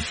[0.00, 0.08] ¡Es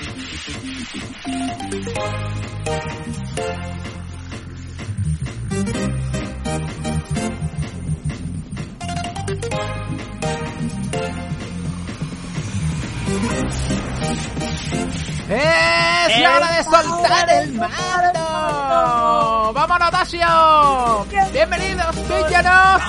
[16.19, 19.51] la hora de soltar el mando!
[19.53, 21.07] ¡Vámonos, Tasio!
[21.31, 22.83] ¡Bienvenidos, villanos!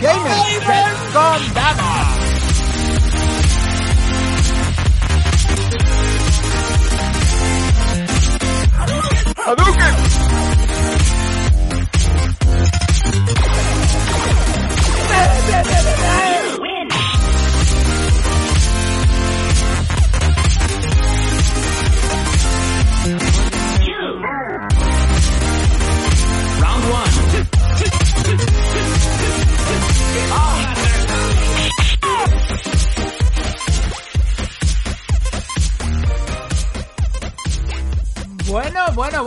[0.00, 2.19] ¡Gamers del Condado!
[9.46, 9.94] ¡Hadouken!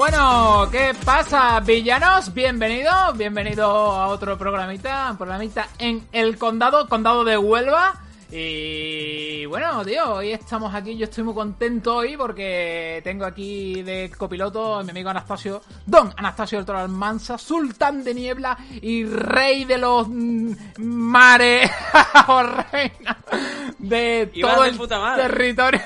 [0.03, 2.33] Bueno, ¿qué pasa, villanos?
[2.33, 8.01] Bienvenidos, bienvenidos a otro programita, un programita en el condado, condado de Huelva.
[8.29, 14.11] Y bueno, tío, hoy estamos aquí, yo estoy muy contento hoy porque tengo aquí de
[14.17, 19.63] copiloto a mi amigo Anastasio, Don Anastasio del Toro Almanza, sultán de niebla y rey
[19.63, 21.71] de los mm, mares,
[22.27, 23.17] o reina
[23.79, 24.77] de todo de el
[25.15, 25.81] territorio,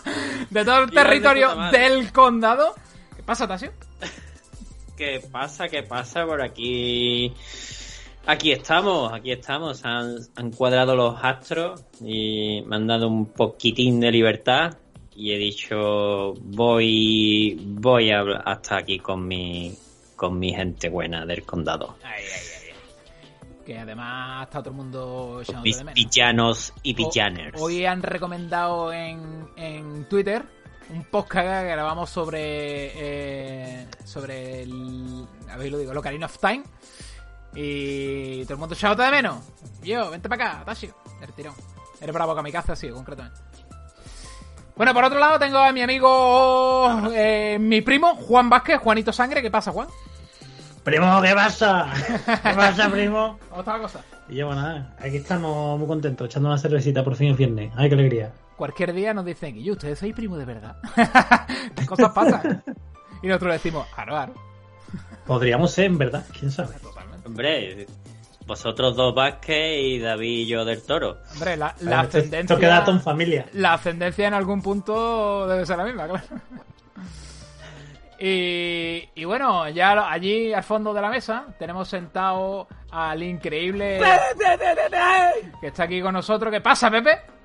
[0.48, 2.74] de todo el Ibas territorio del condado.
[3.28, 3.72] ¿Qué pasa, Tasio?
[4.96, 5.68] ¿Qué pasa?
[5.68, 7.30] ¿Qué pasa por aquí?
[8.24, 9.84] Aquí estamos, aquí estamos.
[9.84, 14.78] Han, han cuadrado los astros y me han dado un poquitín de libertad.
[15.14, 19.74] Y he dicho, voy, voy a, hasta aquí con mi,
[20.16, 21.96] con mi gente buena del condado.
[22.02, 23.64] Ay, ay, ay.
[23.66, 25.92] Que además está todo el mundo de menos.
[25.92, 27.60] villanos y villaners.
[27.60, 30.46] Hoy han recomendado en, en Twitter
[30.90, 36.38] un podcast que grabamos sobre eh, sobre el a ver lo digo, el Ocarina of
[36.38, 36.62] Time
[37.54, 39.38] y todo el mundo echándote de menos.
[39.82, 41.54] Yo, vente para acá, Tasio, del tirón.
[42.00, 43.40] Eres bravo kamikaze, sí, concretamente.
[44.76, 49.42] Bueno, por otro lado tengo a mi amigo, eh, mi primo, Juan Vázquez, Juanito Sangre.
[49.42, 49.88] ¿Qué pasa, Juan?
[50.84, 51.92] Primo, ¿qué pasa?
[52.24, 53.38] ¿Qué pasa, primo?
[53.48, 54.04] ¿Cómo está la cosa?
[54.28, 57.72] Y yo, bueno, nada, aquí estamos muy contentos, echando una cervecita por fin es viernes.
[57.76, 58.32] Ay, qué alegría.
[58.58, 60.76] Cualquier día nos dicen, y yo, ustedes sois primo de verdad.
[60.96, 62.64] Estas cosas pasan.
[63.22, 64.34] Y nosotros decimos, aro, aro.
[65.24, 66.74] Podríamos ser, en verdad, quién sabe.
[66.80, 67.28] Totalmente.
[67.28, 67.86] Hombre,
[68.46, 71.18] vosotros dos Vázquez y David y yo del Toro.
[71.34, 72.40] Hombre, la, ascendencia.
[72.40, 73.46] Esto queda todo en familia.
[73.52, 76.24] La ascendencia en algún punto debe ser la misma, claro.
[78.18, 84.00] Y, y bueno, ya allí al fondo de la mesa tenemos sentado al increíble
[85.60, 86.52] que está aquí con nosotros.
[86.52, 87.37] ¿Qué pasa, Pepe?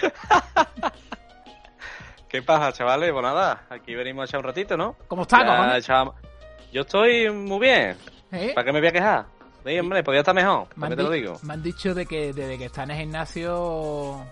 [2.28, 3.12] ¿Qué pasa, chavales?
[3.12, 4.96] Pues nada, aquí venimos a echar un ratito, ¿no?
[5.08, 5.38] ¿Cómo está,
[5.78, 6.04] Ya
[6.72, 7.96] Yo estoy muy bien.
[8.32, 8.52] ¿Eh?
[8.54, 9.26] ¿Para qué me voy a quejar?
[9.64, 10.66] Sí, hombre, podría estar mejor.
[10.76, 11.38] Me han, ¿Para qué te lo di- digo?
[11.42, 14.24] me han dicho de que desde que está en el gimnasio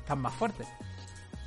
[0.00, 0.66] están más fuertes.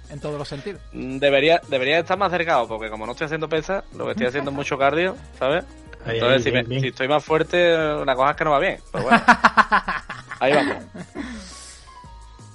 [0.10, 0.82] En todos los sentidos.
[0.92, 4.28] Mm, Debería, debería estar más cercado, porque como no estoy haciendo pesas, lo que estoy
[4.28, 5.64] haciendo es mucho cardio, ¿sabes?
[6.06, 6.82] Ahí, Entonces, ahí, si, bien, me- bien.
[6.82, 8.78] si estoy más fuerte, la cosa es que no va bien.
[8.92, 9.22] Pero bueno,
[10.40, 10.84] ahí vamos.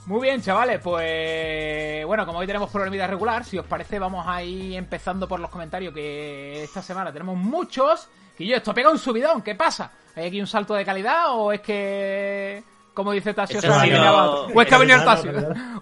[0.09, 4.43] Muy bien, chavales, pues bueno, como hoy tenemos problemita regular, si os parece vamos a
[4.43, 8.09] ir empezando por los comentarios que esta semana tenemos muchos.
[8.35, 9.93] Que yo, esto pega un subidón, ¿qué pasa?
[10.17, 12.65] ¿Hay aquí un salto de calidad o es que,
[12.95, 14.47] como dice Tasio, se ha grabado?
[14.47, 15.33] ¿O es que ha venido el Tasio?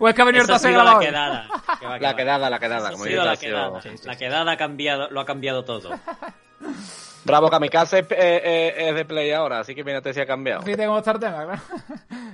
[0.01, 1.49] ¿O es que ha venido el Tasio la quedada.
[1.79, 3.81] que va a La quedada, la quedada, como dice Tasio.
[4.07, 5.91] La quedada ha cambiado, lo ha cambiado todo.
[7.27, 10.63] Bravo, Kamikaze es, eh, eh, es de play ahora, así que mírate si ha cambiado.
[10.63, 11.63] Cómo está el tema, claro.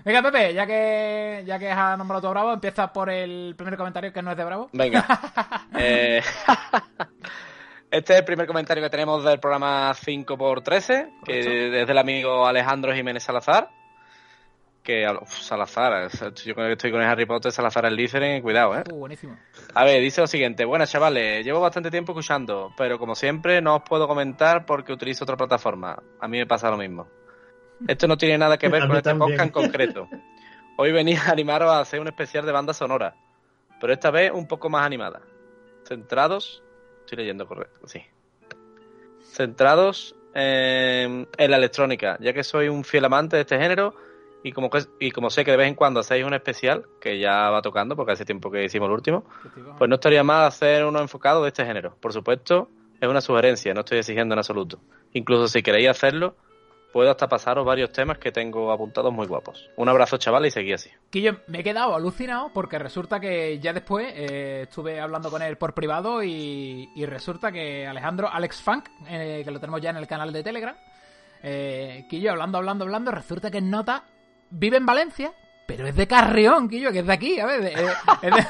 [0.05, 4.13] Venga, Pepe, ya que ya que has nombrado todo Bravo, empieza por el primer comentario
[4.13, 4.69] que no es de Bravo.
[4.73, 5.07] Venga.
[5.75, 6.23] Eh,
[7.91, 12.95] este es el primer comentario que tenemos del programa 5x13, que es del amigo Alejandro
[12.95, 13.71] Jiménez Salazar.
[14.83, 16.11] Que, uf, Salazar,
[16.45, 18.83] yo creo que estoy con el Harry Potter, Salazar el cuidado, eh.
[18.91, 19.39] Uh, buenísimo.
[19.75, 20.65] A ver, dice lo siguiente.
[20.65, 21.45] Buenas, chavales.
[21.45, 26.03] Llevo bastante tiempo escuchando, pero como siempre no os puedo comentar porque utilizo otra plataforma.
[26.19, 27.07] A mí me pasa lo mismo.
[27.87, 29.31] Esto no tiene nada que ver con este también.
[29.31, 30.09] podcast en concreto.
[30.77, 33.15] Hoy venía a animaros a hacer un especial de banda sonora,
[33.81, 35.21] pero esta vez un poco más animada.
[35.87, 36.63] Centrados...
[37.01, 38.03] Estoy leyendo correcto, sí.
[39.33, 43.95] Centrados en, en la electrónica, ya que soy un fiel amante de este género
[44.45, 47.19] y como, que- y como sé que de vez en cuando hacéis un especial, que
[47.19, 49.25] ya va tocando porque hace tiempo que hicimos el último,
[49.79, 51.97] pues no estaría mal hacer uno enfocado de este género.
[52.01, 52.69] Por supuesto,
[53.01, 54.79] es una sugerencia, no estoy exigiendo en absoluto.
[55.13, 56.35] Incluso si queréis hacerlo,
[56.93, 59.71] puedo hasta pasaros varios temas que tengo apuntados muy guapos.
[59.77, 60.91] Un abrazo, chaval, y seguí así.
[61.11, 65.41] Que yo me he quedado alucinado porque resulta que ya después eh, estuve hablando con
[65.41, 69.91] él por privado y, y resulta que Alejandro, Alex Funk, eh, que lo tenemos ya
[69.91, 70.77] en el canal de Telegram,
[71.43, 74.05] eh, que yo hablando, hablando, hablando, resulta que en nota
[74.53, 75.33] vive en Valencia,
[75.67, 77.63] pero es de Carrión, que yo, que es de aquí, a ver.
[77.63, 77.87] de- eh,
[78.23, 78.47] es, de-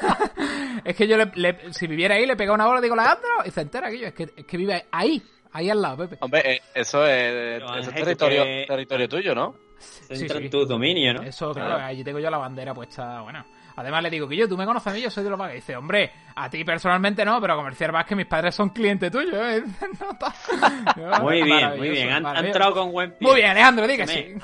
[0.85, 3.29] es que yo, le, le- si viviera ahí, le pegaba una bola y digo, Alejandro,
[3.45, 5.21] y se entera, que yo, es que, es que vive ahí,
[5.51, 6.17] ahí al lado, Pepe.
[6.21, 9.55] Hombre, eh, eso es, Pero, eso es Ángel, territorio, que- territorio tuyo, ¿no?
[9.79, 10.45] Se Sí, entra sí.
[10.45, 11.23] en tu dominio, ¿no?
[11.23, 13.43] Eso, claro, allí tengo yo la bandera puesta, bueno.
[13.75, 15.55] Además le digo que yo, tú me conoces a mí, yo soy de los Vázquez.
[15.65, 19.63] Dice, hombre, a ti personalmente no, pero comerciar Vázquez, mis padres son clientes tuyos, ¿eh?
[20.95, 22.11] No Muy bien, muy bien.
[22.11, 23.27] Han, entrado con buen pie.
[23.27, 24.37] Muy bien, Alejandro, di que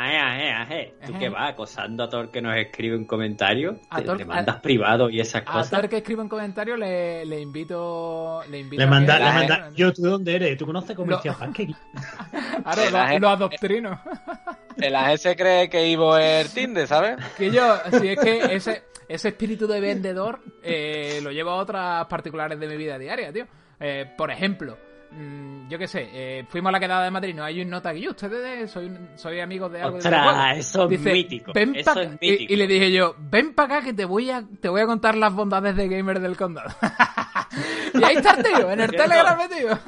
[0.00, 0.94] aje, aje, aje.
[1.06, 3.78] ¿Tú qué vas acosando a todo el que nos escribe un comentario?
[3.90, 5.70] A ¿Te, todo el- te mandas privado y esas A cosas?
[5.70, 8.42] todo el que escribe un comentario le, le invito.
[8.50, 9.70] Le invito Le a manda, que- le manda.
[9.74, 10.56] Yo, ¿tú dónde eres?
[10.58, 10.96] ¿Tú conoces.
[10.96, 11.68] Vázquez?
[12.62, 14.00] Claro, La- lo, lo adoctrino.
[14.76, 17.16] El AG se cree que Ivo es Tinder, ¿sabes?
[17.36, 22.06] Que yo, si es que ese, ese espíritu de vendedor eh, lo llevo a otras
[22.06, 23.46] particulares de mi vida diaria, tío.
[23.78, 24.78] Eh, por ejemplo,
[25.12, 27.90] mm, yo qué sé, eh, fuimos a la quedada de Madrid, no hay un nota
[27.90, 30.58] aquí, ustedes de- soy, soy amigos de algo de Ostras, videojuegos?".
[30.58, 32.18] eso es mítico, Ven eso pa' es acá".
[32.20, 32.42] mítico.
[32.48, 34.86] Y, y le dije yo, ven para acá que te voy a te voy a
[34.86, 36.70] contar las bondades de gamer del condado.
[37.94, 38.90] y ahí está el tío, en el.
[38.96, 39.78] Telegram metido.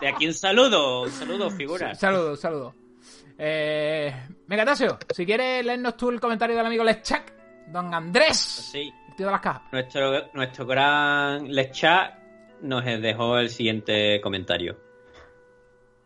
[0.00, 1.94] De aquí un saludo, un saludo, figura.
[1.94, 2.74] Saludos, saludos.
[3.38, 4.14] Eh,
[4.46, 7.32] venga, Tasio, si quieres leernos tú el comentario del amigo Leschak,
[7.68, 9.62] don Andrés, Sí, el tío de las cajas.
[9.72, 12.18] nuestro, nuestro gran Lechat
[12.62, 14.76] nos dejó el siguiente comentario.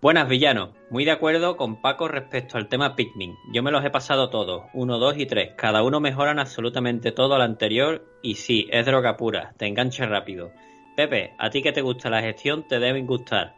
[0.00, 3.36] Buenas villanos, muy de acuerdo con Paco respecto al tema Pikmin.
[3.54, 5.54] Yo me los he pasado todos, 1, 2 y 3.
[5.56, 10.52] Cada uno mejoran absolutamente todo al anterior y sí, es droga pura, te engancha rápido.
[10.94, 13.54] Pepe, a ti que te gusta la gestión te deben gustar.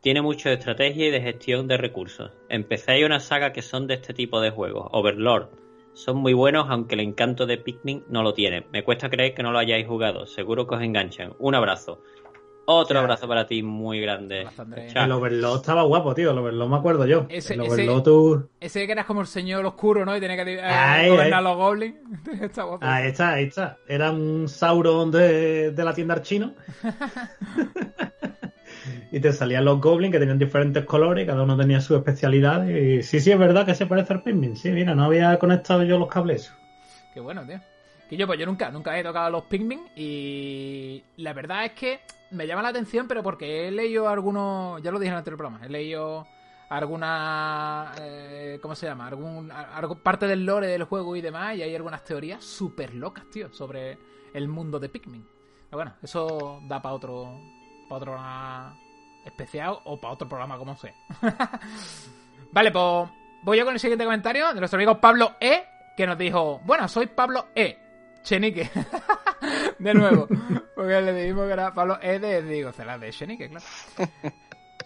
[0.00, 2.32] Tiene mucho de estrategia y de gestión de recursos.
[2.48, 5.50] Empecéis una saga que son de este tipo de juegos, Overlord.
[5.94, 8.66] Son muy buenos, aunque el encanto de Pikmin no lo tiene.
[8.72, 10.26] Me cuesta creer que no lo hayáis jugado.
[10.26, 11.34] Seguro que os enganchan.
[11.38, 12.02] Un abrazo.
[12.66, 14.46] Otro abrazo para ti muy grande.
[14.94, 16.30] El Overlord estaba guapo, tío.
[16.30, 17.26] El Overlord me acuerdo yo.
[17.28, 18.48] Ese- el ese- Overlord tú...
[18.60, 20.16] Ese que eras como el señor oscuro, ¿no?
[20.16, 21.38] Y tenía que eh, Ay, gobernar ay.
[21.38, 21.96] a los goblins.
[22.40, 22.84] Está guapo.
[22.86, 23.78] Ahí está, ahí está.
[23.86, 26.54] Era un Sauron de, de la tienda chino.
[29.12, 32.66] y te salían los goblins que tenían diferentes colores, cada uno tenía su especialidad.
[32.66, 34.56] Y sí, sí, es verdad que se parece al Pikmin.
[34.56, 36.52] Sí, mira, no había conectado yo los cables.
[37.12, 37.60] Qué bueno, tío.
[38.14, 42.00] Que yo, pues yo nunca, nunca he tocado los Pikmin y la verdad es que
[42.30, 45.38] me llama la atención, pero porque he leído algunos, ya lo dije en el anterior
[45.38, 46.24] programa, he leído
[46.68, 49.08] alguna, eh, ¿cómo se llama?
[49.08, 49.50] Algún,
[50.00, 53.98] parte del lore del juego y demás, y hay algunas teorías súper locas, tío, sobre
[54.32, 55.26] el mundo de Pikmin.
[55.68, 57.40] Pero bueno, eso da para otro,
[57.88, 58.76] para otro programa
[59.24, 60.94] especial o para otro programa como sea.
[62.52, 63.10] vale, pues
[63.42, 65.64] voy yo con el siguiente comentario de nuestro amigo Pablo E,
[65.96, 67.83] que nos dijo, bueno, soy Pablo E.
[68.24, 68.68] Chenique.
[69.78, 70.26] de nuevo.
[70.74, 73.64] Porque le dijimos que era Pablo E de, digo, será de Chenique, claro.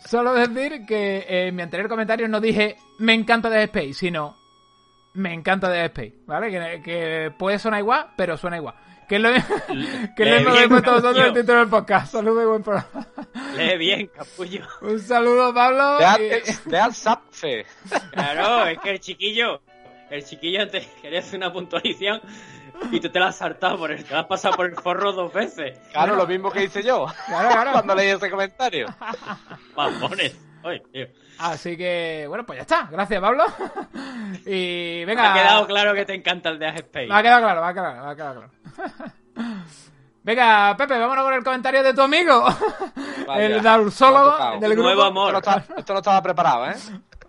[0.05, 4.37] Solo decir que en mi anterior comentario no dije me encanta Dead Space, sino
[5.14, 6.50] me encanta Dead Space, ¿vale?
[6.50, 8.75] Que, que puede sonar igual, pero suena igual.
[9.08, 9.31] Que es lo,
[10.17, 12.12] que es lo lee mismo que bien, he puesto vosotros en el título del podcast.
[12.12, 13.06] Saludos y buen programa.
[13.56, 14.67] Lee bien, capullo.
[14.82, 15.99] Un saludo, Pablo.
[16.67, 17.67] De Alsace.
[18.12, 19.62] Claro, es que el chiquillo,
[20.11, 22.20] el chiquillo te quería hacer una puntualización
[22.93, 25.13] y tú te la has saltado por el, te la has pasado por el forro
[25.13, 25.79] dos veces.
[25.93, 27.73] Claro, lo mismo que hice yo Claro, claro.
[27.73, 28.87] cuando leí ese comentario.
[29.77, 30.37] Mamones.
[30.63, 31.06] Oye, tío.
[31.39, 32.89] Así que, bueno, pues ya está.
[32.91, 33.44] Gracias, Pablo.
[34.44, 35.31] y Me venga.
[35.32, 37.06] ha quedado claro que te encanta el de Space.
[37.06, 39.13] Me ha quedado claro, me ha quedado claro, me ha quedado claro.
[40.25, 42.44] Venga, Pepe, vámonos con el comentario de tu amigo.
[43.27, 44.61] Vaya, el me tocado.
[44.61, 44.82] del grupo.
[44.82, 45.32] Nuevo Esto amor.
[45.32, 46.75] no, estaba, esto no estaba preparado, ¿eh?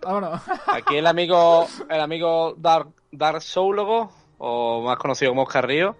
[0.02, 0.40] Vámonos.
[0.66, 5.96] Aquí el amigo, el amigo Dark, Dark Soulólogo, o más conocido como Oscar Río,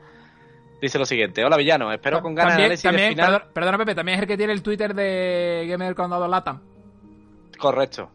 [0.81, 1.45] dice lo siguiente.
[1.45, 3.27] Hola villano, espero con ganas también, análisis también, final.
[3.27, 6.61] perdona, perdona, Pepe, también es el que tiene el Twitter de Gamer del Condado Latam.
[7.59, 8.11] Correcto.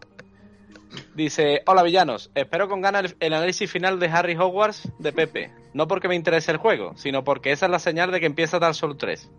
[1.14, 5.52] Dice, hola villanos, espero con ganas el, el análisis final de Harry Hogwarts de Pepe.
[5.74, 8.60] No porque me interese el juego, sino porque esa es la señal de que empieza
[8.60, 9.30] Dark Souls 3.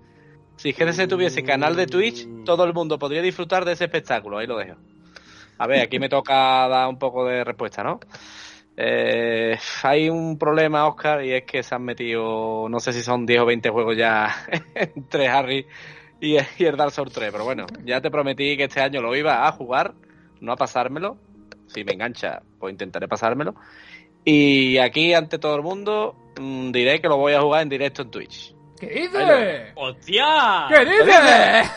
[0.57, 4.38] Si GDC tuviese canal de Twitch, todo el mundo podría disfrutar de ese espectáculo.
[4.38, 4.76] Ahí lo dejo.
[5.59, 6.35] A ver, aquí me toca
[6.69, 8.00] dar un poco de respuesta, ¿no?
[8.76, 13.25] Eh, hay un problema, Oscar, y es que se han metido, no sé si son
[13.25, 15.66] 10 o 20 juegos ya entre Harry
[16.21, 19.16] y, y el Dark Souls 3, pero bueno, ya te prometí que este año lo
[19.16, 19.95] iba a jugar,
[20.40, 21.16] no a pasármelo.
[21.68, 23.54] Si me engancha, pues intentaré pasármelo.
[24.25, 28.02] Y aquí, ante todo el mundo, mm, diré que lo voy a jugar en directo
[28.02, 28.54] en Twitch.
[28.78, 29.73] ¿Qué dices?
[29.75, 30.66] ¡Hostia!
[30.68, 31.71] ¿Qué dices?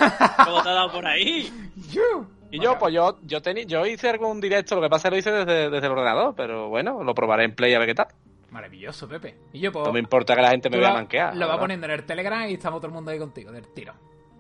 [0.46, 1.52] ¿Cómo te ha dado por ahí?
[1.92, 2.28] Yu.
[2.52, 5.10] Y yo, pues yo, yo, teni- yo hice algún directo, lo que pasa es que
[5.12, 7.96] lo hice desde, desde el ordenador, pero bueno, lo probaré en Play a ver qué
[7.96, 8.08] tal.
[8.50, 9.36] Maravilloso, Pepe.
[9.54, 9.86] Y yo, pues.
[9.86, 11.34] No me importa que la gente me tú vea manquear.
[11.36, 11.60] Lo va verdad.
[11.62, 13.94] poniendo en el Telegram y estamos todo el mundo ahí contigo, del tiro.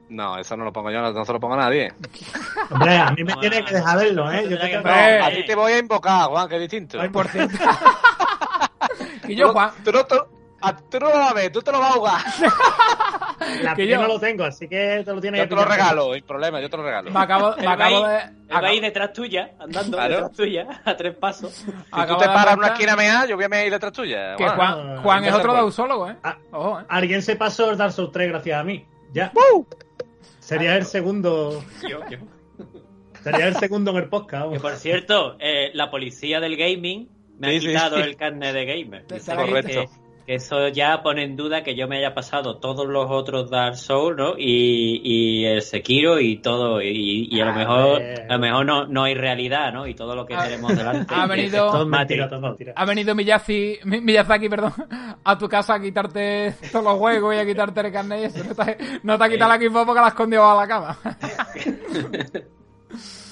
[0.09, 1.93] No, eso no lo pongo yo, no, no se lo pongo a nadie.
[2.71, 4.47] Hombre, a mí me tiene que dejar verlo, ¿eh?
[4.49, 5.19] Yo te tengo- Eh.
[5.21, 6.97] A ti te voy a invocar, Juan, que es distinto.
[7.11, 7.55] Por cierto.
[9.25, 9.71] y Tú yo, no- Juan.
[9.83, 10.15] Tú no, tú-
[10.61, 12.21] a- tú no lo vas a ver, tú te lo vas a jugar.
[13.63, 16.13] La que yo- no lo tengo, así que te lo tienes Yo te lo regalo,
[16.13, 17.11] sin problema, yo te lo regalo.
[17.11, 18.13] Me acabo, me acabo ahí,
[18.47, 18.53] de.
[18.55, 20.13] acabo- detrás tuya, andando Claro.
[20.15, 21.51] detrás tuya, a tres pasos.
[21.53, 23.71] Si tú acabo te de dar paras en una esquina mea, yo voy a ir
[23.71, 24.35] detrás tuya.
[24.35, 24.55] Que Juan.
[24.57, 26.15] Juan, Ah, Juan es otro dausólogo, ¿eh?
[26.23, 26.37] Ah.
[26.51, 26.83] Ojo, ¿eh?
[26.89, 28.85] Alguien se pasó el Dark Souls 3 gracias a mí.
[29.13, 29.31] Ya.
[30.39, 31.63] Sería el segundo.
[31.87, 32.17] Yo, yo.
[33.23, 34.51] Sería el segundo en el podcast.
[34.53, 38.03] Que por cierto, eh, la policía del gaming me ha Sí, sí, quitado sí.
[38.03, 39.05] el carnet de gamer.
[39.05, 39.67] Te- te Correcto.
[39.81, 39.89] que
[40.35, 44.15] eso ya pone en duda que yo me haya pasado todos los otros Dark Souls,
[44.17, 44.33] ¿no?
[44.37, 46.81] Y, y el Sekiro y todo.
[46.81, 49.87] Y, y a lo A mejor, a lo mejor no, no hay realidad, ¿no?
[49.87, 51.13] Y todo lo que tenemos delante.
[51.15, 52.73] ha venido- es Todo mentira, todo es mentira.
[52.75, 54.73] Ha venido Miyazaki, Mi- Miyazaki, perdón,
[55.23, 58.43] a tu casa a quitarte todos los juegos y a quitarte el carnet y eso.
[58.43, 60.97] No te, no te ha quitado la Xbox porque la has escondido a la cama.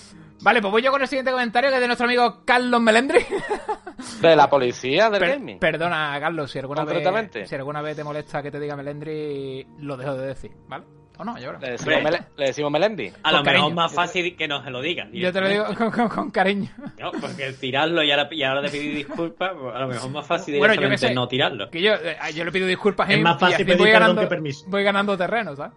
[0.48, 3.20] vale, pues voy yo con el siguiente comentario que es de nuestro amigo Carlos Melendri.
[4.22, 5.60] De la policía del Per- gaming.
[5.60, 9.98] perdona, Carlos, si alguna, vez, si alguna vez te molesta que te diga Melendri, lo
[9.98, 10.86] dejo de decir, ¿vale?
[11.20, 11.36] ¿O no?
[11.40, 11.60] Yo creo.
[11.60, 12.04] Le decimos.
[12.04, 13.12] Mele- le decimos Melendi.
[13.24, 15.12] A lo mejor es más fácil que nos lo digan.
[15.12, 16.70] Yo te lo digo con, con- con cariño.
[17.00, 20.06] No, porque el tirarlo y ahora, y ahora de pedir disculpas, pues a lo mejor
[20.10, 21.14] es más fácil Bueno, yo que sé.
[21.16, 21.70] no tirarlo.
[21.72, 23.88] Que yo, eh, yo le pido disculpas Es y- más y fácil así pedir voy
[23.88, 24.66] perdón ganando, que permiso.
[24.70, 25.74] voy ganando terreno, ¿sabes?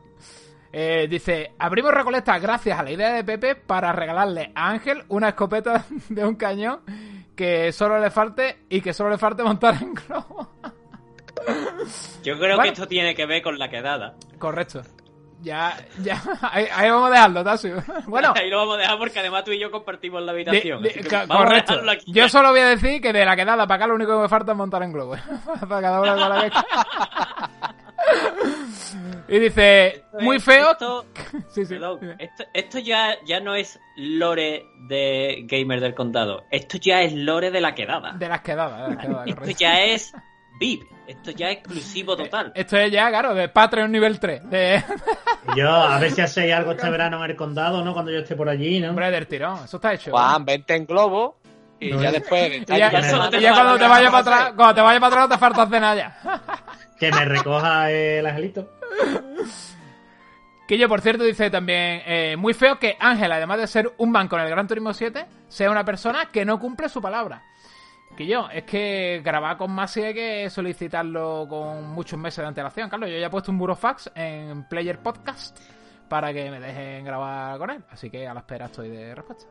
[0.73, 5.31] Eh, dice, abrimos Recoleta gracias a la idea de Pepe para regalarle a Ángel una
[5.31, 6.81] escopeta de un cañón
[7.35, 10.51] que solo le falte y que solo le falte montar en globo.
[12.23, 12.63] Yo creo Bueno.
[12.63, 14.15] que esto tiene que ver con la quedada.
[14.39, 14.83] Correcto.
[15.43, 16.21] Ya, ya,
[16.53, 17.83] ahí, ahí vamos a dejarlo, Tasio.
[18.07, 20.83] Bueno, Ahí lo vamos a dejar porque además tú y yo compartimos la habitación.
[21.29, 21.81] correcto.
[22.09, 24.29] Yo solo voy a decir que de la quedada para acá lo único que me
[24.29, 25.17] falta es montar en globo.
[25.67, 26.51] para cada con la.
[29.29, 30.73] Y dice, muy feo.
[30.73, 31.07] Esto,
[31.49, 31.75] Sí, sí.
[31.75, 32.17] perdón, dime.
[32.19, 36.45] esto, esto ya, ya no es lore de Gamer del Condado.
[36.51, 38.13] Esto ya es lore de la quedada.
[38.13, 39.61] De las quedadas, de las quedadas, Esto correcto.
[39.61, 40.13] ya es
[40.59, 40.83] VIP.
[41.07, 42.53] Esto ya es exclusivo total.
[42.55, 44.49] Esto es ya, claro, de Patreon nivel 3.
[44.51, 44.83] De...
[45.55, 47.93] Y Yo, a ver si hacéis algo este verano en el condado, ¿no?
[47.93, 48.91] Cuando yo esté por allí, ¿no?
[48.91, 49.65] Hombre, del tirón.
[49.65, 50.11] Eso está hecho.
[50.13, 51.39] Juan, vente en globo
[51.81, 52.13] y No, ya no.
[52.13, 52.53] después.
[52.59, 55.41] Y ya, y cuando te vayas para atrás, cuando te vayas para atrás no te
[55.41, 56.21] falta cenar ya.
[57.01, 58.71] Que me recoja el angelito.
[60.69, 64.13] Que yo, por cierto, dice también, eh, muy feo que Ángel, además de ser un
[64.13, 67.43] man con el Gran Turismo 7, sea una persona que no cumple su palabra.
[68.17, 72.89] Que yo, es que grabar con Masi hay que solicitarlo con muchos meses de antelación.
[72.89, 75.59] Carlos, yo ya he puesto un burofax en Player Podcast
[76.09, 77.83] para que me dejen grabar con él.
[77.91, 79.47] Así que a la espera estoy de respuesta.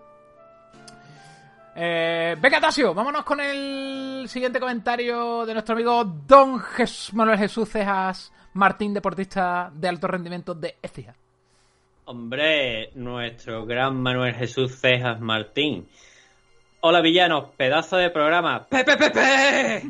[1.75, 7.69] Eh, venga, Tasio, vámonos con el siguiente comentario de nuestro amigo Don Jes- Manuel Jesús
[7.69, 11.13] Cejas Martín, deportista de alto rendimiento de Écija.
[12.05, 15.87] Hombre, nuestro gran Manuel Jesús Cejas Martín.
[16.81, 18.65] Hola villanos, pedazo de programa.
[18.65, 19.83] Pepe, Pepe.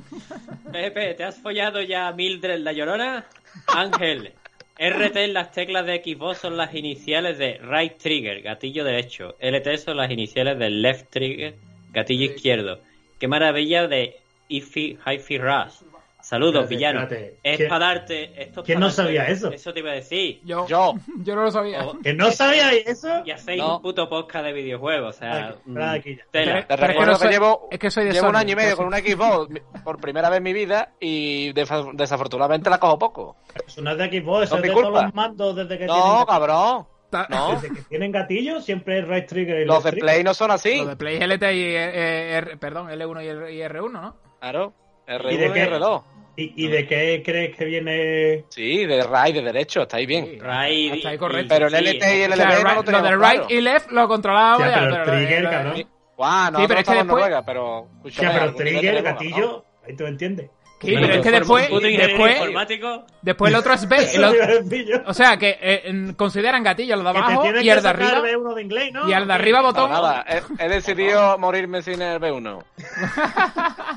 [0.72, 3.26] Pepe, ¿te has follado ya a Mildred la llorona?
[3.68, 4.34] Ángel,
[4.78, 9.36] RT en las teclas de Xbox son las iniciales de Right Trigger, gatillo derecho.
[9.40, 11.56] LT son las iniciales de Left Trigger,
[11.92, 12.80] gatillo izquierdo.
[13.20, 14.18] Qué maravilla de
[14.48, 15.74] Ify Hi-Fi Rush.
[16.22, 17.04] Saludos, Espérate, villanos.
[17.04, 17.38] espérate.
[17.44, 18.42] Es ¿Quién- para darte.
[18.44, 19.52] Esto es quién no darte- sabía eso?
[19.52, 20.42] Eso te iba a decir.
[20.44, 20.94] Yo, Yo.
[21.24, 21.88] yo no lo sabía.
[21.88, 23.24] O- ¿Que no sabíais eso?
[23.26, 23.78] y hacéis No.
[23.78, 26.24] un puto podcast de videojuegos, o sea, Aquí, mm, aquí ya.
[26.30, 26.54] tela.
[26.54, 28.34] Pero Te es que recuerdo no que, soy- llevo, es que soy de llevo un
[28.34, 31.92] Sony, año y medio con una Xbox por primera vez en mi vida y defa-
[31.94, 33.36] desafortunadamente la cojo poco.
[33.66, 35.04] Eso no es de Xbox, eso No es es de todos culpa.
[35.06, 36.86] los mandos desde que No, tienen cabrón.
[37.10, 37.52] Ta- No.
[37.62, 40.06] Desde que tienen gatillo, siempre es right trigger y Los de trigger.
[40.06, 40.78] Play no son así.
[40.78, 44.16] Lo de Play LT y eh, R- perdón, L1 y, R- y R1, ¿no?
[44.40, 44.74] Claro.
[45.08, 45.70] R1 ¿Y y, de qué?
[45.72, 46.04] R2.
[46.38, 48.46] ¿Y, y de qué crees que viene?
[48.50, 50.26] Sí, de right, de derecho, está ahí bien.
[50.26, 50.32] Sí.
[50.40, 51.56] Right Hasta ahí y- correcto.
[51.56, 53.40] Pero el sí, LT y el O sea, no right- lo lo tenemos del claro.
[53.42, 55.76] right y left lo controlaba Ya, ya, pero el de- trigger, de- cabrón.
[55.76, 55.88] Sí.
[56.16, 57.66] Guau, Sí, nosotros pero es que después- Noruega, pero...
[57.80, 60.50] O escúchame, sea, pero día trigger, tenemos, gatillo, ahí tú entiendes.
[60.82, 63.98] Sí, pero es que después, después, informático, después el otro es B.
[64.16, 67.72] el otro- o sea, que eh, consideran gatillo el de Que abajo tienes y que
[67.72, 68.22] el de arriba.
[68.22, 69.10] B1 de inglés, ¿no?
[69.10, 69.66] Y al de arriba ¿no?
[69.68, 69.90] botón.
[69.90, 72.64] Para nada, he, he decidido morirme sin el B1.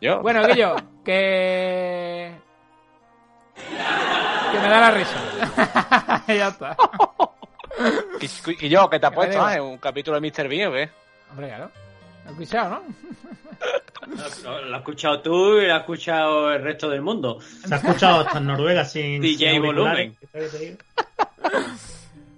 [0.00, 0.20] Yo.
[0.20, 2.32] Bueno, Guillo, que.
[4.52, 5.16] Que me da la risa.
[6.28, 6.76] ya está.
[8.20, 9.44] Y, y yo, ¿qué te has Que puesto?
[9.44, 9.54] ah.
[9.54, 10.48] ¿en un capítulo de Mr.
[10.48, 10.90] Bean o qué?
[11.30, 11.70] Hombre, claro.
[12.26, 12.82] Lo he escuchado, ¿no?
[14.44, 17.38] lo, lo has escuchado tú y lo ha escuchado el resto del mundo.
[17.40, 19.20] Se ha escuchado hasta en Noruega sin.
[19.22, 20.16] DJ sin volumen.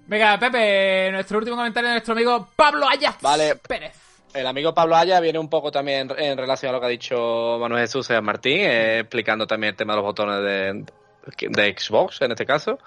[0.07, 3.55] Venga, Pepe, nuestro último comentario de nuestro amigo Pablo Ayaz Vale.
[3.55, 3.93] Pérez.
[4.33, 7.57] El amigo Pablo Aya viene un poco también en relación a lo que ha dicho
[7.59, 12.21] Manuel Jesús Sebastián Martín, eh, explicando también el tema de los botones de, de Xbox,
[12.21, 12.77] en este caso,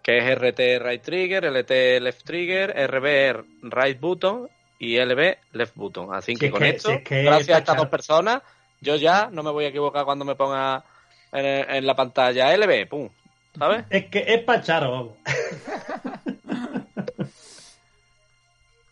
[0.00, 4.48] que es RT Right Trigger, LT Left Trigger, RB Right Button
[4.78, 6.14] y LB Left Button.
[6.14, 8.42] Así Si que es con que- esto, si es que gracias a estas dos personas,
[8.80, 10.84] yo ya no me voy a equivocar cuando me ponga
[11.32, 13.08] en, en la pantalla LB, pum,
[13.58, 13.84] ¿sabes?
[13.90, 15.12] Es que es pacharo, vamos.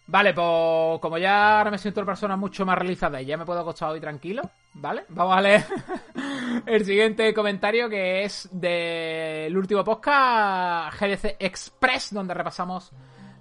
[0.07, 3.47] Vale, pues como ya ahora me siento una persona mucho más realizada y ya me
[3.47, 4.43] puedo acostar hoy tranquilo,
[4.75, 5.05] ¿vale?
[5.09, 5.65] Vamos a leer
[6.67, 12.93] el siguiente comentario que es del último podcast GDC Express, donde repasamos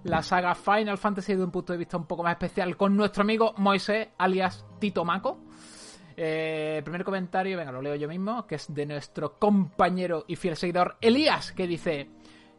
[0.03, 3.21] la saga Final Fantasy desde un punto de vista un poco más especial con nuestro
[3.21, 5.39] amigo Moisés, alias Tito Maco.
[6.15, 10.55] Eh, primer comentario, venga, lo leo yo mismo, que es de nuestro compañero y fiel
[10.55, 12.09] seguidor Elías, que dice...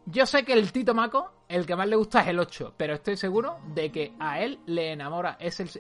[0.06, 2.92] Yo sé que el Tito Maco, el que más le gusta es el 8, pero
[2.92, 5.70] estoy seguro de que a él le enamora, es el...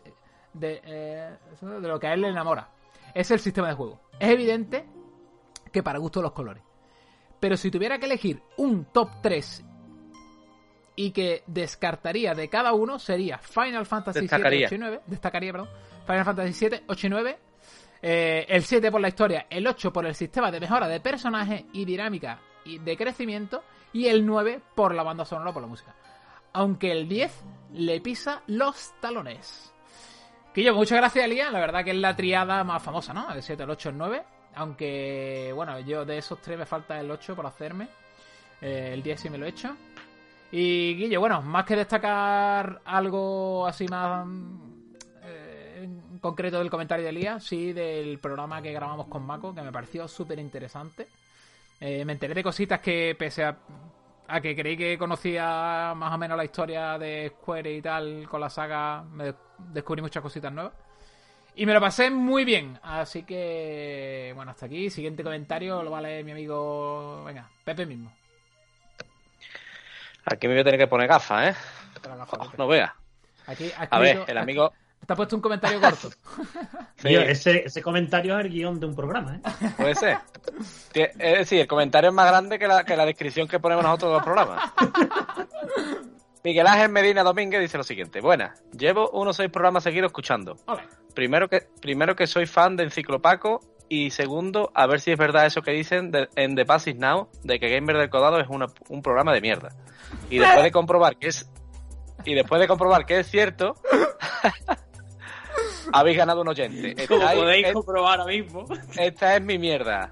[0.54, 2.70] De, eh, de lo que a él le enamora.
[3.12, 4.00] Es el sistema de juego.
[4.18, 4.86] Es evidente
[5.70, 6.62] que para gusto los colores.
[7.38, 9.64] Pero si tuviera que elegir un top 3
[10.96, 14.66] y que descartaría de cada uno, sería Final Fantasy 7, Destacaría.
[14.66, 15.00] 8 y 9.
[15.06, 15.68] Destacaría, perdón.
[16.06, 17.38] Final Fantasy 7, 8 y 9.
[18.02, 21.64] Eh, el 7 por la historia, el 8 por el sistema de mejora de personajes
[21.72, 25.94] y dinámica y de crecimiento, y el 9 por la banda sonora, por la música.
[26.52, 27.32] Aunque el 10
[27.72, 29.72] le pisa los talones.
[30.52, 31.50] Que yo, muchas gracias, Elías.
[31.50, 33.32] La verdad que es la triada más famosa, ¿no?
[33.32, 34.22] El 7, el 8, el 9.
[34.54, 37.88] Aunque, bueno, yo de esos tres me falta el 8 por hacerme.
[38.60, 39.76] Eh, el 10 sí me lo he hecho.
[40.56, 44.94] Y Guillo, bueno, más que destacar algo así más mm,
[45.24, 45.88] eh,
[46.20, 50.06] concreto del comentario de Elías, sí del programa que grabamos con Mako, que me pareció
[50.06, 51.08] súper interesante.
[51.80, 53.56] Eh, me enteré de cositas que pese a,
[54.28, 58.40] a que creí que conocía más o menos la historia de Square y tal con
[58.40, 59.34] la saga, me
[59.72, 60.72] descubrí muchas cositas nuevas.
[61.56, 62.78] Y me lo pasé muy bien.
[62.80, 64.88] Así que, bueno, hasta aquí.
[64.88, 68.12] Siguiente comentario lo va a leer mi amigo, venga, Pepe mismo.
[70.26, 71.54] Aquí me voy a tener que poner gafas, ¿eh?
[72.56, 72.92] No veas.
[73.46, 74.72] Aquí, ha A ver, el amigo...
[75.06, 76.10] Te ha puesto un comentario corto.
[76.96, 77.08] Sí.
[77.08, 79.70] Tío, ese, ese comentario es el guion de un programa, ¿eh?
[79.76, 80.18] Puede ser.
[80.94, 84.10] Es decir, el comentario es más grande que la, que la descripción que ponemos nosotros
[84.10, 84.72] de los programas.
[86.44, 88.20] Miguel Ángel Medina Domínguez dice lo siguiente.
[88.20, 90.56] Buenas, llevo unos seis programas seguidos escuchando.
[90.66, 90.82] Ole.
[91.14, 95.46] Primero que, primero que soy fan de Enciclopaco y segundo, a ver si es verdad
[95.46, 98.66] eso que dicen de- en The Passes Now de que Gamer del Codado es una-
[98.88, 99.70] un programa de mierda.
[100.30, 101.48] Y después de comprobar que es
[102.24, 103.74] y después de comprobar que es cierto,
[105.92, 107.06] habéis ganado un oyente.
[107.08, 108.64] Como Estáis- podéis es- comprobar ahora mismo.
[108.98, 110.10] esta es mi mierda.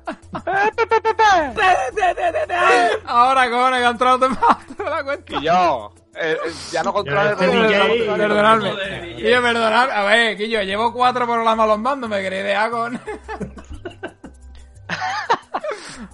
[3.06, 5.36] Ahora, cojones, que ha entrado te la cuenta.
[5.36, 9.92] Y yo, eh, eh, ya no controlo el Este DJ, Perdonadme.
[9.92, 13.00] A ver, Guillo, llevo cuatro programas los mandos, me queréis dejar con.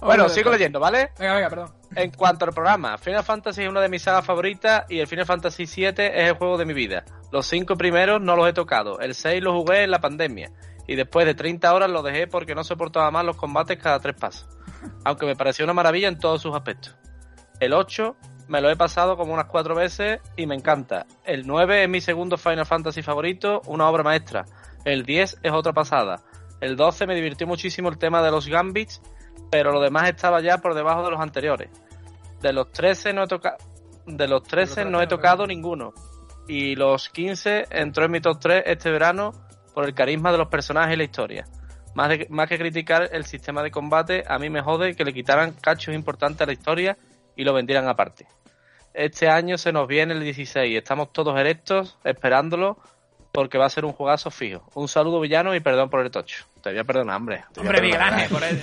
[0.01, 1.11] Bueno, sigo leyendo, ¿vale?
[1.19, 1.73] Venga, venga, perdón.
[1.95, 5.25] En cuanto al programa, Final Fantasy es una de mis sagas favoritas y el Final
[5.25, 7.03] Fantasy VII es el juego de mi vida.
[7.31, 10.51] Los cinco primeros no los he tocado, el 6 lo jugué en la pandemia
[10.87, 14.15] y después de 30 horas lo dejé porque no soportaba más los combates cada tres
[14.15, 14.47] pasos,
[15.03, 16.95] aunque me pareció una maravilla en todos sus aspectos.
[17.59, 18.15] El 8
[18.47, 21.05] me lo he pasado como unas cuatro veces y me encanta.
[21.23, 24.45] El 9 es mi segundo Final Fantasy favorito, una obra maestra.
[24.85, 26.23] El 10 es otra pasada.
[26.59, 29.01] El 12 me divirtió muchísimo el tema de los Gambits,
[29.51, 31.69] pero lo demás estaba ya por debajo de los anteriores.
[32.41, 33.57] De los 13 no he tocado
[34.05, 35.93] de los 13 no he tocado ninguno.
[36.49, 39.33] Y los 15 entró en mi top 3 este verano
[39.75, 41.45] por el carisma de los personajes y la historia.
[41.93, 45.13] Más, de- más que criticar el sistema de combate, a mí me jode que le
[45.13, 46.97] quitaran cachos importantes a la historia
[47.35, 48.25] y lo vendieran aparte.
[48.95, 52.79] Este año se nos viene el 16 y estamos todos erectos esperándolo
[53.31, 54.63] porque va a ser un jugazo fijo.
[54.73, 56.45] Un saludo villano y perdón por el tocho.
[56.63, 57.43] Te voy a perdonar, hombre.
[57.53, 58.01] Te Hombre, Miguel.
[58.01, 58.61] Ángel, por el-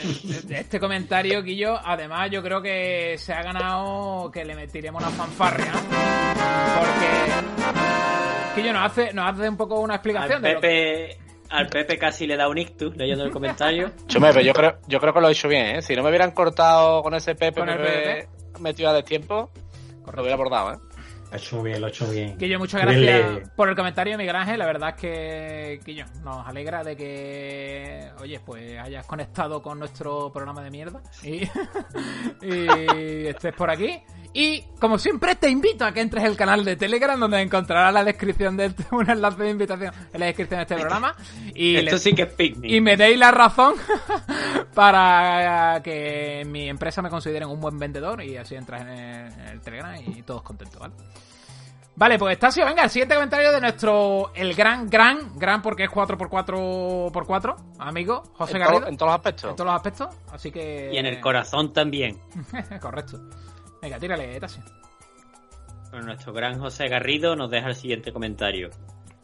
[0.54, 5.72] este comentario, Guillo, además yo creo que se ha ganado que le metiremos una fanfarria.
[6.78, 10.68] Porque Guillo nos hace, nos hace un poco una Al explicación de lo que...
[10.68, 11.18] Pepe,
[11.50, 13.92] al Pepe casi le da un ictus leyendo el comentario.
[14.08, 14.20] Yo
[14.52, 15.82] creo, yo creo que lo he hecho bien, ¿eh?
[15.82, 18.28] Si no me hubieran cortado con ese Pepe Con el me Pepe.
[18.60, 19.50] metido a destiempo,
[20.12, 20.76] lo hubiera abordado, ¿eh?
[21.30, 22.38] Lo he hecho bien, lo he hecho bien.
[22.38, 23.06] Guillo, muchas Dele.
[23.06, 24.58] gracias por el comentario, Miguel Ángel.
[24.58, 30.32] La verdad es que, Guillo, nos alegra de que, oye, pues hayas conectado con nuestro
[30.32, 31.42] programa de mierda y,
[32.42, 34.00] y estés por aquí.
[34.32, 38.04] Y, como siempre, te invito a que entres al canal de Telegram, donde encontrarás la
[38.04, 41.14] descripción de este- un enlace de invitación en la descripción de este programa.
[41.54, 42.70] Y Esto le- sí que es picnic.
[42.70, 43.74] y me deis la razón
[44.74, 49.40] para que mi empresa me consideren un buen vendedor y así entras en el, en
[49.48, 50.94] el Telegram y todos contentos, ¿vale?
[51.98, 55.90] Vale, pues Tasio, venga, el siguiente comentario de nuestro, el gran, gran, gran porque es
[55.90, 59.50] 4x4x4, amigo, José En, to- en todos los aspectos.
[59.50, 60.90] En todos los aspectos, así que...
[60.92, 62.20] Y en el corazón también.
[62.82, 63.18] Correcto.
[63.86, 64.64] Venga, tírale, Tasio.
[65.92, 68.70] Bueno, nuestro gran José Garrido nos deja el siguiente comentario.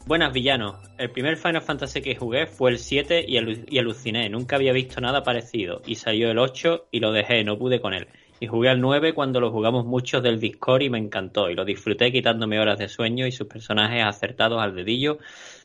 [0.05, 4.29] Buenas villanos, el primer Final Fantasy que jugué fue el 7 y, alu- y aluciné,
[4.29, 5.81] nunca había visto nada parecido.
[5.85, 8.07] Y salió el 8 y lo dejé, no pude con él.
[8.39, 11.49] Y jugué al 9 cuando lo jugamos muchos del Discord y me encantó.
[11.49, 15.17] Y lo disfruté quitándome horas de sueño y sus personajes acertados al dedillo.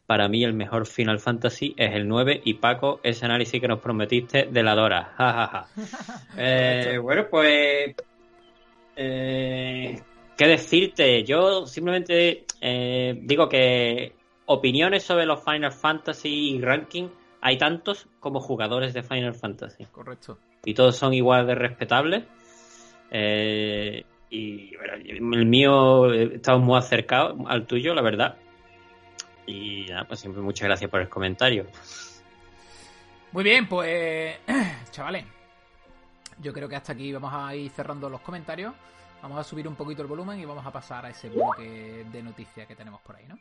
[0.06, 3.78] Para mí el mejor Final Fantasy es el 9 y Paco, ese análisis que nos
[3.80, 5.12] prometiste de la Dora.
[5.16, 5.68] Ja, ja, ja.
[6.36, 7.94] Eh, bueno, pues...
[9.00, 10.00] Eh,
[10.36, 11.22] ¿Qué decirte?
[11.24, 14.12] Yo simplemente eh, digo que
[14.46, 17.08] opiniones sobre los Final Fantasy y ranking
[17.40, 19.84] hay tantos como jugadores de Final Fantasy.
[19.86, 20.38] Correcto.
[20.64, 22.24] Y todos son igual de respetables.
[23.10, 28.36] Eh, y bueno, el mío eh, estamos muy acercados al tuyo, la verdad.
[29.46, 31.66] Y nada, pues siempre muchas gracias por el comentario.
[33.32, 34.36] Muy bien, pues,
[34.90, 35.24] chavales,
[36.40, 38.74] yo creo que hasta aquí vamos a ir cerrando los comentarios.
[39.22, 42.22] Vamos a subir un poquito el volumen y vamos a pasar a ese bloque de
[42.22, 43.38] noticias que tenemos por ahí, ¿no?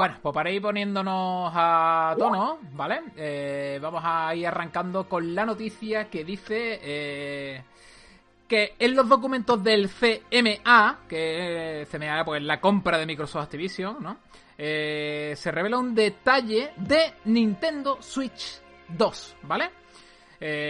[0.00, 3.02] Bueno, pues para ir poniéndonos a tono, ¿vale?
[3.18, 7.62] Eh, vamos a ir arrancando con la noticia que dice eh,
[8.48, 14.16] que en los documentos del CMA, que CMA pues la compra de Microsoft Activision, ¿no?
[14.56, 18.58] Eh, se revela un detalle de Nintendo Switch
[18.88, 19.68] 2, ¿vale?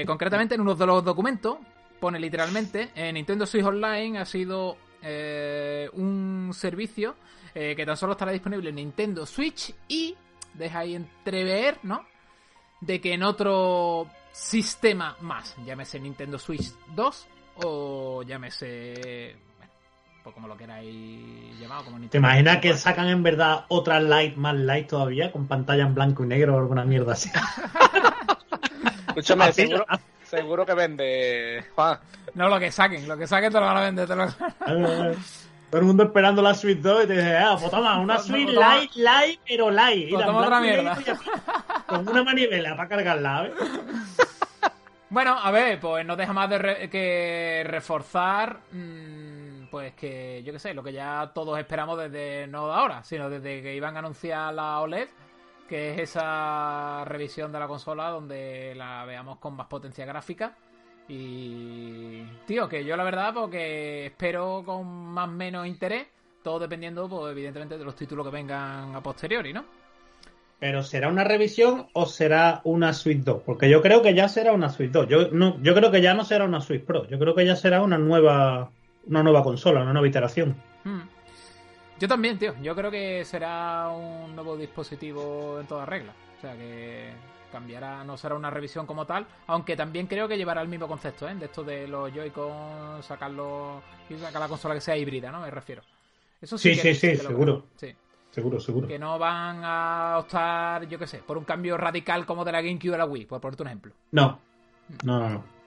[0.05, 1.57] Concretamente en uno de los documentos
[2.01, 4.77] pone literalmente Nintendo Switch Online ha sido
[5.93, 7.15] un servicio
[7.55, 10.15] eh, que tan solo estará disponible en Nintendo Switch y
[10.55, 12.05] deja ahí entrever, ¿no?
[12.81, 17.27] De que en otro sistema más, llámese Nintendo Switch 2
[17.63, 19.73] o llámese, bueno,
[20.23, 22.79] pues como lo queráis llamar, como ¿Te imaginas que 4.
[22.79, 26.59] sacan en verdad otra light más light todavía, con pantalla en blanco y negro o
[26.59, 27.31] alguna mierda así?
[29.09, 29.85] Escúchame, Así- seguro,
[30.25, 31.99] seguro que vende, Juan.
[32.35, 34.07] No, lo que saquen, lo que saquen te lo van a vender.
[34.09, 34.27] Te lo...
[35.71, 38.49] Todo el mundo esperando la Switch 2 y te dice, ah, pues toma, una Switch
[38.51, 40.09] light, light, pero light.
[40.11, 40.99] Pues Mira, toma otra y mierda.
[41.01, 43.53] y Con una manivela para cargarla, ¿ves?
[45.13, 50.53] Bueno, a ver, pues no deja más de re- que reforzar, mm, pues que, yo
[50.53, 53.97] qué sé, lo que ya todos esperamos desde, no de ahora, sino desde que iban
[53.97, 55.09] a anunciar la OLED,
[55.69, 60.53] que es esa revisión de la consola donde la veamos con más potencia gráfica.
[61.13, 66.07] Y, tío, que yo la verdad, porque espero con más o menos interés,
[66.45, 69.65] todo dependiendo, pues evidentemente, de los títulos que vengan a posteriori, ¿no?
[70.61, 73.43] Pero ¿será una revisión o será una Switch 2?
[73.45, 75.09] Porque yo creo que ya será una Switch 2.
[75.09, 77.09] Yo, no, yo creo que ya no será una Switch Pro.
[77.09, 78.71] Yo creo que ya será una nueva,
[79.07, 80.55] una nueva consola, una nueva iteración.
[80.85, 81.01] Hmm.
[81.99, 82.55] Yo también, tío.
[82.63, 86.13] Yo creo que será un nuevo dispositivo en toda regla.
[86.39, 87.11] O sea que
[87.51, 91.29] cambiará, no será una revisión como tal, aunque también creo que llevará el mismo concepto,
[91.29, 91.35] ¿eh?
[91.35, 95.41] De esto de los Joy-Con, sacarlo y sacar la consola que sea híbrida, ¿no?
[95.41, 95.83] Me refiero.
[96.41, 97.67] Eso sí, Sí, que, sí, seguro.
[97.77, 97.95] Sí.
[98.31, 98.87] Seguro, seguro.
[98.87, 102.63] Que no van a optar, yo qué sé, por un cambio radical como de la
[102.63, 103.93] GameCube a la Wii, por ponerte un ejemplo.
[104.13, 104.41] No.
[105.05, 105.61] No, no, no.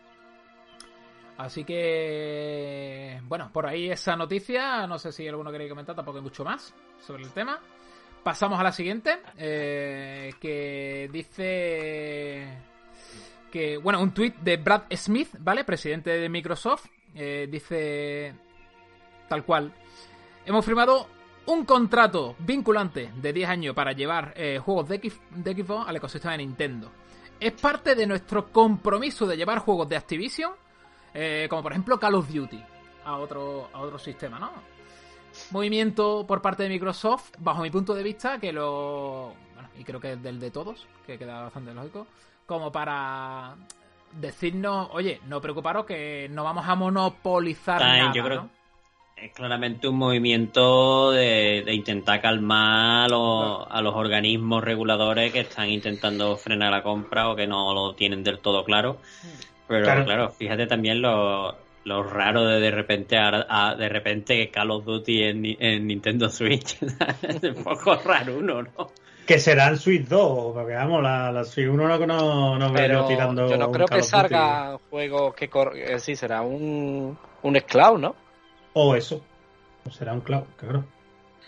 [1.38, 4.88] Así que, bueno, por ahí esa noticia.
[4.88, 7.60] No sé si alguno queréis comentar, tampoco hay mucho más sobre el tema.
[8.23, 12.57] Pasamos a la siguiente, eh, que dice
[13.51, 15.65] que, bueno, un tweet de Brad Smith, ¿vale?
[15.65, 18.33] Presidente de Microsoft, eh, dice
[19.27, 19.73] tal cual.
[20.45, 21.09] Hemos firmado
[21.47, 26.31] un contrato vinculante de 10 años para llevar eh, juegos de, de Xbox al ecosistema
[26.31, 26.91] de Nintendo.
[27.41, 30.53] Es parte de nuestro compromiso de llevar juegos de Activision,
[31.49, 32.63] como por ejemplo Call of Duty,
[33.03, 34.72] a otro, a otro sistema, ¿no?
[35.52, 39.34] Movimiento por parte de Microsoft, bajo mi punto de vista, que lo.
[39.54, 42.08] Bueno, y creo que es del de todos, que queda bastante lógico,
[42.46, 43.56] como para
[44.19, 48.50] decirnos, oye, no preocuparos que no vamos a monopolizar nada, yo creo- ¿no?
[49.15, 55.41] Es claramente un movimiento de, de intentar calmar a los, a los organismos reguladores que
[55.41, 58.98] están intentando frenar la compra o que no lo tienen del todo claro.
[59.67, 60.04] Pero Claro.
[60.06, 64.86] claro, fíjate también los, lo raro de de repente a, a- de repente Call of
[64.86, 66.78] Duty en, Ni- en Nintendo Switch.
[67.22, 68.91] es un poco raro uno, ¿no?
[69.26, 72.74] Que será el Switch 2, porque vamos, la, la Switch 1 no, no, no veo
[72.74, 73.48] Pero tirando.
[73.48, 75.78] yo no un creo que salga juegos que cor...
[75.78, 78.15] eh, sí, será un, un esclavo, ¿no?
[78.74, 79.22] O eso.
[79.86, 80.86] O será un cloud, claro.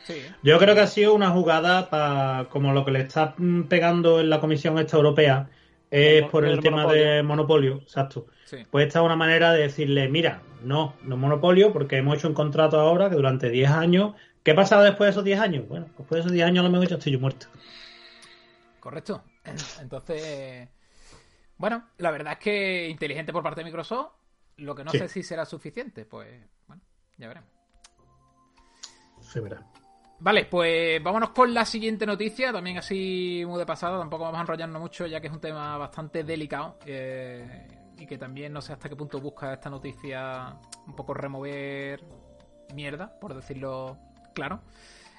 [0.03, 0.21] Sí.
[0.43, 4.19] Yo creo que ha sido una jugada para como lo que le está mm, pegando
[4.19, 5.49] en la Comisión esta europea
[5.89, 7.05] es por el el tema monopolio.
[7.05, 8.27] de monopolio, exacto.
[8.45, 8.57] Sí.
[8.71, 12.33] Pues esta es una manera de decirle, mira, no, no monopolio, porque hemos hecho un
[12.33, 14.15] contrato ahora que durante 10 años.
[14.43, 15.67] ¿Qué pasaba después de esos 10 años?
[15.67, 17.47] Bueno, después de esos 10 años a lo mejor ya estoy yo muerto.
[18.79, 19.23] Correcto.
[19.81, 20.69] Entonces,
[21.57, 24.11] bueno, la verdad es que inteligente por parte de Microsoft.
[24.57, 24.99] Lo que no Sí.
[24.99, 26.29] sé si será suficiente, pues
[26.67, 26.81] bueno,
[27.17, 27.49] ya veremos.
[29.19, 29.61] Se verá.
[30.19, 34.41] Vale, pues vámonos con la siguiente noticia, también así muy de pasada, tampoco vamos a
[34.41, 38.73] enrollarnos mucho ya que es un tema bastante delicado eh, y que también no sé
[38.73, 42.03] hasta qué punto busca esta noticia un poco remover
[42.73, 43.97] mierda, por decirlo
[44.33, 44.61] claro.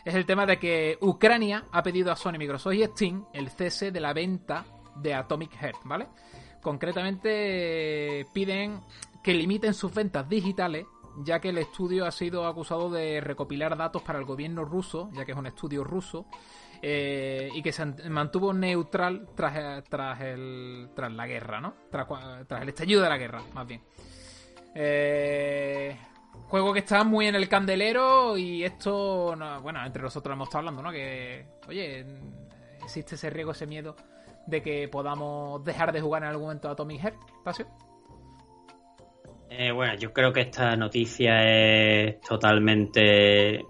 [0.04, 3.90] Es el tema de que Ucrania ha pedido a Sony, Microsoft y Steam el cese
[3.90, 4.64] de la venta
[4.96, 6.06] de Atomic Heart, ¿vale?
[6.62, 8.80] Concretamente piden
[9.22, 10.86] que limiten sus ventas digitales
[11.24, 15.24] ya que el estudio ha sido acusado de recopilar datos para el gobierno ruso, ya
[15.24, 16.26] que es un estudio ruso,
[16.82, 21.74] eh, y que se an- mantuvo neutral tras, eh, tras, el, tras la guerra, ¿no?
[21.90, 22.06] Tras,
[22.46, 23.82] tras el estallido de la guerra, más bien.
[24.74, 25.96] Eh,
[26.48, 30.60] juego que está muy en el candelero y esto, no- bueno, entre nosotros hemos estado
[30.60, 30.92] hablando, ¿no?
[30.92, 32.04] Que, oye,
[32.82, 33.96] existe ese riesgo, ese miedo
[34.46, 37.66] de que podamos dejar de jugar en algún momento a Atomic Heart, Tasio.
[39.48, 43.64] Eh, bueno, yo creo que esta noticia es totalmente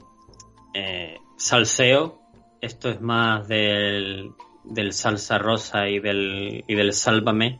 [0.74, 2.22] eh, salseo.
[2.60, 4.32] Esto es más del,
[4.64, 7.58] del salsa rosa y del, y del sálvame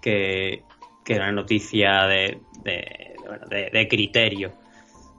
[0.00, 0.62] que,
[1.04, 4.52] que una noticia de, de, de, bueno, de- de criterio.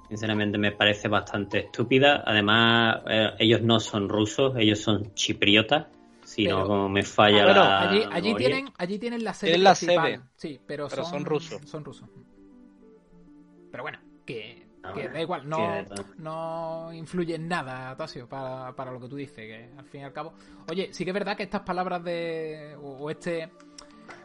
[0.07, 2.23] Sinceramente me parece bastante estúpida.
[2.25, 5.87] Además, eh, ellos no son rusos, ellos son chipriotas.
[6.23, 9.51] Si no, como me falla Ah, bueno, la allí, allí tienen, allí tienen la sede
[9.51, 11.61] Tienen la sede, Sí, pero, pero son, son rusos.
[11.65, 12.09] Son rusos.
[13.71, 15.83] Pero bueno, que, Ah, que da igual, no,
[16.17, 20.03] no influye en nada, Tasio, para, para lo que tú dices, que al fin y
[20.05, 20.33] al cabo.
[20.69, 22.75] Oye, sí que es verdad que estas palabras de.
[22.81, 23.49] o, o este.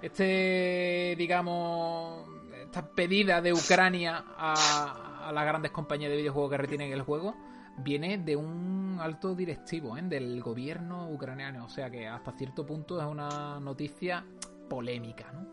[0.00, 2.28] Este, digamos.
[2.62, 7.34] Esta pedida de Ucrania a, a las grandes compañías de videojuegos que retienen el juego
[7.78, 10.02] viene de un alto directivo, ¿eh?
[10.02, 11.64] del gobierno ucraniano.
[11.64, 14.24] O sea que hasta cierto punto es una noticia
[14.68, 15.46] polémica, ¿no?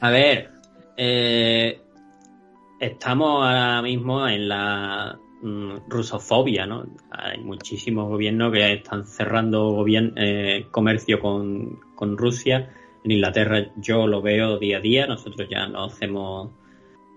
[0.00, 0.50] A ver,
[0.96, 1.80] eh,
[2.82, 6.84] estamos ahora mismo en la mm, rusofobia, ¿no?
[7.10, 12.70] Hay muchísimos gobiernos que están cerrando eh, comercio con, con Rusia.
[13.04, 16.50] En Inglaterra yo lo veo día a día, nosotros ya no hacemos,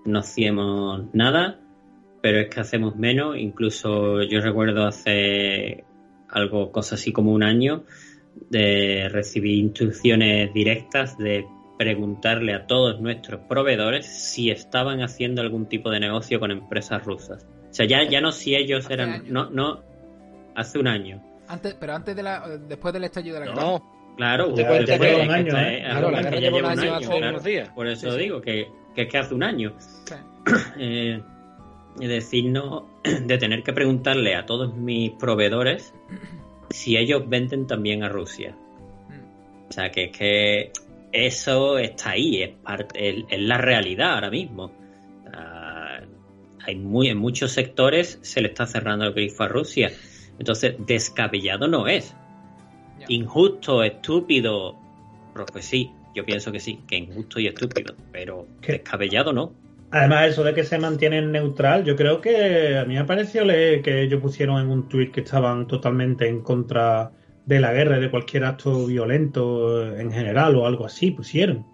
[0.06, 1.60] no hacemos nada,
[2.21, 3.36] pero es que hacemos menos.
[3.36, 5.84] Incluso yo recuerdo hace
[6.30, 7.86] algo, cosa así como un año,
[8.51, 11.47] de recibir instrucciones directas de
[11.78, 17.46] preguntarle a todos nuestros proveedores si estaban haciendo algún tipo de negocio con empresas rusas.
[17.70, 19.10] O sea, ya, ya no si ellos Hace eran...
[19.10, 19.28] años.
[19.30, 19.84] No, no,
[20.56, 21.22] hace un año.
[21.48, 23.62] Antes, pero antes de la, después del estallido de la guerra.
[23.62, 25.82] No, Claro, que que un año, ¿eh?
[25.84, 27.30] Claro, la que guerra ya lleva lleva un año año, hace claro.
[27.30, 27.70] unos días.
[27.70, 28.24] Por eso Sí, sí.
[28.24, 29.74] digo que, que es que hace un año.
[29.78, 30.16] Sí.
[30.80, 31.22] eh,
[32.00, 35.94] decirnos de tener que preguntarle a todos mis proveedores
[36.70, 38.56] si ellos venden también a Rusia.
[39.10, 39.70] Mm.
[39.70, 40.72] O sea, que es que
[41.15, 44.71] eso está ahí, es, parte, es, es la realidad ahora mismo.
[46.65, 49.91] Hay muy, en muchos sectores se le está cerrando el grifo a Rusia.
[50.39, 52.15] Entonces, descabellado no es.
[53.08, 54.75] Injusto, estúpido.
[55.34, 58.73] Pues, pues sí, yo pienso que sí, que injusto y estúpido, pero ¿Qué?
[58.73, 59.54] descabellado no.
[59.91, 63.82] Además, eso de que se mantienen neutral, yo creo que a mí me pareció leer
[63.82, 67.12] que ellos pusieron en un tuit que estaban totalmente en contra
[67.46, 71.66] de la guerra, y de cualquier acto violento en general o algo así, pusieron.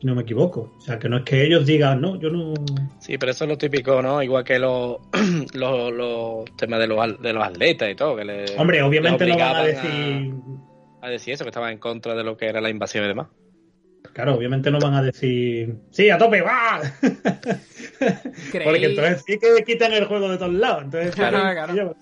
[0.00, 0.74] Si no me equivoco.
[0.76, 2.52] O sea, que no es que ellos digan, no, yo no.
[2.98, 4.22] sí, pero eso es lo típico, ¿no?
[4.22, 4.98] Igual que los,
[5.54, 8.16] los, los temas de los, al- de los atletas y todo.
[8.16, 10.34] Que le, Hombre, obviamente no van a decir.
[11.00, 13.28] A, decir eso, que estaban en contra de lo que era la invasión y demás.
[14.12, 15.74] Claro, obviamente no van a decir.
[15.90, 16.40] ¡Sí, a tope!
[16.42, 16.80] ¡Va!
[18.52, 20.84] ¿Creéis- Porque entonces sí que quitan el juego de todos lados.
[20.84, 21.38] Entonces, Claro,
[21.74, 21.96] claro.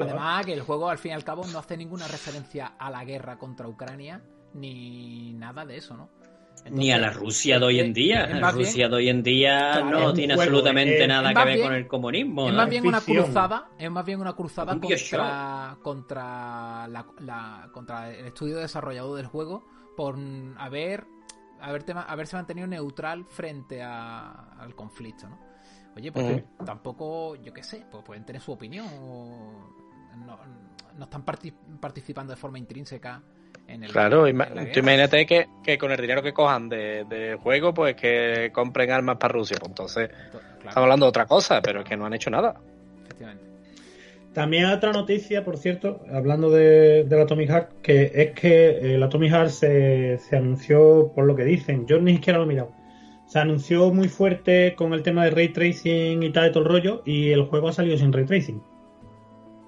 [0.00, 3.04] Además, que el juego al fin y al cabo no hace ninguna referencia a la
[3.04, 4.22] guerra contra Ucrania
[4.54, 6.08] ni nada de eso, ¿no?
[6.70, 8.26] Ni a la Rusia de hoy en día.
[8.26, 11.38] La bien- Rusia de hoy en día Claro, no tiene juego, absolutamente es- nada es
[11.38, 12.46] que ver bien- con el comunismo.
[12.48, 12.56] Es ¿no?
[12.58, 18.10] más bien una cruzada, es más bien una cruzada Un contra, contra, la, la- contra
[18.12, 19.64] el estudio desarrollado del juego
[19.96, 20.16] por
[20.58, 21.06] haber
[21.60, 25.47] haberse mantenido neutral frente a- al conflicto, ¿no?
[25.98, 29.68] Oye, pues tampoco, yo qué sé, pues pueden tener su opinión o
[30.24, 30.38] no,
[30.96, 33.20] no están parti- participando de forma intrínseca
[33.66, 37.04] en el Claro, en la tú imagínate que, que con el dinero que cojan de,
[37.04, 39.56] de juego, pues que compren armas para Rusia.
[39.58, 42.54] Pues entonces, To- estamos hablando de otra cosa, pero es que no han hecho nada.
[43.04, 43.44] efectivamente.
[44.32, 49.02] También hay otra noticia, por cierto, hablando de, del Atomic Heart, que es que el
[49.02, 52.70] Atomic Heart se, se anunció, por lo que dicen, yo ni siquiera lo he mirado,
[53.28, 56.68] se anunció muy fuerte con el tema de ray tracing y tal y todo el
[56.70, 58.62] rollo, y el juego ha salido sin ray tracing.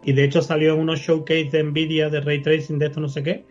[0.03, 3.09] Y de hecho salió en unos showcase de Nvidia de ray tracing de esto no
[3.09, 3.45] sé qué,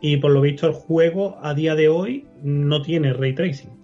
[0.00, 3.78] y por lo visto el juego a día de hoy no tiene ray tracing.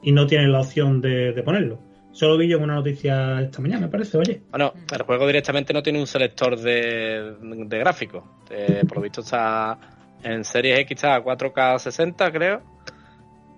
[0.00, 1.80] Y no tiene la opción de, de ponerlo.
[2.12, 4.42] Solo vi yo en una noticia esta mañana, me parece, oye.
[4.50, 8.22] Bueno, el juego directamente no tiene un selector de, de gráficos.
[8.48, 9.76] Eh, por lo visto está
[10.22, 12.75] en Series X está a 4K 60, creo.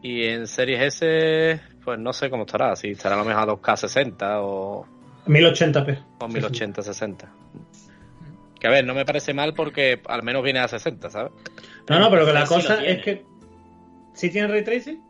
[0.03, 2.77] Y en Series S, pues no sé cómo estará.
[2.77, 4.87] Si estará a lo mejor a 2K 60 o,
[5.27, 5.99] 1080p.
[6.21, 7.33] o 1080 60.
[8.61, 11.33] Que a ver, no me parece mal porque al menos viene a 60, ¿sabes?
[11.89, 13.25] No, no, pero que la Sí cosa es que.
[14.15, 15.01] ¿Sí tiene ray tracing?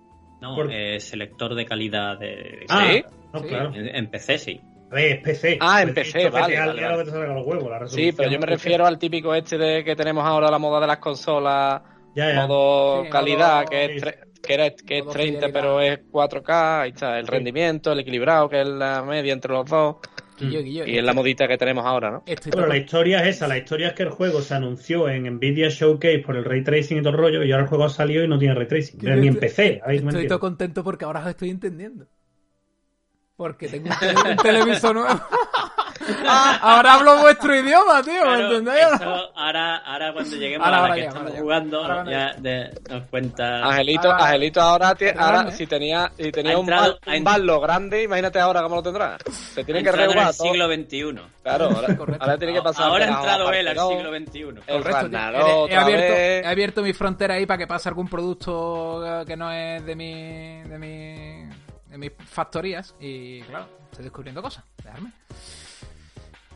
[0.41, 2.65] No, Por- eh, selector de calidad de...
[2.69, 3.03] Ah, ¿Sí?
[3.33, 3.49] no, Sí.
[3.49, 3.75] claro.
[3.75, 4.61] En, en PC sí.
[4.91, 5.59] A ver, es PC.
[5.61, 6.93] Ah, en PC, esto vale, vale, ya vale.
[6.93, 9.59] lo que te salga los huevos, la Sí, pero yo me refiero al típico este
[9.59, 11.83] de que tenemos ahora la moda de las consolas,
[12.15, 12.47] Ya, ya.
[12.47, 15.53] modo Sí, calidad, modo- que es, tre- que, era, que es modo 30 fidelidad.
[15.61, 17.31] pero es 4K, ahí está, el Sí.
[17.33, 19.97] rendimiento, el equilibrado, que es la media entre los dos,
[20.39, 22.23] Guillo, Guillo, y es la modita que tenemos ahora, ¿no?
[22.25, 25.09] estoy Pero todo- la historia es esa, la historia es que el juego se anunció
[25.09, 27.85] en Nvidia Showcase por el ray tracing y todo el rollo, y ahora el juego
[27.85, 29.01] ha salido y no tiene ray tracing.
[29.01, 32.07] Yo Ni en estoy- PC, Estoy todo contento porque ahora os estoy entendiendo.
[33.37, 35.21] Porque tengo un, tele- un televisor nuevo.
[36.27, 38.87] ahora hablo vuestro idioma, tío, ¿me Claro, entendéis?
[38.95, 41.41] eso ahora, ahora cuando lleguemos Ahora, a la ahora que ya, estamos ya.
[41.41, 43.65] jugando, ya de- nos cuenta...
[43.69, 45.53] Angelito, Ahora- Angelito ahora, ahora Perdóname.
[45.53, 48.63] si tenía, si tenía Ha un, entrado- bal- ha un en- ballo grande, imagínate ahora
[48.63, 49.19] cómo lo tendrá.
[49.55, 51.21] Se tiene ha que entrado en el siglo XXI.
[51.43, 52.23] Claro, ahora, Correcto.
[52.25, 52.85] ahora tiene que pasar.
[52.89, 54.39] Ahora ha entrado él al siglo XXI.
[54.67, 54.85] El.
[54.85, 59.37] Ragnarok He- abierto, he abierto mi frontera ahí para que pase algún producto eh, que
[59.37, 61.49] no es de mi, de mi,
[61.91, 64.65] de mis factorías y claro, estoy descubriendo cosas.
[64.83, 65.13] Dejarme.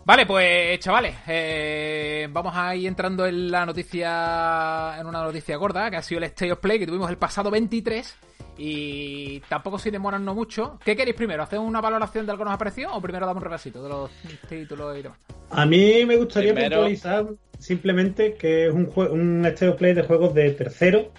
[0.04, 5.90] Vale, pues chavales, eh, vamos a ir entrando en la noticia, en una noticia gorda,
[5.90, 8.16] que ha sido el State of Play que tuvimos el pasado 23
[8.58, 10.78] y tampoco sin demorarnos mucho.
[10.84, 11.44] ¿Qué queréis primero?
[11.44, 13.88] ¿Hacemos una valoración de algo que nos ha parecido o primero damos un repasito de
[13.88, 14.10] los
[14.48, 15.18] títulos y demás?
[15.50, 17.26] A mí me gustaría Primero- puntualizar
[17.60, 21.12] simplemente que es un, un State of Play de juegos de tercero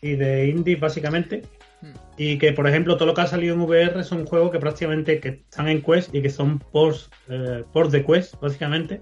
[0.00, 1.42] y de indie básicamente.
[2.22, 5.20] Y que, por ejemplo, todo lo que ha salido en VR son juegos que prácticamente
[5.20, 9.00] que están en Quest y que son ports, eh, ports de Quest, básicamente.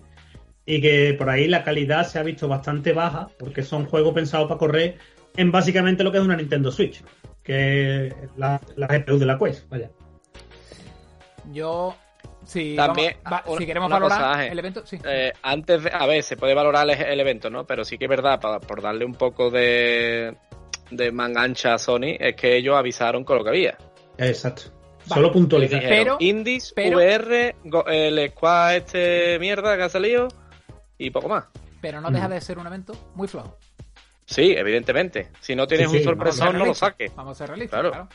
[0.64, 4.46] Y que por ahí la calidad se ha visto bastante baja porque son juegos pensados
[4.46, 4.98] para correr
[5.36, 7.02] en básicamente lo que es una Nintendo Switch,
[7.42, 9.90] que es la, la GPU de la Quest, vaya.
[11.52, 11.96] Yo,
[12.44, 14.96] si, También, vamos- va- una- si queremos valorar cosa, el evento, sí.
[15.04, 17.66] Eh, antes de, a ver, se puede valorar el, el evento, ¿no?
[17.66, 20.36] Pero sí que es verdad, para, por darle un poco de,
[20.90, 23.78] de mangancha a Sony, es que ellos avisaron con lo que había.
[24.16, 24.62] Exacto.
[25.06, 25.22] Vale.
[25.22, 25.80] Solo puntualizar.
[25.80, 30.28] Pero- Indies, pero- VR, go- el squad este mierda que ha salido
[30.98, 31.44] y poco más.
[31.80, 32.32] Pero no deja Mm.
[32.32, 33.56] de ser un evento muy flojo.
[34.26, 35.28] Sí, evidentemente.
[35.40, 37.14] Si no tienes Sí, sí, un sorpresón, no lo saques.
[37.14, 37.90] Vamos a ser realistas, Claro.
[37.92, 38.08] claro.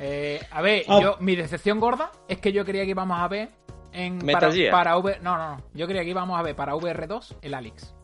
[0.00, 0.98] Eh, a ver, Ah.
[1.02, 3.48] yo, mi decepción gorda es que yo creía que íbamos a ver
[3.92, 4.70] en Metal para, Gear.
[4.72, 7.94] para V, no, no, no, yo creía que íbamos a ver para VR2 el Alex.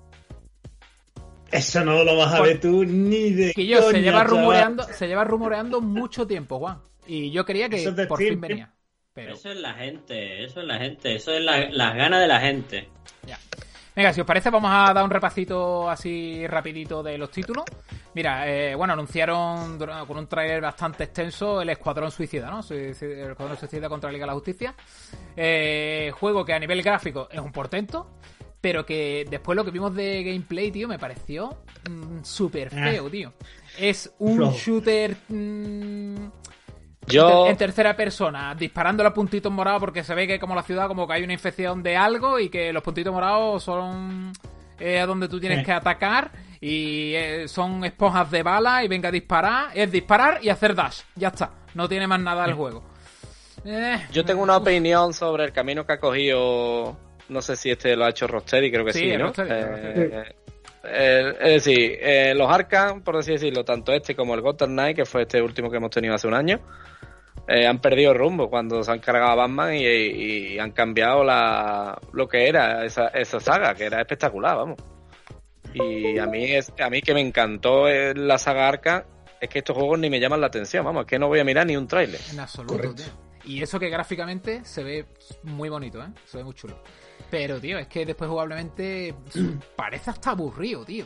[1.55, 4.27] Eso no lo vas a ver tú ni de Que yo se lleva chaval.
[4.29, 6.79] rumoreando, se lleva rumoreando mucho tiempo, Juan.
[7.07, 8.73] Y yo creía que es por fin venía.
[9.13, 12.27] Pero Eso es la gente, eso es la gente, eso es la- las ganas de
[12.27, 12.89] la gente.
[13.27, 13.39] Ya.
[13.95, 17.65] Venga, si os parece, vamos a dar un repasito así rapidito de los títulos.
[18.15, 22.61] Mira, eh, bueno, anunciaron con un tráiler bastante extenso el Escuadrón Suicida, ¿no?
[22.69, 22.91] El
[23.31, 24.75] Escuadrón Suicida contra la Liga de la Justicia.
[25.37, 28.11] Eh, juego que a nivel gráfico es un portento,
[28.65, 31.51] pero que después lo que vimos de gameplay, tío, me pareció
[31.87, 33.35] mm, súper feo, tío.
[33.79, 35.15] Es un shooter...
[35.29, 36.15] mm,
[37.07, 40.89] Yo, en tercera persona, disparando los puntitos morados porque se ve que como la ciudad
[40.89, 44.33] como que hay una infección de algo y que los puntitos morados son
[44.81, 45.65] eh, a donde tú tienes Sí.
[45.67, 50.49] que atacar y eh, son esponjas de bala y venga a disparar, es disparar y
[50.49, 52.83] hacer dash, ya está, no tiene más nada el juego.
[53.67, 56.97] Eh, yo tengo una opinión sobre el camino que ha cogido.
[57.29, 59.27] No sé si este lo ha hecho Rocksteady, creo que Sí, sí, ¿no?
[59.27, 60.35] Rocksteady, Eh,
[60.85, 64.97] eh, es decir, eh, los Arkham, por así decirlo, tanto este como el Gotham Knight,
[64.97, 66.61] que fue este último que hemos tenido hace un año,
[67.49, 71.25] eh, han perdido el rumbo cuando se han cargado a Batman y, y han cambiado
[71.25, 74.79] la, lo que era esa, esa saga, que era espectacular, vamos.
[75.73, 79.03] Y a mí, es, a mí que me encantó eh, la saga Arkham
[79.41, 81.45] es que estos juegos ni me llaman la atención, vamos, es que no voy a
[81.45, 82.21] mirar ni un tráiler.
[82.31, 83.03] En absoluto, Correcto.
[83.03, 83.13] tío.
[83.47, 85.05] Y eso que gráficamente se ve
[85.43, 86.09] muy bonito, ¿eh?
[86.25, 86.79] Se ve muy chulo.
[87.35, 89.13] Pero, tío, es que después jugablemente
[89.77, 91.05] parece hasta aburrido, tío.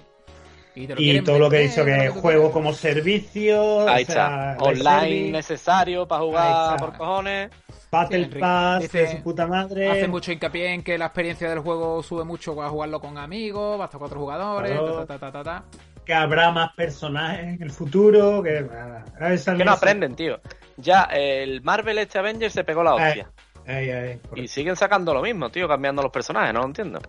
[0.74, 4.07] Y, te lo Y todo lo que dicho que es juego como servicio, Ahí o
[4.07, 7.51] sea, está, live online service, necesario para jugar por cojones.
[7.91, 8.39] Battle Sí.
[8.39, 9.89] Pass Dice- de su puta madre.
[9.91, 13.81] Hace mucho hincapié en que la experiencia del juego sube mucho para jugarlo con amigos,
[13.81, 15.07] hasta cuatro jugadores, Claro.
[15.07, 15.64] ta, ta, ta, ta, ta.
[16.05, 20.39] que habrá más personajes en el futuro, que, nada, esa Que no aprenden, tío.
[20.76, 23.31] Ya el Marvel este Avengers se pegó la hostia.
[23.69, 27.01] Ay, ay, Y siguen sacando lo mismo, tío, cambiando los personajes, no lo entiendo.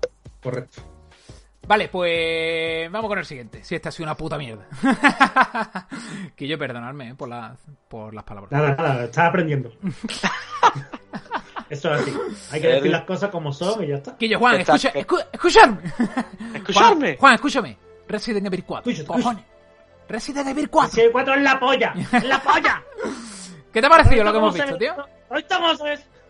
[0.43, 0.81] correcto.
[1.67, 3.63] Vale, pues vamos con el siguiente.
[3.63, 4.65] Si esta ha sido una puta mierda.
[6.35, 7.55] que yo perdonadme eh, por, la-
[7.87, 8.51] por las palabras.
[8.51, 9.71] Nada, nada, estás aprendiendo.
[11.69, 12.13] Eso es así.
[12.51, 14.17] Hay que decir las cosas como son y ya está.
[14.17, 15.77] Que yo, Juan, está- escucha, escu- escucharme.
[16.55, 17.07] ¡Escucharme!
[17.09, 17.77] Juan, Juan, escúchame.
[18.07, 18.91] Resident Evil 4.
[18.91, 19.43] Escucha, cojones.
[20.07, 20.91] Resident Evil 4.
[20.95, 22.83] Si el 4 es la polla, es la polla.
[23.71, 24.95] ¿Qué te ha parecido lo que hemos ¿Cómo visto, tío?
[25.29, 25.79] Hoy estamos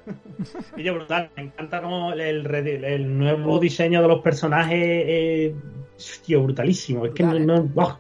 [0.08, 0.56] es.
[0.78, 5.56] Y yo brutal, me encanta como el, nuevo diseño de los personajes, eh,
[6.26, 7.06] tío, brutalísimo.
[7.06, 7.98] Es que no, ¡buah!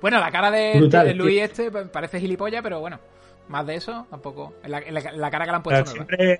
[0.00, 1.44] Bueno, la cara de, Brutal, de Luis tío.
[1.44, 2.98] este pa- parece gilipollas, pero bueno.
[3.48, 4.54] Más de eso, tampoco.
[4.66, 4.80] La,
[5.30, 6.38] cara que le han puesto siempre,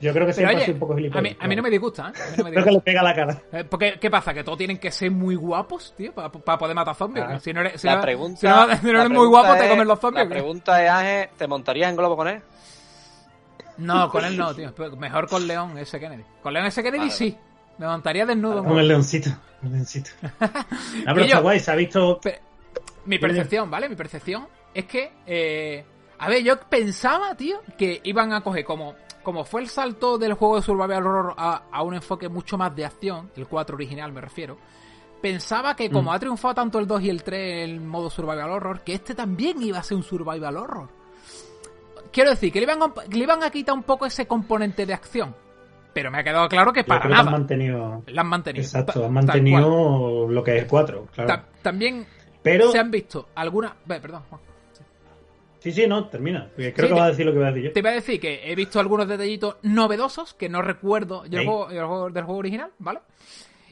[0.00, 1.22] yo creo que Pero siempre ha oye, sido un poco a gilipollas.
[1.22, 2.20] mí, a mí no me disgusta, ¿eh?
[2.20, 3.40] A mí no me Creo que le pega la cara.
[3.52, 4.34] Eh, Porque, ¿qué pasa?
[4.34, 6.12] ¿Que todos tienen que ser muy guapos, tío?
[6.12, 7.24] Para poder matar zombies.
[7.26, 7.38] Ah.
[7.38, 9.68] Si no eres, si La pregunta, si no- si no la eres muy guapo, te
[9.68, 10.24] comen los zombies.
[10.26, 12.42] La pregunta es, Ángel, ¿te montarías en globo con él?
[13.78, 14.72] No, con él no, tío.
[14.98, 15.98] Mejor con León S.
[15.98, 16.24] Kennedy.
[16.42, 16.82] Con León S.
[16.82, 17.36] Kennedy Vale, sí.
[17.78, 18.62] Me montaría desnudo.
[18.64, 19.30] Con el leoncito.
[19.62, 20.10] el leoncito.
[20.40, 22.20] Ah, pero está guay, se ha visto.
[23.06, 23.88] Mi percepción, ¿vale?
[23.88, 25.12] Mi percepción es que.
[25.26, 25.84] eh,
[26.18, 28.94] a ver, yo pensaba, tío, que iban a coger como.
[29.24, 32.76] Como fue el salto del juego de Survival Horror a, a un enfoque mucho más
[32.76, 34.58] de acción, el 4 original me refiero.
[35.22, 36.14] Pensaba que como Mm.
[36.14, 39.62] ha triunfado tanto el 2 y el 3 el modo Survival Horror, que este también
[39.62, 40.88] iba a ser un Survival Horror.
[42.14, 44.94] Quiero decir, que le iban, a, le iban a quitar un poco ese componente de
[44.94, 45.34] acción.
[45.92, 47.30] Pero me ha quedado claro que para que han nada.
[47.30, 48.02] mantenido.
[48.06, 48.62] La han mantenido.
[48.64, 51.08] Exacto, han mantenido lo que es el 4, cual.
[51.12, 51.28] claro.
[51.28, 52.06] Ta- también
[52.42, 52.70] Pero.
[52.70, 53.72] se han visto algunas...
[53.86, 54.40] Perdón, Juan.
[55.58, 56.46] Sí, sí, no, termina.
[56.54, 57.72] Porque creo Sí, que te- va a decir lo que va a decir yo.
[57.72, 61.66] Te iba a decir que he visto algunos detallitos novedosos que no recuerdo yo juego,
[61.66, 63.00] juego- del juego original, ¿vale?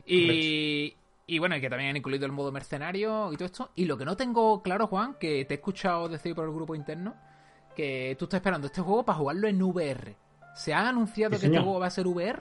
[0.06, 3.70] Y, y bueno, y que también han incluido el modo mercenario y todo esto.
[3.74, 6.74] Y lo que no tengo claro, Juan, que te he escuchado decir por el grupo
[6.74, 7.14] interno,
[7.74, 10.16] que tú estás esperando este juego para jugarlo en VR.
[10.54, 12.40] ¿Se ha anunciado Sí, que este juego va a ser VR?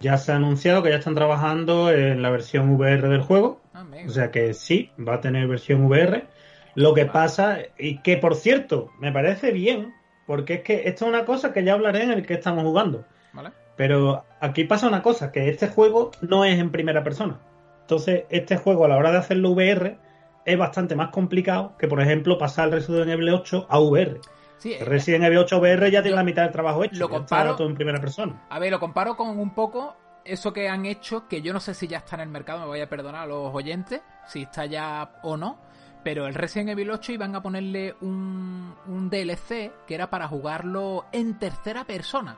[0.00, 3.60] Ya se ha anunciado que ya están trabajando en la versión VR del juego.
[3.74, 3.84] Ah.
[4.06, 6.26] O sea que sí, va a tener versión VR.
[6.74, 9.92] Lo que pasa, y que por cierto, me parece bien,
[10.26, 13.04] porque es que esto es una cosa que ya hablaré en el que estamos jugando.
[13.32, 13.50] ¿Vale?
[13.76, 17.38] Pero aquí pasa una cosa, que este juego no es en primera persona.
[17.82, 19.98] Entonces, este juego a la hora de hacerlo VR
[20.44, 24.20] es bastante más complicado que, por ejemplo, pasar el Resident Evil 8 a VR.
[24.58, 26.98] Sí, El Resident Evil 8 VR ya tiene la mitad del trabajo hecho.
[26.98, 28.42] lo comparo- todo en primera persona.
[28.50, 31.72] A ver, lo comparo con un poco eso que han hecho, que yo no sé
[31.74, 34.66] si ya está en el mercado, me voy a perdonar a los oyentes, si está
[34.66, 35.58] ya o no,
[36.04, 41.06] pero el Resident Evil 8 iban a ponerle un, un DLC que era para jugarlo
[41.12, 42.36] en tercera persona.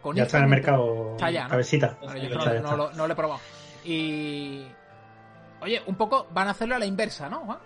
[0.00, 1.12] Con Ya está en el mercado.
[1.12, 1.50] Está ya, ¿no?
[1.50, 1.98] Cabecita.
[2.02, 3.40] Ya yo lo, no lo he probado.
[3.84, 4.64] Y...
[5.60, 7.40] Oye, un poco van a hacerlo a la inversa, ¿no?
[7.40, 7.58] Juan?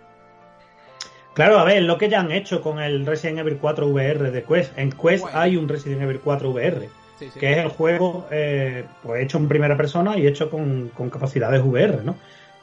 [1.33, 4.43] Claro, a ver, lo que ya han hecho con el Resident Evil 4 VR de
[4.43, 4.77] Quest.
[4.77, 5.39] En Quest Bueno.
[5.39, 6.89] hay un Resident Evil 4 VR,
[7.19, 7.39] Sí, sí.
[7.39, 11.61] que es el juego eh, pues hecho en primera persona y hecho con, con capacidades
[11.63, 12.15] VR, ¿no?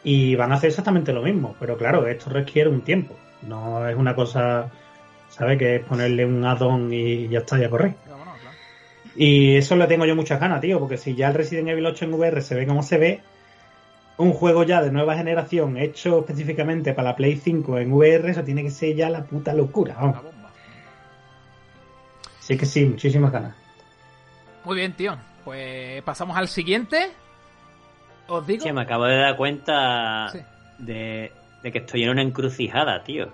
[0.04, 3.14] Y van a hacer exactamente lo mismo, pero claro, esto requiere un tiempo.
[3.42, 4.70] No es una cosa,
[5.28, 5.58] ¿sabes?
[5.58, 7.94] Que es ponerle un add-on y ya está, ya corre.
[9.16, 12.04] Y eso le tengo yo muchas ganas, tío, porque si ya el Resident Evil 8
[12.04, 13.20] en VR se ve como se ve,
[14.20, 18.42] un juego ya de nueva generación hecho específicamente para la Play 5 en VR, eso
[18.44, 19.94] tiene que ser ya la puta locura.
[19.98, 20.22] Vamos.
[20.22, 20.50] bomba.
[22.38, 23.54] Sí que sí, muchísimas ganas.
[24.64, 25.16] Muy bien, tío.
[25.44, 27.10] Pues pasamos al siguiente.
[28.28, 28.58] Os digo...
[28.58, 30.38] Hostia, me acabo de dar cuenta Sí.
[30.78, 33.28] de, de que estoy en una encrucijada, tío.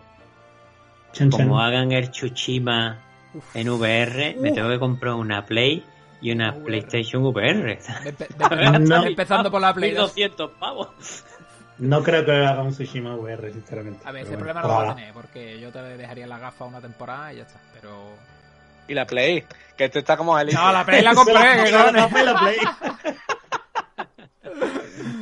[1.30, 2.98] Como hagan el Chuchima
[3.34, 3.56] Uf.
[3.56, 5.82] en VR, me tengo que comprar una Play
[6.20, 6.64] y una VR.
[6.64, 7.78] PlayStation VR.
[8.80, 9.04] No.
[9.04, 10.14] Empezando por la Play 2.
[10.14, 11.24] 1200 pavos.
[11.78, 14.00] No creo que haga un Tsushima VR, sinceramente.
[14.06, 14.96] A ver, ese bueno, problema no lo va a ojalá.
[14.96, 17.60] tener, porque yo te dejaría la gafa una temporada y ya está.
[17.78, 17.90] Pero.
[18.88, 19.44] Y la Play,
[19.76, 22.02] que este está como el No, la Play la compré, que cojones.
[22.04, 22.56] compré, la Play.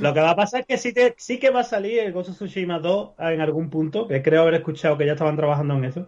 [0.01, 2.12] Lo que va a pasar es que sí, te- sí que va a salir el
[2.12, 5.74] Ghost of Tsushima 2 en algún punto, que creo haber escuchado que ya estaban trabajando
[5.74, 6.07] en eso.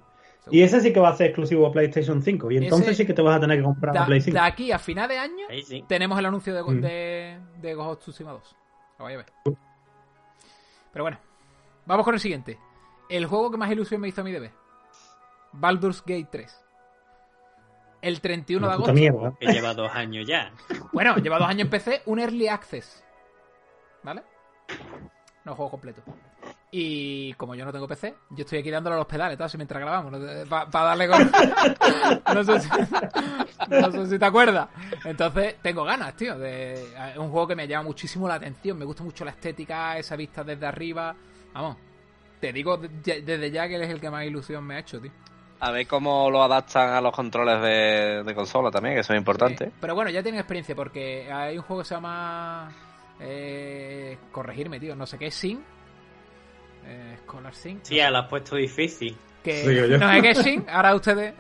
[0.51, 2.51] Y ese sí que va a ser exclusivo a PlayStation 5.
[2.53, 4.25] Y entonces Ese- sí que te vas a tener que comprar Da- la Play de
[4.27, 4.39] 5.
[4.41, 5.85] aquí a final de año sí.
[5.89, 6.81] tenemos el anuncio de, Mm.
[6.81, 8.57] de, de Ghost of Tsushima 2.
[8.99, 9.57] Lo vais a ver.
[10.93, 11.19] Pero bueno,
[11.85, 12.59] vamos con el siguiente.
[13.09, 14.53] el juego que más ilusión me hizo a mí de ver.
[15.53, 16.65] Baldur's Gate 3.
[18.03, 18.93] El 31 de agosto.
[18.93, 19.35] mierda.
[19.41, 20.53] Que lleva dos años ya.
[20.93, 23.05] Bueno, lleva dos años en PC, un Early Access.
[24.03, 24.23] ¿Vale?
[25.45, 26.03] No juego completo.
[26.71, 29.81] Y como yo no tengo PC, yo estoy aquí dándole a los pedales, así mientras
[29.81, 30.13] grabamos,
[30.49, 31.31] para darle con...
[32.35, 32.69] no, sé si,
[33.71, 34.69] no sé si te acuerdas.
[35.05, 36.37] Entonces, tengo ganas, tío.
[36.37, 36.75] De...
[37.13, 38.77] Es un juego que me llama muchísimo la atención.
[38.79, 41.15] Me gusta mucho la estética, esa vista desde arriba.
[41.55, 41.77] Vamos,
[42.41, 45.01] te digo de- desde ya que él es el que más ilusión me ha hecho,
[45.01, 45.13] tío.
[45.61, 49.19] A ver cómo lo adaptan a los controles de, de consola también, que eso es
[49.19, 49.67] importante.
[49.67, 52.71] Sí, Pero bueno, ya tienen experiencia porque hay un juego que se llama.
[53.21, 54.95] Eh, corregirme, tío.
[54.95, 55.65] No sé qué Sin.
[56.87, 57.81] Eh, Scholar Sin.
[57.83, 59.17] Sí, ya la has puesto difícil.
[59.43, 60.65] Que, Sí, no sé qué es Sin.
[60.71, 61.35] Ahora ustedes.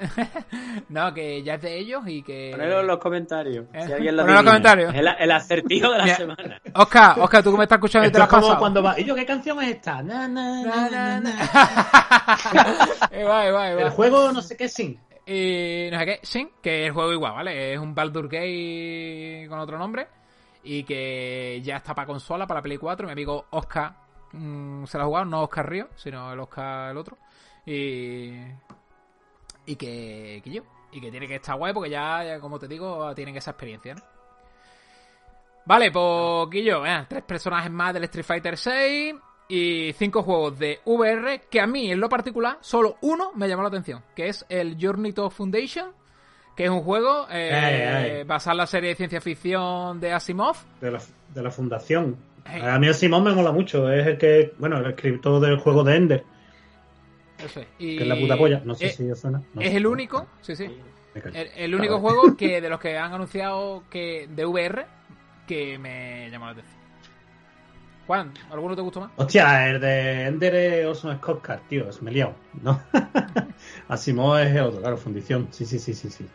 [0.88, 2.50] no, que ya es de ellos y que.
[2.52, 3.66] Ponedlo en los comentarios.
[3.72, 4.94] Eh, Si alguien lo ponedlo en los comentarios.
[4.94, 6.16] Es el, el acertijo de la Mira.
[6.16, 6.60] semana.
[6.74, 8.58] Oscar, Oscar, tú que me estás escuchando y te lo es has como pasado.
[8.60, 9.00] cuando va.
[9.00, 10.02] ¿Y yo qué canción es esta?
[10.02, 11.30] Na, na, na, na, na.
[13.26, 13.70] Va, va, va.
[13.82, 15.00] El juego no sé qué sin.
[15.26, 17.72] Y no sé qué, Sin, que es el juego igual, ¿vale?
[17.72, 20.06] Es un Baldur Gate con otro nombre.
[20.62, 23.06] Y que ya está para consola, para la Play 4.
[23.06, 23.92] Mi amigo Oscar
[24.36, 27.16] mm, se lo ha jugado, no Oscar Río, sino el Oscar el otro.
[27.64, 28.32] Y.
[29.66, 30.62] Y que, que yo.
[30.92, 33.94] Y que tiene que estar guay porque ya, ya, como te digo, tienen esa experiencia,
[33.94, 34.02] ¿no?
[35.66, 39.14] Vale, pues Guillo, tres personajes más del Street Fighter 6
[39.48, 43.62] y cinco juegos de VR que a mí en lo particular solo uno me llamó
[43.62, 45.90] la atención, que es el Journey to Foundation,
[46.54, 50.56] que es un juego eh, basado en la serie de ciencia ficción de Asimov.
[50.80, 51.00] De la,
[51.34, 52.16] de la fundación.
[52.62, 53.90] A mí el Simón me mola mucho.
[53.90, 54.54] Es el que.
[54.58, 56.24] Bueno, el escritor del juego de Ender.
[57.44, 57.66] Eso es.
[57.78, 58.62] Y Que es la puta polla.
[58.64, 59.42] No sé eh, si suena.
[59.54, 60.70] No es el único, sí, sí.
[61.14, 64.86] El, el único juego que de los que han anunciado que de VR
[65.46, 66.76] que me llamó la atención.
[68.06, 69.10] Juan, ¿alguno te gustó más?
[69.16, 71.88] Hostia, el de Ender es Orson Scott Card, tío.
[71.88, 72.80] Es me liado, ¿no?
[73.88, 75.48] Asimov es el otro, claro, fundición.
[75.50, 76.26] Sí, sí, sí, sí, sí.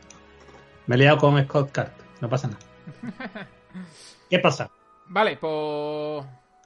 [0.87, 1.91] Me he liado con Scott Card.
[2.19, 2.59] No pasa nada.
[4.29, 4.69] ¿Qué pasa?
[5.13, 6.25] Vale, pues.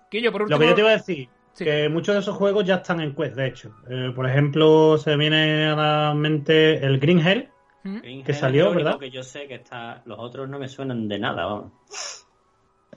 [0.09, 0.57] Quillo, por último.
[0.57, 1.63] Lo que yo te iba a decir, Sí.
[1.65, 3.75] que muchos de esos juegos ya están en Quest, de hecho.
[3.89, 7.49] Eh, por ejemplo, se viene a la mente el Green Hell,
[7.83, 8.21] ¿Mm?
[8.23, 8.99] Que salió, es ¿verdad?
[8.99, 10.01] que yo sé que está.
[10.05, 11.71] Los otros no me suenan de nada, vamos.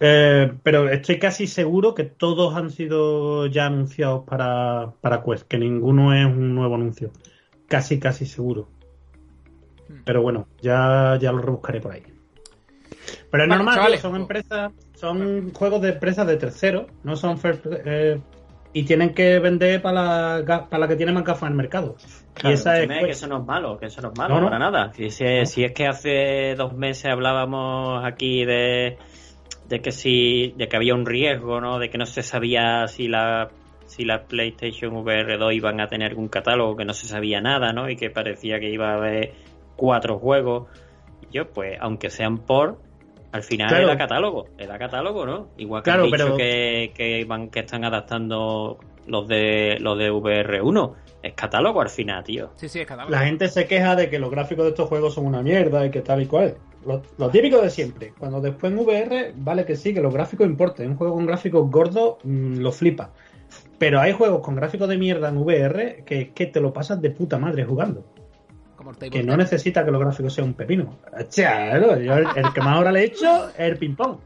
[0.01, 5.59] eh, pero estoy casi seguro que todos han sido ya anunciados para, para Quest, que
[5.59, 7.11] ninguno es un nuevo anuncio.
[7.69, 8.69] Casi, casi seguro.
[9.89, 10.03] Hmm.
[10.05, 12.03] Pero bueno, ya, ya lo rebuscaré por ahí.
[13.31, 17.39] Pero es Bueno, normal, chavales, son empresas, son juegos de empresas de terceros, no son
[17.39, 18.21] first- eh,
[18.73, 21.97] y tienen que vender para la, para la que tiene más gafas en el mercado.
[22.35, 24.35] Claro, y esa es escúchame, que eso no es malo, que eso no es malo
[24.35, 24.47] No, no.
[24.47, 24.93] para nada.
[24.93, 28.99] Si, si- si es que hace dos meses hablábamos aquí de,
[29.69, 31.79] de que si, de que había un riesgo, ¿no?
[31.79, 33.51] De que no se sabía si la
[33.87, 37.73] si la PlayStation VR 2 iban a tener un catálogo, que no se sabía nada,
[37.73, 37.89] ¿no?
[37.89, 39.33] Y que parecía que iba a haber
[39.77, 40.69] cuatro juegos.
[41.33, 42.83] Yo, pues, aunque sean por,
[43.33, 43.85] al final Claro.
[43.85, 45.49] era catálogo, era catálogo, ¿no?
[45.59, 49.99] Igual que Claro, han dicho pero- que, que van, que están adaptando los de los
[49.99, 50.95] de VR1.
[51.23, 52.51] Es catálogo al final, tío.
[52.57, 53.11] Sí, sí, es catálogo.
[53.11, 55.91] La gente se queja de que los gráficos de estos juegos son una mierda y
[55.91, 56.57] que tal y cual.
[56.87, 58.13] Lo, lo típico de siempre.
[58.19, 60.91] Cuando después en VR, vale que sí, que los gráficos importen.
[60.93, 63.11] Un juego con gráficos gordos mm, lo flipa.
[63.79, 67.01] Pero hay juegos con gráficos de mierda en VR que es que te lo pasas
[67.03, 68.05] de puta madre jugando.
[68.79, 71.01] Como el table Que no necesita que los gráficos sean un pepino.
[71.35, 74.19] Claro, yo el, el que más ahora le he hecho es el ping-pong.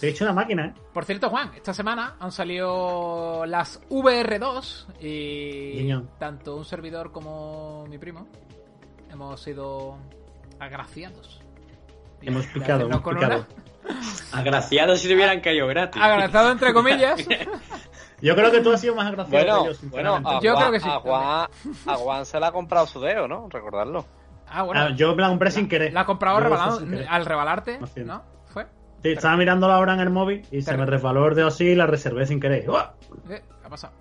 [0.00, 0.74] Te he hecho una máquina, ¿eh?
[0.92, 7.98] Por cierto, Juan, esta semana han salido las VR2 y tanto un servidor como mi
[7.98, 8.26] primo
[9.12, 9.98] hemos sido
[10.58, 11.40] agraciados.
[12.20, 13.46] Hemos picado, hacernos hemos con picado.
[14.32, 16.02] Agraciado si te hubieran caído gratis.
[16.02, 17.24] Agraciado entre comillas.
[18.20, 20.28] Yo creo que tú has sido más agraciado Bueno, que yo, bueno, sinceramente.
[20.30, 21.48] a Yo Juan, creo que sí, A Juan,
[21.86, 23.48] a Juan se le ha comprado su dedo, ¿no?
[23.50, 24.06] Recordarlo.
[24.48, 24.80] Ah, bueno.
[24.80, 25.92] Ah, yo me la compré sin querer.
[25.92, 27.78] La has comprado rebalado, al rebalarte.
[28.04, 28.22] ¿no?
[28.46, 28.66] ¿Fue?
[29.02, 31.64] Sí, estaba mirando la hora en el móvil y se me resbaló el dedo así
[31.66, 32.68] y la reservé sin querer.
[32.68, 32.92] ¡Uah!
[33.26, 33.92] ¿Qué ha pasado?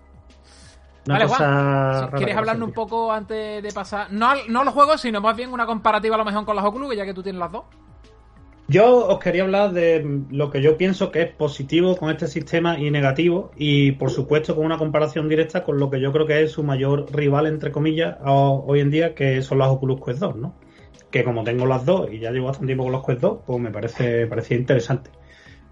[1.08, 4.12] Una Vale, Juan, si ¿Quieres hablarnos un poco antes de pasar?
[4.12, 6.66] No, al- no los juegos, sino más bien una comparativa a lo mejor con las
[6.66, 7.66] Oculus, ya que tú tienes las dos.
[8.68, 12.80] Yo os quería hablar de lo que yo pienso que es positivo con este sistema
[12.80, 16.42] y negativo y por supuesto con una comparación directa con lo que yo creo que
[16.42, 20.36] es su mayor rival entre comillas hoy en día que son las Oculus Quest 2,
[20.38, 20.56] ¿no?
[21.12, 23.60] Que como tengo las dos y ya llevo bastante tiempo con los Quest 2, pues
[23.60, 25.12] me parece parecía interesante.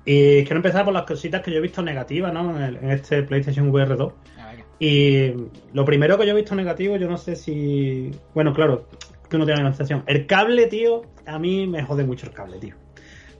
[0.06, 2.56] Y quiero empezar por las cositas que yo he visto negativas, ¿no?
[2.56, 4.14] En, el- en este PlayStation VR 2.
[4.38, 5.34] A ver, Y
[5.74, 8.12] lo primero que yo he visto negativo, yo no sé si.
[8.36, 8.86] Bueno, claro,
[9.30, 10.04] que uno tiene una sensación.
[10.06, 12.76] El cable, tío, a mí me jode mucho el cable, tío.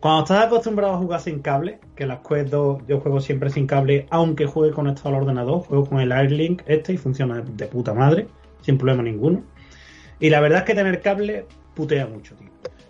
[0.04, 3.66] Cuando estás acostumbrado a jugar sin cable, que las Quest 2 yo juego siempre sin
[3.66, 7.94] cable, aunque juegue conectado al ordenador, juego con el Airlink este y funciona de puta
[7.94, 8.28] madre,
[8.64, 9.46] sin problema ninguno.
[10.20, 12.50] Y la verdad es que tener cable putea mucho, tío.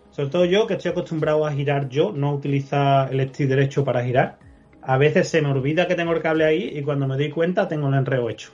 [0.09, 4.03] Sobre todo yo, que estoy acostumbrado a girar yo, no utilizar el stick derecho para
[4.03, 4.39] girar.
[4.81, 7.67] A veces se me olvida que tengo el cable ahí y cuando me doy cuenta
[7.67, 8.53] tengo el enreo hecho.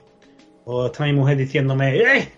[0.66, 2.28] O está mi mujer diciéndome, ¡eh!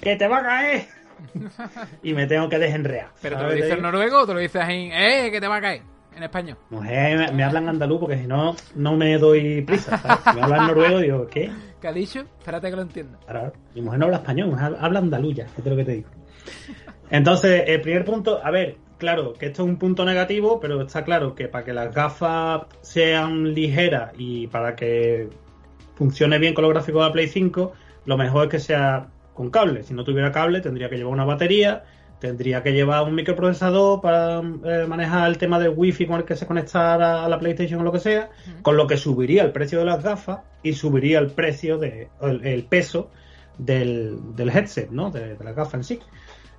[0.00, 1.01] ¡Que te va a caer!
[2.02, 3.08] y me tengo que desenrear.
[3.20, 4.92] ¿Pero te lo dices en noruego o te lo dices en.
[4.92, 5.30] ¡Eh!
[5.30, 5.82] Que te va a caer.
[6.14, 6.58] En español.
[6.68, 9.96] Mujer, me, me hablan andaluz porque si no, no me doy prisa.
[9.96, 10.18] ¿sabes?
[10.24, 11.50] Si me hablan noruego, digo, ¿qué?
[11.80, 12.20] ¿Qué ha dicho?
[12.38, 13.18] Espérate que lo entienda.
[13.26, 15.92] Claro, mi mujer no habla español, mi mujer habla andaluz ya, es lo que te
[15.92, 16.08] digo.
[17.10, 21.04] Entonces, el primer punto, a ver, claro, que esto es un punto negativo, pero está
[21.04, 25.28] claro que para que las gafas sean ligeras y para que
[25.96, 27.72] funcione bien con los gráficos de la Play 5,
[28.06, 29.82] lo mejor es que sea con cable.
[29.82, 31.84] Si no tuviera cable, tendría que llevar una batería,
[32.20, 36.36] tendría que llevar un microprocesador para eh, manejar el tema del wifi con el que
[36.36, 38.30] se conectara a la PlayStation o lo que sea,
[38.62, 42.46] con lo que subiría el precio de las gafas y subiría el precio de el,
[42.46, 43.10] el peso
[43.58, 45.10] del, del headset, ¿no?
[45.10, 45.98] De, de la gafa en sí.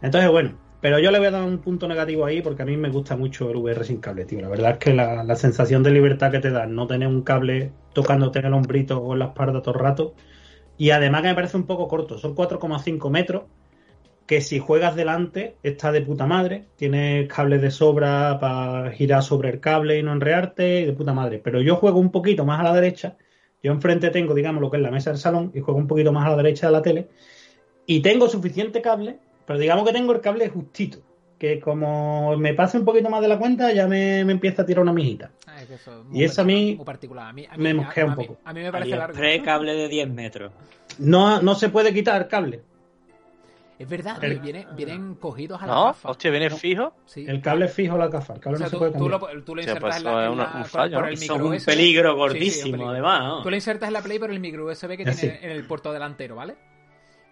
[0.01, 2.75] Entonces, bueno, pero yo le voy a dar un punto negativo ahí porque a mí
[2.75, 4.41] me gusta mucho el VR sin cable, tío.
[4.41, 7.21] La verdad es que la, la sensación de libertad que te da no tener un
[7.21, 10.13] cable tocándote en el hombrito o en la espalda todo el rato.
[10.77, 13.43] Y además que me parece un poco corto, son 4,5 metros,
[14.25, 19.49] que si juegas delante está de puta madre, tienes cables de sobra para girar sobre
[19.49, 21.39] el cable y no enrearte, y de puta madre.
[21.39, 23.17] Pero yo juego un poquito más a la derecha,
[23.61, 26.11] yo enfrente tengo, digamos, lo que es la mesa del salón, y juego un poquito
[26.11, 27.09] más a la derecha de la tele,
[27.85, 30.99] y tengo suficiente cable, pero digamos que tengo el cable justito,
[31.43, 34.65] que como me pase un poquito más de la cuenta, ya me, me empieza a
[34.65, 35.29] tirar una mijita.
[35.45, 37.27] Ah, es que eso es Y eso a mí particular, muy particular.
[37.27, 38.39] A mí, a mí- me mosquea un a mí- poco.
[38.45, 39.19] A mí me parece largo.
[39.43, 40.53] Cable de 10 metros.
[40.99, 42.61] No, no se puede quitar el cable.
[43.77, 45.83] Es verdad, El- tío, viene- vienen cogidos a la ¿No?
[45.87, 46.11] gafa.
[46.11, 46.93] Hostia, viene fijo.
[47.05, 47.25] Sí.
[47.27, 48.91] El cable es fijo a la gafa, el cable O sea, no se tú, puede
[48.93, 49.33] tú cambiar.
[49.35, 51.09] lo, tú lo insertas pues en la, en un- la- un por- fallo, por ¿no?
[51.09, 51.65] el Son micro un USB.
[51.65, 52.89] peligro Sí, sí, gordísimo, un peligro.
[52.91, 53.19] además.
[53.23, 53.41] ¿no?
[53.43, 55.91] Tú lo insertas en la Play por el micro USB que tiene en el puerto
[55.91, 56.55] delantero, ¿vale?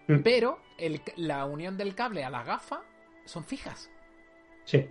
[0.08, 0.18] Mm.
[0.22, 2.80] Pero el- la unión del cable a la gafa
[3.24, 3.88] son fijas.
[4.64, 4.88] Sí.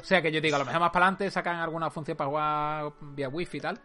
[0.00, 2.28] O sea que yo digo, a lo mejor más para adelante sacan alguna función para
[2.30, 3.78] jugar vía wifi y tal.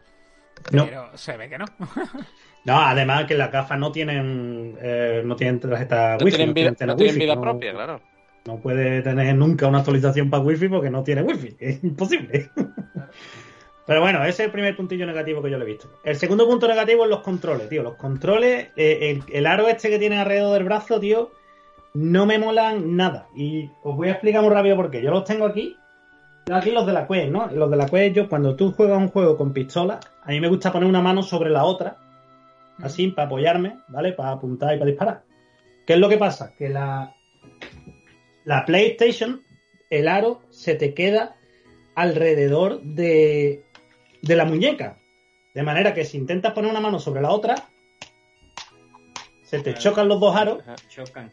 [0.72, 0.86] No.
[0.86, 1.66] Pero se ve que no.
[2.66, 6.70] No, además que las gafas no tienen eh, no tienen tarjeta No wifi, tienen vida,
[6.70, 8.02] antena no tienen wifi, vida no- propia, claro.
[8.46, 11.56] No puede tener nunca una actualización para wifi porque no tiene wifi.
[11.60, 12.50] Es imposible.
[13.86, 15.88] Pero bueno, ese es el primer puntillo negativo que yo le he visto.
[16.04, 17.84] El segundo punto negativo es los controles, tío.
[17.84, 21.34] Los controles, eh, el, el aro este que tiene alrededor del brazo, tío,
[21.96, 23.30] no me molan nada.
[23.36, 25.02] Y os voy a explicar muy rápido por qué.
[25.02, 25.78] Yo los tengo aquí.
[26.52, 27.48] Aquí los de la Quest, ¿no?
[27.48, 30.50] Los de la Quest, yo cuando tú juegas un juego con pistola, a mí me
[30.50, 31.98] gusta poner una mano sobre la otra,
[32.84, 34.12] así, para apoyarme, ¿vale?
[34.12, 35.24] Para apuntar y para disparar.
[35.88, 36.54] ¿Qué es lo que pasa?
[36.56, 37.16] Que la,
[38.43, 39.41] la PlayStation,
[39.89, 41.38] el aro se te queda
[41.96, 43.64] alrededor de,
[44.22, 44.98] de la muñeca.
[45.56, 47.56] De manera que si intentas poner una mano sobre la otra,
[49.43, 51.32] se te chocan los dos aros Chocan.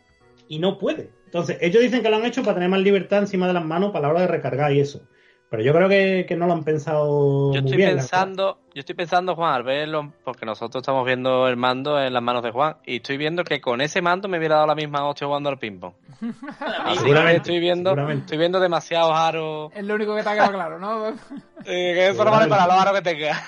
[0.48, 1.10] Y no puede.
[1.26, 3.90] Entonces, ellos dicen que lo han hecho para tener más libertad encima de las manos
[3.92, 5.00] para la hora de recargar y eso.
[5.48, 7.96] Pero yo creo que, que no lo han pensado Yo muy estoy bien.
[7.96, 12.22] pensando, yo estoy pensando, Juan, al verlo, porque nosotros estamos viendo el mando en las
[12.22, 15.06] manos de Juan, y estoy viendo que con ese mando me hubiera dado la misma
[15.06, 15.92] hostia jugando al ping-pong.
[16.60, 18.20] Así que Seguramente, estoy viendo, seguramente.
[18.22, 19.72] estoy viendo demasiados aros.
[19.74, 21.08] Es lo único que te ha quedado claro, ¿no?
[21.08, 21.14] eh,
[21.64, 23.42] que eso no vale para los aros que tenga.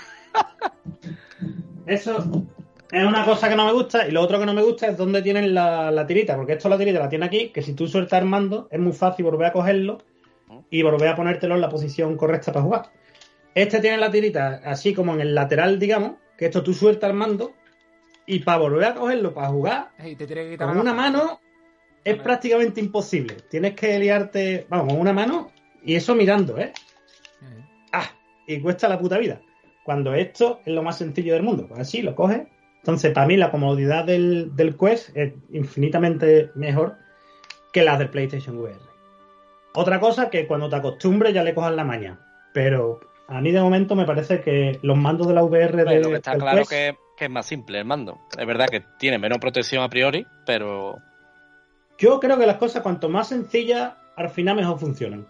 [1.86, 2.44] Eso
[2.94, 4.06] es una cosa que no me gusta.
[4.06, 6.36] Y lo otro que no me gusta es dónde tienen la, la tirita.
[6.36, 8.92] Porque esto la tirita la tiene aquí, que si tú sueltas el mando, es muy
[8.92, 9.98] fácil volver a cogerlo
[10.70, 12.90] y volver a ponértelo en la posición correcta para jugar.
[13.54, 17.16] Este tiene la tirita así como en el lateral, digamos, que esto tú sueltas el
[17.16, 17.52] mando
[18.26, 21.40] y para volver a cogerlo para jugar te que con una mano
[22.02, 23.36] es prácticamente imposible.
[23.48, 25.50] Tienes que liarte, vamos, con una mano
[25.84, 26.72] y eso mirando, ¿eh?
[27.42, 28.10] Eh, ¡Ah!
[28.46, 29.40] Y cuesta la puta vida.
[29.84, 31.66] Cuando esto es lo más sencillo del mundo.
[31.68, 32.42] Pues así lo coges.
[32.84, 36.96] Entonces, para mí, la comodidad del, del Quest es infinitamente mejor
[37.72, 38.76] que la del PlayStation VR.
[39.74, 42.20] Otra cosa que cuando te acostumbres ya le cojas la maña.
[42.52, 46.10] Pero a mí de momento me parece que los mandos de la VR de, Pero
[46.10, 48.18] que está del claro Quest- que, que es más simple el mando.
[48.38, 50.98] Es verdad que tiene menos protección a priori, pero
[51.98, 55.26] Yo creo que las cosas, cuanto más sencillas, al final mejor funcionan.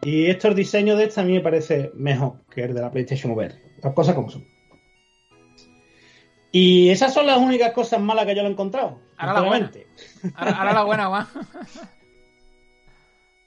[0.00, 3.32] Y estos diseños de esta a mí me parece mejor que el de la PlayStation
[3.32, 3.54] VR.
[3.82, 4.42] Las cosas como son.
[6.52, 8.98] Y esas son las únicas cosas malas que yo le he encontrado.
[9.16, 9.86] Ahora la sinceramente.
[10.34, 11.26] Ahora, ahora la buena, Juan.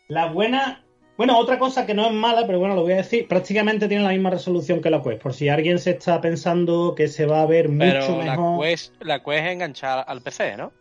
[0.08, 0.84] La buena.
[1.18, 4.04] Bueno, otra cosa que no es mala, pero bueno, lo voy a decir, prácticamente tiene
[4.04, 5.22] la misma resolución que la Quest.
[5.22, 8.66] Por si alguien se está pensando que se va a ver mucho pero la mejor.
[8.66, 10.74] Quest, la Quest es enganchar al PC, ¿no?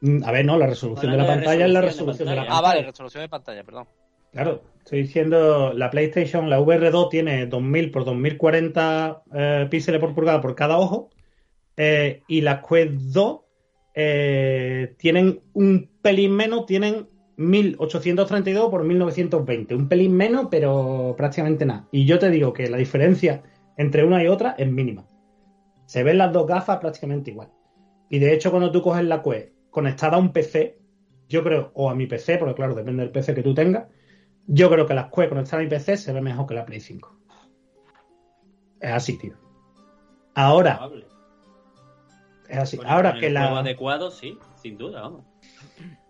[0.00, 2.58] Mm, A ver, no, la resolución de la pantalla es la resolución de la pantalla.
[2.58, 3.86] Ah, vale, resolución de pantalla, perdón.
[4.32, 10.40] Claro, estoy diciendo, la PlayStation, la VR2 tiene 2000 por 2040 eh, píxeles por pulgada
[10.40, 11.10] por cada ojo
[11.76, 13.40] eh, y las Quest 2
[13.94, 21.88] eh, tienen un pelín menos, tienen 1832 por 1920, un pelín menos, pero prácticamente nada.
[21.90, 23.42] Y yo te digo que la diferencia
[23.76, 25.06] entre una y otra es mínima.
[25.86, 27.50] Se ven las dos gafas prácticamente igual.
[28.08, 30.78] Y de hecho, cuando tú coges la Quest conectada a un PC,
[31.28, 33.88] yo creo, o a mi PC, porque claro, depende del PC que tú tengas,
[34.46, 36.80] yo creo que la Quest conectada a mi PC se ve mejor que la Play
[36.80, 37.20] 5.
[38.80, 39.34] Es así, tío.
[40.34, 40.80] Ahora.
[42.48, 42.76] Es así.
[42.76, 43.60] Con- Ahora que el juego la.
[43.60, 45.22] adecuado, sí, sin duda, vamos.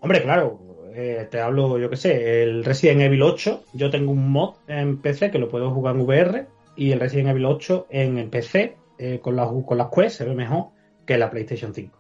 [0.01, 0.61] Hombre, claro,
[0.95, 5.01] eh, te hablo, yo qué sé, el Resident Evil 8, yo tengo un mod en
[5.01, 9.21] PC que lo puedo jugar en VR y el Resident Evil 8 en, PC eh,
[9.23, 10.67] con, las, con las Quest se ve mejor
[11.07, 11.99] que la PlayStation 5.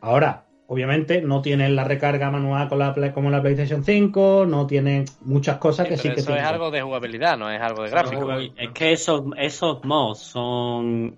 [0.00, 5.04] Ahora, obviamente no tienen la recarga manual con la, como la PlayStation 5, no tienen
[5.20, 6.44] muchas cosas que Pero sí que eso es tienen.
[6.44, 8.32] algo de jugabilidad, no es algo de gráfico.
[8.32, 11.16] Es que esos, esos mods son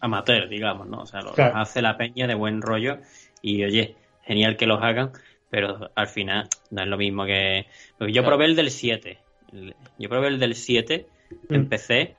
[0.00, 1.00] amateur, digamos, ¿no?
[1.02, 1.56] O sea, los, Claro.
[1.56, 2.98] hace la peña de buen rollo
[3.42, 5.12] y, oye, genial que los hagan,
[5.50, 7.66] pero al final no es lo mismo que...
[7.96, 8.36] porque yo Claro.
[8.36, 9.18] probé el del 7.
[9.52, 11.06] el- Yo probé el del 7
[11.50, 11.68] en Mm.
[11.68, 12.16] PC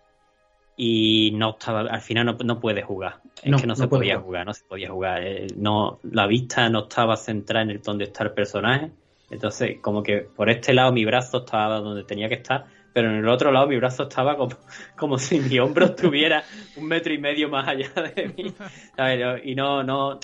[0.78, 1.82] y no estaba...
[1.82, 3.18] Al final no, no puedes jugar.
[3.44, 4.26] Es No, que no, no se podía jugar.
[4.26, 5.24] jugar, no se podía jugar.
[5.24, 8.92] Eh, no, la vista no estaba centrada en el donde está el personaje.
[9.30, 13.18] Entonces, como que por este lado mi brazo estaba donde tenía que estar, pero en
[13.18, 14.56] el otro lado mi brazo estaba como,
[14.98, 16.44] como si mi hombro estuviera
[16.78, 18.54] un metro y medio más allá de mí.
[18.96, 19.42] ¿sabes?
[19.44, 20.20] Y no, no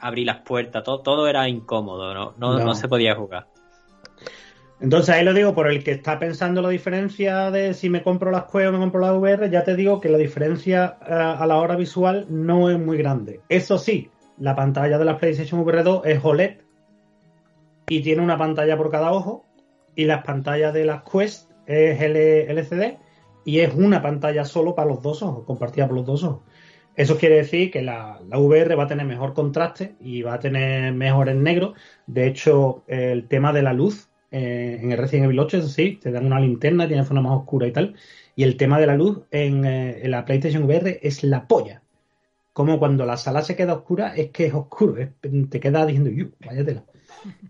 [0.00, 2.64] abrí las puertas, todo, todo era incómodo, no, no, No.
[2.64, 3.46] no se podía jugar.
[4.78, 8.30] Entonces ahí lo digo por el que está pensando la diferencia de si me compro
[8.30, 11.46] las Quest o me compro las VR, ya te digo que la diferencia eh, a
[11.46, 13.40] la hora visual no es muy grande.
[13.48, 16.58] Eso sí, la pantalla de la PlayStation VR 2 es OLED
[17.88, 19.46] y tiene una pantalla por cada ojo
[19.94, 22.98] y las pantallas de las Quest es LCD
[23.44, 26.42] y es una pantalla solo para los dos ojos, compartida por los dos ojos.
[26.96, 30.40] Eso quiere decir que la, la VR va a tener mejor contraste y va a
[30.40, 31.74] tener mejor en negro.
[32.06, 35.98] De hecho, el tema de la luz eh, en el Resident Evil 8, eso sí,
[36.02, 37.94] te dan una linterna, tiene forma más oscura y tal.
[38.34, 41.82] Y el tema de la luz en, eh, la PlayStation VR es la polla.
[42.52, 44.96] Como cuando la sala se queda oscura, es que es oscuro.
[45.50, 46.84] te queda diciendo, "Yu, vaya tela".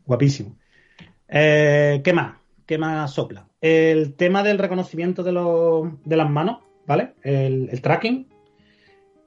[0.05, 0.57] Guapísimo.
[1.29, 2.37] Eh, ¿Qué más?
[2.67, 3.49] ¿Qué más sopla?
[3.67, 7.15] El tema del reconocimiento de, las manos, ¿vale?
[7.25, 8.29] El, tracking.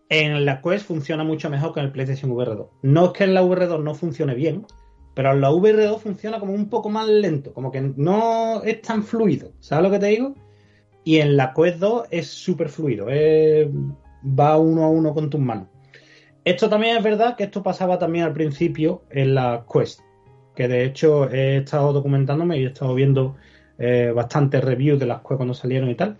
[0.07, 2.67] En la Quest funciona mucho mejor que en el PlayStation VR 2.
[2.83, 4.65] No es que en la VR 2 no funcione bien,
[5.13, 8.81] pero en la VR 2 funciona como un poco más lento, como que no es
[8.81, 9.51] tan fluido.
[9.59, 10.35] ¿Sabes lo que te digo?
[11.03, 15.67] Y en la Quest 2 es súper fluido, va uno a uno con tus manos.
[16.45, 19.99] Esto también es verdad que esto pasaba también al principio en la Quest,
[20.55, 23.35] que de hecho he estado documentándome y he estado viendo
[23.79, 26.17] eh, bastantes reviews de las Quest cuando salieron y tal.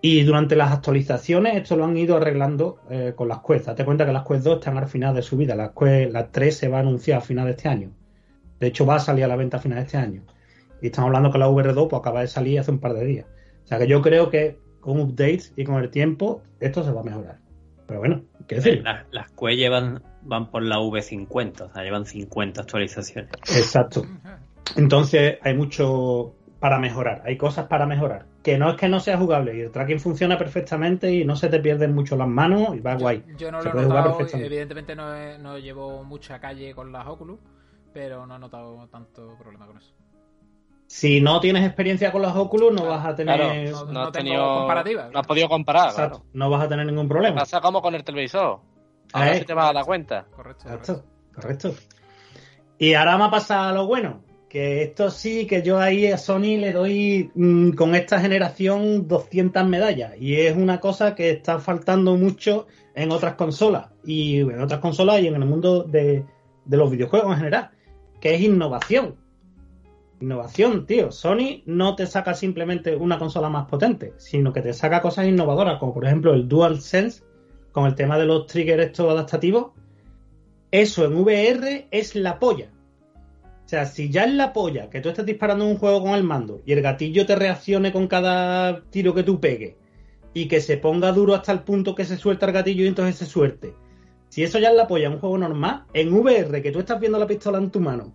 [0.00, 3.66] Y durante las actualizaciones esto lo han ido arreglando eh, con las Quest.
[3.66, 5.54] Date cuenta que las Quest 2 están al final de su vida.
[5.54, 7.90] Las Quest, la 3 se va a anunciar a final de este año.
[8.58, 10.22] De hecho, va a salir a la venta a final de este año.
[10.80, 13.26] Y estamos hablando que la VR2 pues, acaba de salir hace un par de días.
[13.64, 17.00] O sea que yo creo que con updates y con el tiempo esto se va
[17.00, 17.38] a mejorar.
[17.86, 18.82] Pero bueno, ¿qué decir?
[18.82, 23.30] Las, las Quest llevan, van por la V50, o sea, llevan 50 actualizaciones.
[23.54, 24.06] Exacto.
[24.76, 26.34] Entonces hay mucho
[26.66, 28.26] para mejorar, hay cosas para mejorar.
[28.42, 31.48] Que no es que no sea jugable y el tracking funciona perfectamente y no se
[31.48, 33.22] te pierden mucho las manos y va guay.
[33.38, 37.06] Yo no Se lo he notado, evidentemente no, he- no llevo mucha calle con las
[37.06, 37.38] Oculus,
[37.94, 39.94] pero no he notado tanto problema con eso.
[40.88, 44.00] Si no tienes experiencia con las Oculus no vas a tener Claro, no- no, no
[44.00, 44.58] has tengo tenido.
[44.58, 45.08] comparativa.
[45.12, 46.30] No has podido comparar, Exacto, claro.
[46.32, 47.36] no vas a tener ningún problema.
[47.36, 48.58] Pasa como con el televisor.
[49.12, 49.38] Ahora Eh.
[49.38, 50.26] sí te vas a dar cuenta.
[50.34, 50.64] Correcto.
[50.64, 51.04] correcto.
[51.32, 51.80] Correcto, correcto.
[52.78, 54.22] Y ahora me ha pasado lo bueno,
[54.56, 59.68] que esto sí, que yo ahí a Sony le doy mm, con esta generación 200
[59.68, 60.14] medallas.
[60.18, 63.90] Y es una cosa que está faltando mucho en otras consolas.
[64.02, 66.24] Y en otras consolas y en el mundo de,
[66.64, 67.70] de los videojuegos en general.
[68.18, 69.16] Que es innovación.
[70.22, 71.12] Innovación, tío.
[71.12, 75.78] Sony no te saca simplemente una consola más potente, sino que te saca cosas innovadoras,
[75.78, 77.22] como por ejemplo el DualSense,
[77.72, 79.72] con el tema de los triggers estos adaptativos.
[80.70, 82.70] Eso en VR es la polla.
[83.66, 86.22] O sea, si ya es la polla que tú estés disparando un juego con el
[86.22, 89.74] mando y el gatillo te reaccione con cada tiro que tú pegues
[90.32, 93.16] y que se ponga duro hasta el punto que se suelta el gatillo y entonces
[93.16, 93.74] se suelte.
[94.28, 97.18] Si eso ya es la polla un juego normal, en VR, que tú estás viendo
[97.18, 98.14] la pistola en tu mano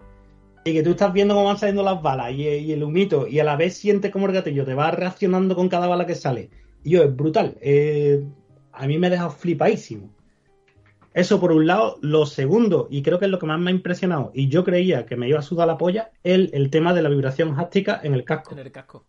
[0.63, 3.39] y que tú estás viendo cómo van saliendo las balas y, y el humito y
[3.39, 6.49] a la vez sientes como el gatillo te va reaccionando con cada bala que sale.
[6.81, 7.57] Y yo, es brutal.
[7.59, 8.23] Eh,
[8.71, 10.13] a mí me ha dejado flipadísimo.
[11.13, 11.97] Eso por un lado.
[12.01, 15.05] Lo segundo, y creo que es lo que más me ha impresionado, y yo creía
[15.05, 18.13] que me iba a sudar la polla, el, el tema de la vibración háptica en
[18.13, 18.53] el casco.
[18.53, 19.05] En el casco.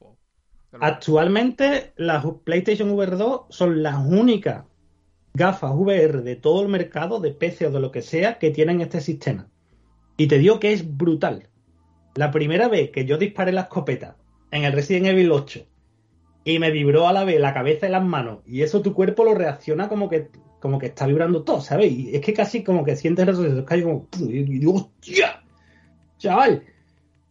[0.00, 0.16] Wow.
[0.80, 4.64] Actualmente las PlayStation VR 2 son las únicas
[5.34, 8.80] gafas VR de todo el mercado, de PC o de lo que sea, que tienen
[8.80, 9.48] este sistema.
[10.16, 11.48] Y te digo que es brutal.
[12.14, 14.16] La primera vez que yo disparé la escopeta
[14.50, 15.66] en el Resident Evil 8
[16.44, 19.24] y me vibró a la vez la cabeza y las manos, y eso tu cuerpo
[19.24, 20.30] lo reacciona como que,
[20.60, 21.90] como que está vibrando todo, ¿sabes?
[21.90, 25.42] Y es que casi como que sientes el retroceso, casi como, y digo, ¡hostia!
[26.18, 26.62] Chaval,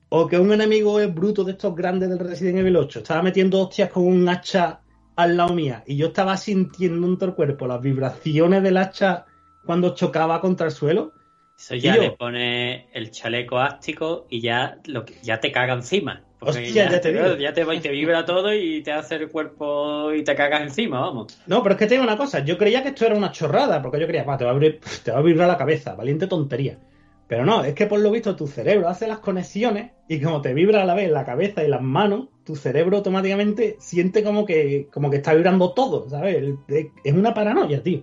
[0.10, 3.00] o que un enemigo es bruto de estos grandes del Resident Evil 8.
[3.00, 4.82] Estaba metiendo hostias con un hacha
[5.16, 9.26] al lado mía y yo estaba sintiendo en todo el cuerpo las vibraciones del hacha
[9.66, 11.14] cuando chocaba contra el suelo.
[11.58, 16.24] Eso ya le pone el chaleco áctico y ya, lo que, ya te caga encima.
[16.40, 17.36] Porque Hostia, ya te digo.
[17.36, 21.38] ya te, te vibra todo y te hace el cuerpo y te cagas encima, vamos.
[21.48, 23.82] No, pero es que te digo una cosa, yo creía que esto era una chorrada,
[23.82, 26.28] porque yo creía, "Va, te va a abrir, te va a vibrar la cabeza, valiente
[26.28, 26.80] tontería.
[27.28, 30.54] Pero no, es que por lo visto tu cerebro hace las conexiones y como te
[30.54, 34.88] vibra a la vez la cabeza y las manos, tu cerebro automáticamente siente como que,
[34.92, 36.44] como que está vibrando todo, ¿sabes?
[36.68, 38.02] Es es una paranoia, tío.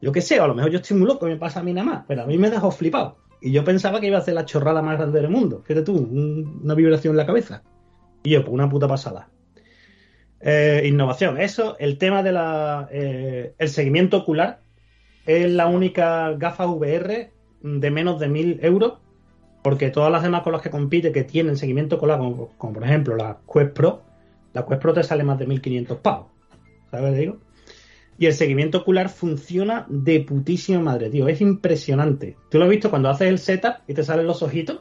[0.00, 1.72] Yo qué sé, a lo mejor yo estoy muy loco y me pasa a mí
[1.72, 3.16] nada más, pero a mí me dejó flipado.
[3.44, 5.62] Y yo pensaba que iba a hacer la chorrada más grande del mundo.
[5.66, 7.62] Fíjate tú, un- una vibración en la cabeza.
[8.22, 9.28] Y yo, pues una puta pasada.
[10.40, 11.38] Eh, innovación.
[11.38, 14.60] Eso, el tema de la, eh, el seguimiento ocular
[15.26, 17.32] es la única gafa VR
[17.62, 18.94] de menos de 1000 euros,
[19.62, 22.84] porque todas las demás con las que compite que tienen seguimiento ocular, como, como por
[22.84, 24.02] ejemplo la Quest Pro,
[24.54, 26.28] la Quest Pro te sale más de 1500 pavos.
[26.90, 27.38] ¿Sabes digo?
[28.18, 31.26] Y el seguimiento ocular funciona de putísima madre, tío.
[31.28, 32.36] Es impresionante.
[32.50, 34.80] ¿Tú lo has visto cuando haces el setup y te salen los ojitos?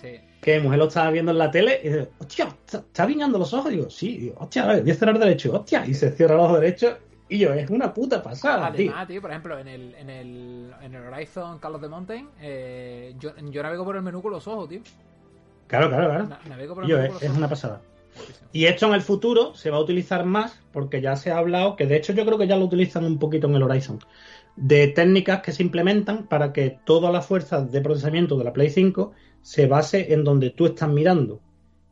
[0.00, 0.18] Sí.
[0.40, 3.54] que mujer lo estaba viendo en la tele y dice, hostia, ¿está- ¿está guiñando los
[3.54, 3.70] ojos?
[3.70, 6.98] Digo, sí, Digo, hostia, voy a cerrar derecho, hostia, y se cierra el ojo derecho
[7.30, 8.90] y yo, es una puta pasada, tío.
[8.90, 12.28] Además, tío, por ejemplo, en el, en el, en el Horizon Call of the Mountain,
[12.42, 14.80] eh, yo, yo navego por el menú con los ojos, tío.
[15.66, 16.26] Claro, claro, claro.
[16.26, 17.38] Na- navego por el Yo, menú es, con los es ojos.
[17.38, 17.80] una pasada.
[18.52, 21.74] Y esto en el futuro se va a utilizar más, porque ya se ha hablado,
[21.74, 23.98] que de hecho yo creo que ya lo utilizan un poquito en el Horizon,
[24.56, 28.70] de técnicas que se implementan para que todas las fuerzas de procesamiento de la Play
[28.70, 29.12] 5
[29.42, 31.40] se base en donde tú estás mirando.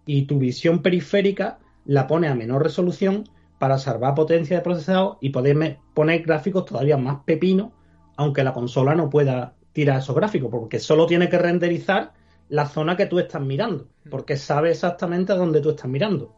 [0.07, 5.31] Y tu visión periférica la pone a menor resolución para salvar potencia de procesado y
[5.31, 7.71] poder poner gráficos todavía más pepinos,
[8.17, 12.13] aunque la consola no pueda tirar esos gráficos, porque solo tiene que renderizar
[12.53, 16.35] la zona que tú estás mirando, porque sabe exactamente a dónde tú estás mirando.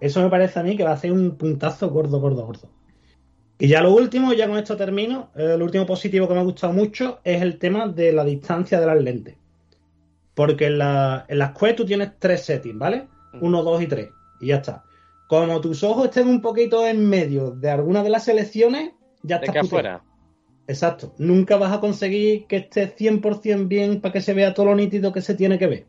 [0.00, 2.68] Eso me parece a mí que va a ser un puntazo gordo, gordo, gordo.
[3.58, 6.44] Y ya lo último, ya con esto termino, eh, el último positivo que me ha
[6.44, 9.36] gustado mucho es el tema de la distancia de las lentes.
[10.34, 13.08] Porque en, la- en las Quest tú tienes tres settings, ¿vale?
[13.40, 14.10] Uno, dos y tres.
[14.40, 14.84] Y ya está.
[15.28, 19.46] Como tus ojos estén un poquito en medio de alguna de las selecciones, ya De
[19.46, 19.88] estás que puteado.
[19.88, 20.04] afuera.
[20.68, 21.14] Exacto.
[21.18, 25.12] Nunca vas a conseguir que esté 100% bien para que se vea todo lo nítido
[25.12, 25.86] que se tiene que ver.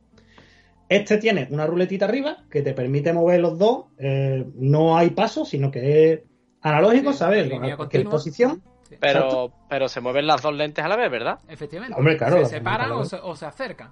[0.88, 3.86] Este tiene una ruletita arriba que te permite mover los dos.
[4.00, 6.20] eh, no hay pasos, sino que es
[6.62, 7.48] analógico, Sí, ¿sabes?
[7.48, 8.64] línea A cualquier posición.
[8.90, 8.96] Sí.
[9.00, 11.38] Pero, pero se mueven las dos lentes a la vez, ¿verdad?
[11.48, 11.96] Efectivamente.
[11.96, 13.92] Hombre, claro, Se separan o se, o se acercan.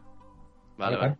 [0.77, 1.15] Vale, vale.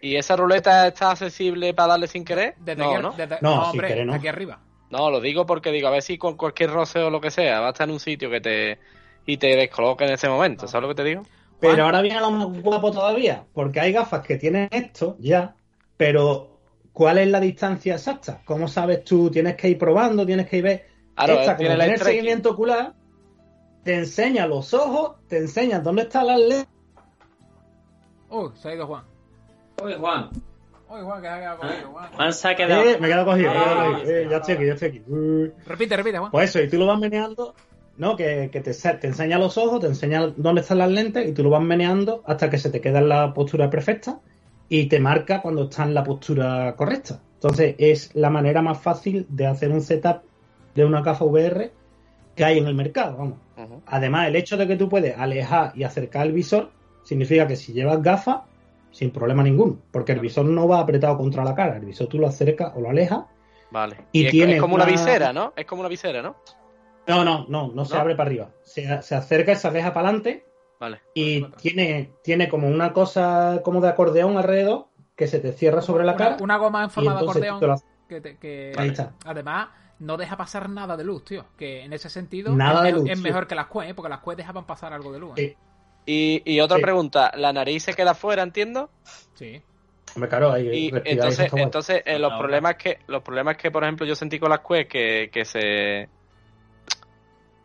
[0.00, 2.56] ¿Y esa ruleta está accesible para darle sin querer?
[2.58, 3.12] Desde no, aquí, ¿no?
[3.12, 4.14] desde- No, no, sin hombre, querer, no.
[4.14, 4.60] aquí arriba.
[4.90, 7.60] No, lo digo porque digo, a ver si con cualquier roce o lo que sea
[7.60, 8.78] va a estar en un sitio que te
[9.26, 11.22] y te descoloque en ese momento, ¿sabes lo que te digo?
[11.60, 11.84] Pero Juan.
[11.86, 15.54] ahora viene lo más guapo todavía, porque hay gafas que tienen esto ya,
[15.96, 16.58] pero
[16.92, 18.40] ¿cuál es la distancia exacta?
[18.44, 19.30] ¿Cómo sabes tú?
[19.30, 20.86] Tienes que ir probando, tienes que ir ver.
[21.14, 22.94] Claro, Esta, eh, tiene como el tiene el seguimiento ocular,
[23.84, 26.68] te enseña los ojos, te enseña dónde están las lentes.
[28.30, 29.04] Uy, se ha ido Juan.
[29.82, 30.30] Oye, Juan.
[30.88, 32.12] Uy, Juan, que se ha quedado cogido, Juan.
[32.12, 32.82] Juan se ha quedado.
[32.82, 34.00] Eh, me he quedado cogido, Ah.
[34.04, 35.02] Eh, ya estoy aquí, ya estoy aquí.
[35.06, 35.48] Uh.
[35.66, 36.30] Repite, repite, Juan.
[36.30, 37.54] Pues eso, y tú lo vas meneando,
[37.96, 38.16] ¿no?
[38.16, 41.42] Que, que te, te enseña los ojos, te enseña dónde están las lentes y tú
[41.42, 44.20] lo vas meneando hasta que se te queda en la postura perfecta
[44.68, 47.20] y te marca cuando está en la postura correcta.
[47.34, 50.22] Entonces es la manera más fácil de hacer un setup
[50.74, 51.72] de una gafa VR
[52.34, 53.38] que hay en el mercado, vamos.
[53.86, 56.70] Además, el hecho de que tú puedes alejar y acercar el visor
[57.04, 58.40] significa que si llevas gafas,
[58.90, 62.18] sin problema ninguno, porque el visor no va apretado contra la cara, el visor tú
[62.18, 63.24] lo acercas o lo alejas.
[63.70, 63.96] Vale.
[64.12, 65.52] Y es, tiene es como una una- visera, ¿no?
[65.56, 66.36] Es como una visera, ¿no?
[67.06, 68.00] No, no, no, no se ¿No?
[68.00, 68.50] abre para arriba.
[68.62, 70.44] Se, se acerca y se aleja para adelante
[70.78, 71.00] Vale.
[71.14, 71.54] y Vale.
[71.60, 74.86] tiene, tiene como una cosa como de acordeón alrededor
[75.16, 76.36] que se te cierra sobre la cara.
[76.40, 77.56] Una, goma en forma de acordeón.
[77.56, 77.76] tú te lo-
[78.08, 79.14] Que, te- que- Ahí está.
[79.24, 81.46] Además, no deja pasar nada de luz, tío.
[81.56, 83.24] Que en ese sentido Nada es, de me- luz, es sí.
[83.24, 83.94] mejor que las Quest, ¿eh?
[83.94, 85.32] porque las Quest dejaban pasar algo de luz.
[85.38, 85.56] ¿eh?
[86.06, 86.42] Sí.
[86.44, 86.82] Y, y otra Sí.
[86.82, 88.90] pregunta, ¿la nariz se queda fuera, entiendo?
[89.34, 89.62] Sí.
[90.14, 94.04] Hombre, claro, ahí Y entonces, entonces eh, los problemas que los problemas que por ejemplo
[94.04, 96.08] yo sentí con las Quest que, que se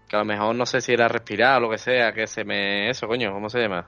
[0.08, 2.44] Que a lo mejor no sé si era respirar o lo que sea, que se
[2.44, 2.90] me...
[2.90, 3.88] Eso, coño, ¿cómo se llama?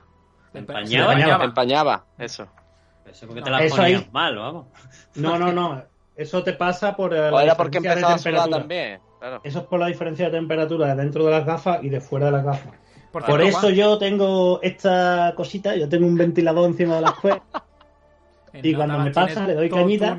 [0.52, 1.12] Empañaba.
[1.14, 1.44] Empañaba.
[1.44, 2.46] Empañaba, eso.
[3.06, 4.66] Eso porque te las Eso ponías ahí- mal, vamos.
[5.14, 5.82] No, no, no.
[6.16, 8.58] Eso te pasa por eh, O la era porque empezaba a sudar temperatura.
[8.58, 9.00] también.
[9.18, 9.40] Claro.
[9.42, 12.26] Eso es por la diferencia de temperatura de dentro de las gafas y de fuera
[12.26, 12.72] de las gafas.
[13.12, 17.42] Por, eso yo tengo esta cosita, yo tengo un ventilador encima de las cuevas.
[18.52, 20.16] en y cuando me pasa, le doy cañita.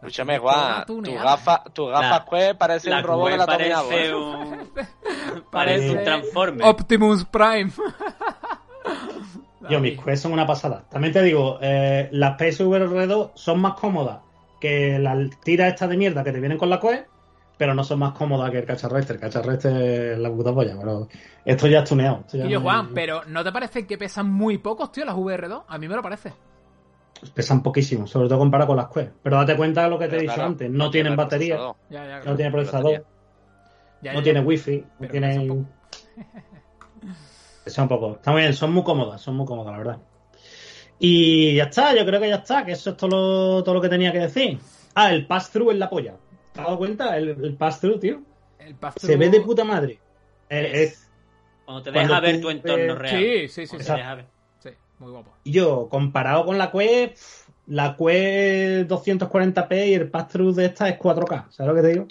[0.00, 4.14] Escúchame, Juan, tu gafa, tu gafas La- Quest parece La un robot de la parece
[4.14, 4.70] un...
[5.50, 6.66] parece un Transformer.
[6.66, 7.70] Optimus Prime.
[9.68, 10.84] Yo, mis quests son una pasada.
[10.90, 14.20] También te digo, eh, las PSVR 2 son más cómodas
[14.58, 17.06] que las tiras estas de mierda que te vienen con la quest,
[17.58, 19.12] pero no son más cómodas que el cacharro este.
[19.12, 21.08] El cacharro este es la puta polla, pero
[21.44, 22.20] esto ya es tuneado.
[22.20, 25.04] esto ya Y yo, no- Juan, pero ¿no te parece que pesan muy pocos, tío,
[25.04, 25.64] las VR2?
[25.68, 26.32] A mí me lo parece.
[27.34, 29.12] Pesan poquísimo, sobre todo comparado con las quests.
[29.22, 31.54] Pero date cuenta de lo que te he dicho claro, antes, no tienen tiene batería,
[31.56, 31.76] procesador.
[31.90, 32.36] Ya, ya, no claro.
[32.36, 33.06] tiene procesador.
[34.02, 35.28] Ya, no ya, tiene wifi, no Pero tiene...
[35.28, 35.66] pesa poco.
[37.66, 38.12] Son poco.
[38.14, 39.98] Está muy bien, son muy cómodas, son muy cómodas, la verdad.
[40.98, 43.80] Y ya está, yo creo que ya está, que eso es todo lo, todo lo
[43.80, 44.58] que tenía que decir.
[44.94, 46.16] Ah, el pass-through en la polla.
[46.52, 47.16] ¿Te has dado cuenta?
[47.16, 48.22] El, el pass-through, tío.
[48.58, 49.98] El pass Se ve de puta madre.
[50.48, 51.08] Es-
[51.64, 53.16] Cuando te Cuando deja ver tú tu entorno real.
[53.16, 53.68] Sí, sí, sí.
[53.68, 53.90] Cuando sí.
[53.92, 54.26] te deja ver.
[54.60, 55.32] Sí, muy guapo.
[55.44, 61.50] yo, comparado con la Quest, la Quest 240p y el pass-through de esta es 4K.
[61.50, 62.06] ¿Sabes lo que te digo?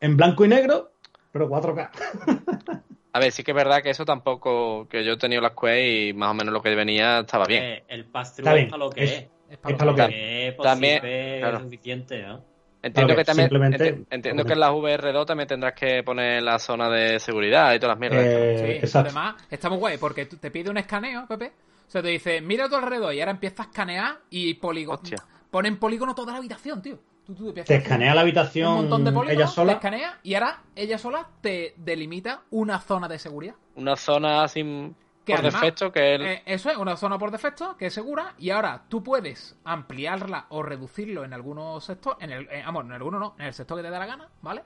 [0.00, 0.92] En blanco y negro,
[1.30, 1.90] pero 4K.
[3.14, 5.82] A ver, sí que es verdad que eso tampoco, que yo he tenido las Quest
[5.86, 7.62] y más o menos lo que venía estaba bien.
[7.62, 9.18] Eh, el bien, es para lo que es- es.
[9.18, 11.56] Es Es para lo que Que es También, posible, claro.
[11.58, 12.44] es suficiente, ¿no?
[12.82, 16.58] Entiendo que también, simplemente- enti- entiendo que en las VR2 también tendrás que poner la
[16.58, 18.24] zona de seguridad y todas las mierdas.
[18.26, 19.10] Eh, Sí, exacto.
[19.10, 21.52] además está muy guay porque te pide un escaneo, Pepe.
[21.92, 24.98] O sea, te dice, mira a tu alrededor y ahora empiezas a escanear y polígono.
[25.02, 25.18] Hostia.
[25.50, 26.98] Ponen polígono toda la habitación, tío.
[27.22, 29.72] Tú, tú empiezas Te escanea la un habitación montón de ella polígonos, te sola.
[29.72, 33.56] escanea y ahora ella sola te delimita una zona de seguridad.
[33.74, 37.30] Una zona sin Que por además, defecto que el- Eh, eso es una zona por
[37.30, 42.30] defecto que es segura y ahora tú puedes ampliarla o reducirlo en algunos sectores, en
[42.32, 44.62] el, eh, vamos, en alguno no, en el sector que te dé la gana, ¿vale?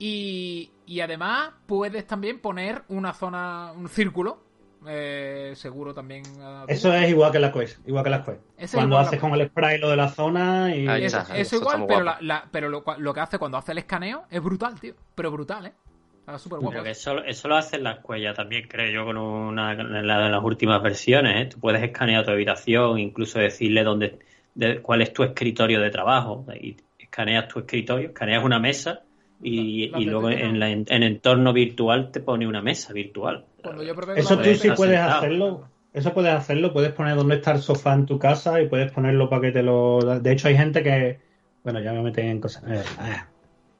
[0.00, 4.42] Y, y además puedes también poner una zona, un círculo
[4.88, 6.22] eh, seguro también.
[6.42, 8.40] a tu Eso es igual que la Quest, igual que la Quest.
[8.74, 10.86] Cuando haces la- con el spray lo de la zona y...
[10.88, 13.38] Ahí Eso, está, eso eso igual, pero, la- la- pero lo, cua- lo que hace
[13.38, 14.94] cuando hace el escaneo es brutal, tío.
[15.14, 15.72] Pero brutal, ¿eh?
[16.20, 16.70] Está súper guapo.
[16.72, 20.26] Pero que eso, eso lo hacen las cuellas también, creo yo, con una en la-
[20.26, 21.36] en las últimas versiones.
[21.42, 21.46] ¿eh?
[21.50, 24.18] Tú puedes escanear tu habitación, incluso decirle dónde,
[24.54, 26.46] de- cuál es tu escritorio de trabajo.
[26.58, 29.02] Y escaneas tu escritorio, escaneas una mesa
[29.42, 33.44] y, La- la y luego en, la, en entorno virtual te pone una mesa virtual.
[33.64, 33.70] Yo
[34.16, 35.18] Eso tú sí puedes sentado.
[35.18, 35.68] hacerlo.
[35.92, 39.28] Eso puedes hacerlo, puedes poner dónde está el sofá en tu casa y puedes ponerlo
[39.30, 40.00] para que te lo...
[40.20, 41.20] De hecho hay gente que...
[41.62, 42.64] Bueno, ya me meten en cosas...
[42.66, 43.28] eh, ah.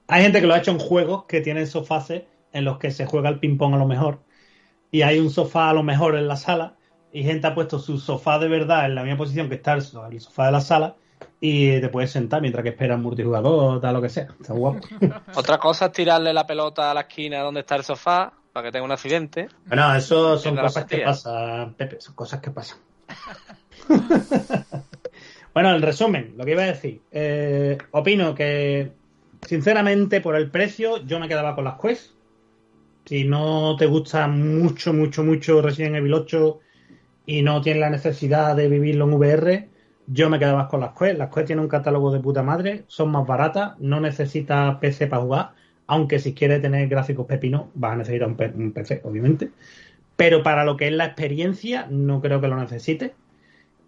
[0.06, 3.06] Hay gente que lo ha hecho en juegos que tienen sofaces en los que se
[3.06, 4.20] juega el ping-pong a lo mejor
[4.92, 6.76] y hay un sofá a lo mejor en la sala
[7.12, 9.82] y gente ha puesto su sofá de verdad en la misma posición que está el
[9.82, 10.94] sofá de la sala
[11.40, 14.28] y te puedes sentar mientras que esperas multijugador tal lo que sea.
[14.40, 14.80] Está guapo.
[15.34, 18.72] Otra cosa es tirarle la pelota a la esquina donde está el sofá para que
[18.72, 19.48] tenga un accidente.
[19.66, 22.78] Bueno, eso son cosas que pasan, Pepe, son cosas que pasan.
[25.52, 28.92] bueno, en resumen, lo que iba a decir, eh, opino que,
[29.42, 32.12] sinceramente, por el precio, yo me quedaba con las Quest.
[33.04, 36.60] Si no te gusta mucho, mucho, mucho Resident Evil 8
[37.26, 39.68] y no tienes la necesidad de vivirlo en VR,
[40.06, 41.18] yo me quedaba con las Quest.
[41.18, 45.22] Las Quest tienen un catálogo de puta madre, son más baratas, no necesitas PC para
[45.22, 45.50] jugar,
[45.86, 49.50] aunque si quieres tener gráficos pepino, vas a necesitar un, PC, obviamente.
[50.16, 53.12] Pero para lo que es la experiencia, no creo que lo necesites.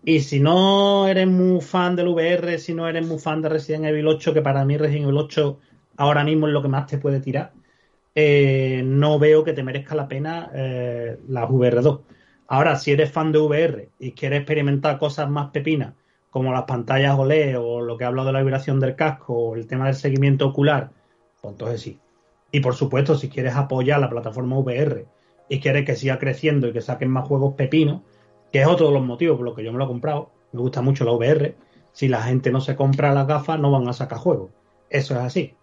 [0.05, 3.87] Y si no eres muy fan del VR, si no eres muy fan de Resident
[3.87, 5.59] Evil 8, que para mí Resident Evil 8
[5.97, 7.53] ahora mismo es lo que más te puede tirar,
[8.15, 12.01] eh, no veo que te merezca la pena eh, las VR2.
[12.49, 15.95] Ahora, si eres fan de VR y quieres experimentar cosas más pepinas,
[16.37, 19.57] como las pantallas OLED o lo que he hablado de la vibración del casco o
[19.57, 20.91] el tema del seguimiento ocular,
[21.41, 21.99] pues entonces sí.
[22.53, 25.07] Y por supuesto, si quieres apoyar la plataforma VR
[25.49, 28.03] y quieres que siga creciendo y que saquen más juegos pepinos,
[28.53, 30.61] que es otro de los motivos por los que yo me lo he comprado, me
[30.61, 31.57] gusta mucho la VR,
[31.93, 34.51] si la gente no se compra las gafas no van a sacar juegos.
[34.91, 35.55] Eso es así.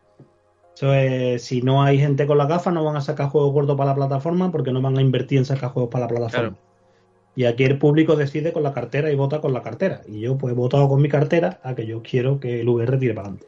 [1.37, 3.95] Si no hay gente con las gafas no van a sacar juegos gordos para la
[3.95, 6.57] plataforma porque no van a invertir en sacar juegos para la plataforma.
[7.35, 10.01] Y aquí el público decide con la cartera y vota con la cartera.
[10.07, 12.97] Y yo pues he votado con mi cartera a que yo quiero que el VR
[12.97, 13.47] tire para adelante.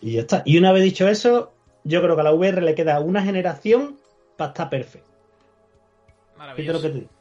[0.00, 0.42] Y ya está.
[0.44, 1.52] Y una vez dicho eso,
[1.84, 3.96] yo creo que a la VR le queda una generación
[4.36, 5.08] para estar perfecto.
[6.56, 6.82] Fíjate lo Maravilloso.
[6.82, 7.17] que te digo.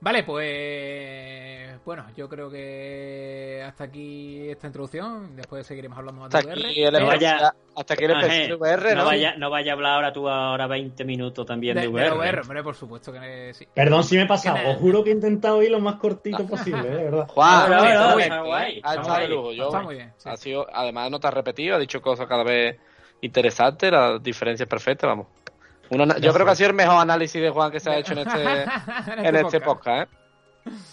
[0.00, 1.84] Vale, pues.
[1.84, 5.34] Bueno, yo creo que hasta aquí esta introducción.
[5.34, 6.68] Después seguiremos hablando más Hasta de VR.
[6.70, 9.04] aquí el No vaya- especial- hasta aquí el especial VR, no, ¿no?
[9.06, 12.10] vaya, no vaya a hablar ahora tú ahora 20 minutos también de, de, VR.
[12.10, 13.66] de VR, hombre, por supuesto que sí.
[13.72, 14.58] Perdón si me he pasado.
[14.70, 16.90] Os juro que he intentado ir lo más cortito posible, ¿eh?
[16.96, 17.28] de verdad.
[17.28, 18.80] Juan, está no, muy está bien, guay, ¿eh?
[18.84, 19.52] ha estado de lujo.
[19.52, 20.28] Yo, Está muy bien, sí.
[20.28, 22.76] ha sido, además no te has repetido, ha dicho cosas cada vez
[23.22, 25.26] interesantes, la diferencia es perfecta, vamos.
[25.90, 28.18] Yo creo que ha sido el mejor análisis de Juan que se ha hecho en
[28.18, 28.64] este,
[29.16, 30.14] en este podcast, ¿eh?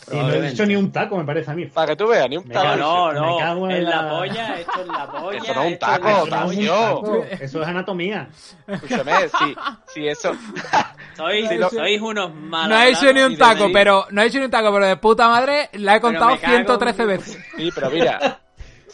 [0.09, 1.65] Y no he dicho ni un taco, me parece a mí.
[1.65, 2.77] Para que tú veas, ni un Me taco.
[2.77, 3.71] No, Me no, cago no.
[3.71, 5.37] en En la la- polla, esto es la polla.
[5.37, 7.01] Eso no es un taco, la- Eso no es un taco.
[7.01, 8.29] taco, Eso es anatomía.
[8.67, 9.55] Escúchame, si,
[9.93, 10.31] si eso.
[11.17, 12.69] Sois, Si no- sois unos malos.
[12.69, 14.95] No he hecho ni un taco, pero no he hecho ni un taco, pero de
[14.95, 17.37] puta madre la he contado me cago 113 en- veces.
[17.57, 18.39] Sí, pero mira,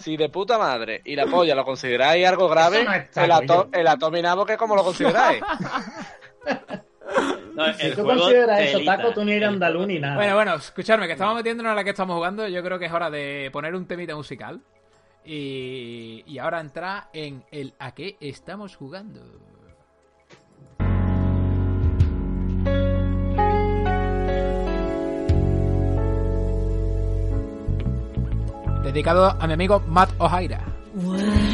[0.02, 3.88] si de puta madre y la polla lo consideráis algo grave, no el, ato el
[3.88, 5.42] atominabo que como lo consideráis.
[7.54, 10.16] No, el Si tú consideras eso taco, tú no eres andaluz ni nada.
[10.16, 12.48] Bueno, bueno, escuchadme, que estamos metiéndonos en la que estamos jugando.
[12.48, 14.62] Yo creo que es hora de poner un temita musical.
[15.26, 19.20] Y, y ahora entrar en el a qué estamos jugando.
[28.84, 30.60] Dedicado a mi amigo Matt O'Hara.
[30.94, 31.52] What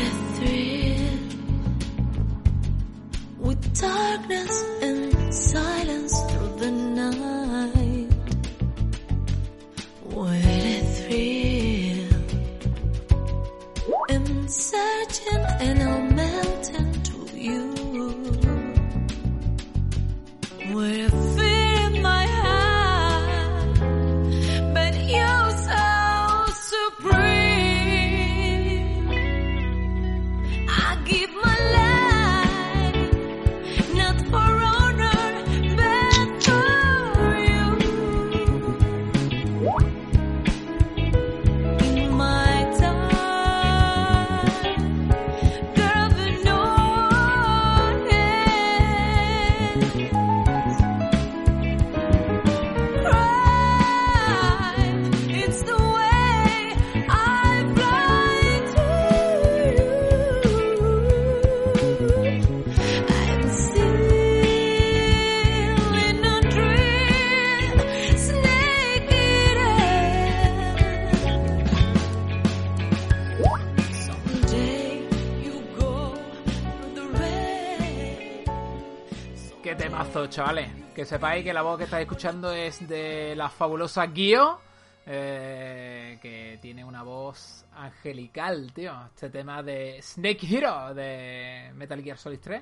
[80.25, 80.67] Chavales.
[80.95, 84.59] Que sepáis que la voz que estáis escuchando es de la fabulosa Gio.
[85.05, 88.93] eh, que tiene una voz angelical, tío.
[89.13, 92.61] Este tema de Snake Hero de Metal Gear Solid 3.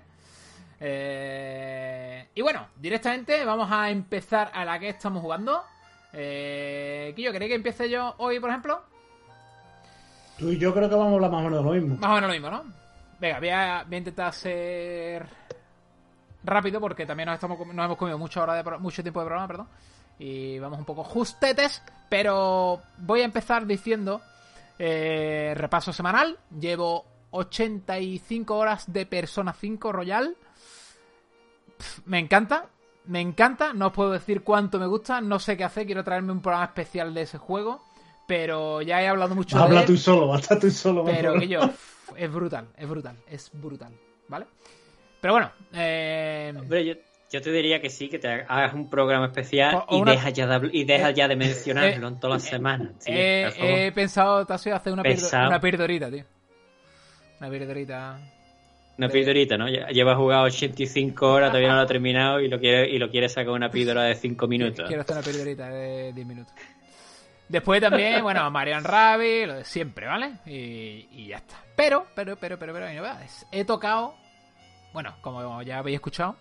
[0.80, 5.64] Eh, y bueno, directamente vamos a empezar a la que estamos jugando.
[6.14, 8.84] Eh, ¿queréis que empiece yo hoy, por ejemplo?
[10.38, 11.98] Tú y yo creo que vamos a hablar más o menos de lo mismo.
[12.00, 12.64] Más o menos lo mismo, ¿no?
[13.20, 15.26] Venga, voy a, voy a intentar ser
[16.46, 19.48] rápido porque también nos, estamos, nos hemos comido mucha hora de mucho tiempo de programa,
[19.48, 19.68] perdón.
[20.18, 24.22] Y vamos un poco justetes, pero voy a empezar diciendo
[24.80, 26.38] eh, repaso semanal.
[26.58, 30.36] Llevo 85 horas de Persona 5 Royal.
[32.06, 32.68] Me encanta,
[33.06, 33.74] me encanta.
[33.74, 35.20] No os puedo decir cuánto me gusta.
[35.22, 35.86] No sé qué hacer.
[35.86, 37.82] Quiero traerme un programa especial de ese juego.
[38.28, 41.04] Pero ya he hablado mucho de Habla tú solo, basta tú solo.
[41.04, 41.60] Pero que yo,
[42.16, 43.94] es brutal, es brutal, es brutal,
[44.28, 44.48] ¿vale?
[45.26, 46.94] Pero bueno, eh, Hombre, yo,
[47.32, 50.12] yo te diría que sí, que te hagas un programa especial O- o y, una-
[50.12, 52.90] dejas ya de, y dejas eh, ya de mencionarlo eh, en todas las semanas.
[53.04, 55.48] tío, he, pensado, Tasio, hacer una, Pesado.
[55.48, 56.26] una pirdorita, tío.
[57.40, 58.20] Una pirdorita.
[59.00, 59.68] Una píldorita, ¿no?
[59.68, 63.10] Lle- Llevas jugado 85 horas, todavía no lo ha terminado y lo quiere, y lo
[63.10, 64.86] quiere sacar una píldora de 5 minutos.
[64.88, 66.54] Quiero hacer una pirdorita de 10 minutos.
[67.50, 70.34] Después también, bueno, Marian Rabbit, lo de siempre, ¿vale?
[70.46, 71.56] Y, y ya está.
[71.76, 72.86] Pero, pero, pero, pero, pero.
[73.52, 74.16] He tocado,
[74.96, 76.38] bueno, como ya habéis escuchado,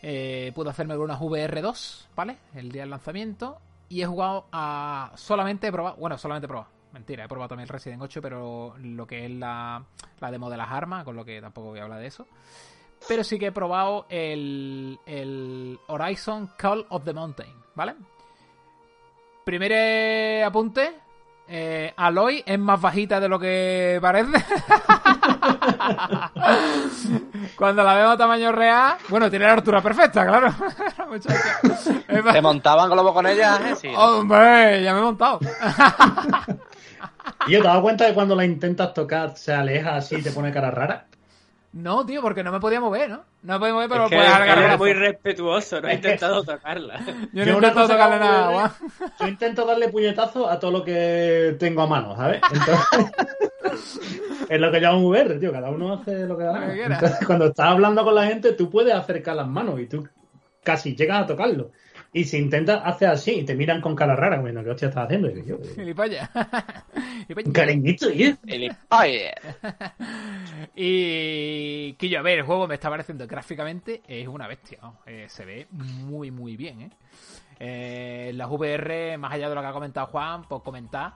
[0.00, 2.38] eh, pude hacerme algunas VR2, ¿vale?
[2.54, 3.58] El día del lanzamiento.
[3.88, 5.10] Y he jugado a.
[5.16, 5.96] Solamente he probado.
[5.96, 6.68] Bueno, solamente he probado.
[6.92, 9.84] Mentira, he probado también el Resident 8, pero lo que es la,
[10.20, 12.28] la demo de las armas, con lo que tampoco voy a hablar de eso.
[13.08, 17.96] Pero sí que he probado el, el Horizon Call of the Mountain, ¿vale?
[19.44, 21.05] Primer apunte.
[21.48, 24.32] Eh, Aloy es más bajita de lo que parece.
[27.56, 28.96] Cuando la vemos a tamaño real.
[29.08, 30.52] Bueno, tiene la altura perfecta, claro.
[32.32, 33.60] ¿Te montaban globo con ella?
[33.82, 33.94] eh?
[33.96, 35.38] Hombre, ya me he montado.
[37.46, 40.32] Y yo te das cuenta de cuando la intentas tocar se aleja así y te
[40.32, 41.06] pone cara rara.
[41.76, 43.24] No, tío, porque no me podía mover, ¿no?
[43.42, 45.94] No me podía mover, pero Es que puedes él agarrar era muy respetuoso, no he
[45.94, 47.00] intentado tocarla.
[47.32, 48.70] Yo no Yo he una intentado tocarle nada, de- guau.
[49.20, 52.40] Yo intento darle puñetazo a todo lo que tengo a mano, ¿sabes?
[52.50, 53.12] Entonces,
[54.48, 55.52] es lo que llamo VR, tío.
[55.52, 56.74] Cada uno hace lo que da.
[56.74, 60.08] Entonces, cuando estás hablando con la gente, tú puedes acercar las manos y tú
[60.64, 61.72] casi llegas a tocarlo.
[62.12, 65.04] Y si intentas hacer así y te miran con cara rara, bueno, ¿qué hostia estás
[65.04, 65.30] haciendo?
[65.30, 65.76] Y digo, yo,
[67.52, 68.06] cariñito,
[70.74, 74.78] Y que yo, a ver, el juego me está pareciendo gráficamente es una bestia.
[74.82, 74.98] ¿no?
[75.06, 76.90] Eh, se ve muy, muy bien, ¿eh?
[77.58, 81.14] Eh, Las VR, más allá de lo que ha comentado Juan, pues comentar.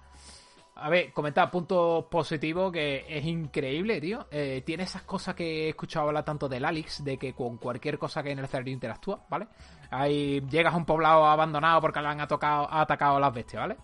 [0.76, 4.26] A ver, comentar puntos positivos que es increíble, tío.
[4.30, 7.98] Eh, tiene esas cosas que he escuchado hablar tanto del Alex, de que con cualquier
[7.98, 9.48] cosa que hay en el escenario interactúa, ¿vale?
[9.90, 13.76] Ahí llegas a un poblado abandonado porque le han atacado, las bestias, ¿vale?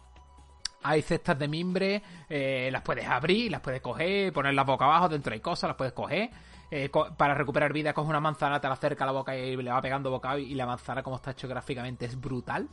[0.83, 5.33] Hay cestas de mimbre, eh, las puedes abrir, las puedes coger, ponerlas boca abajo, dentro
[5.33, 6.31] hay cosas, las puedes coger.
[6.71, 9.71] Eh, para recuperar vida, coges una manzana, te la acerca a la boca y le
[9.71, 12.69] va pegando bocado y la manzana, como está hecho gráficamente, es brutal.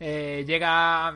[0.00, 1.12] Eh, llega,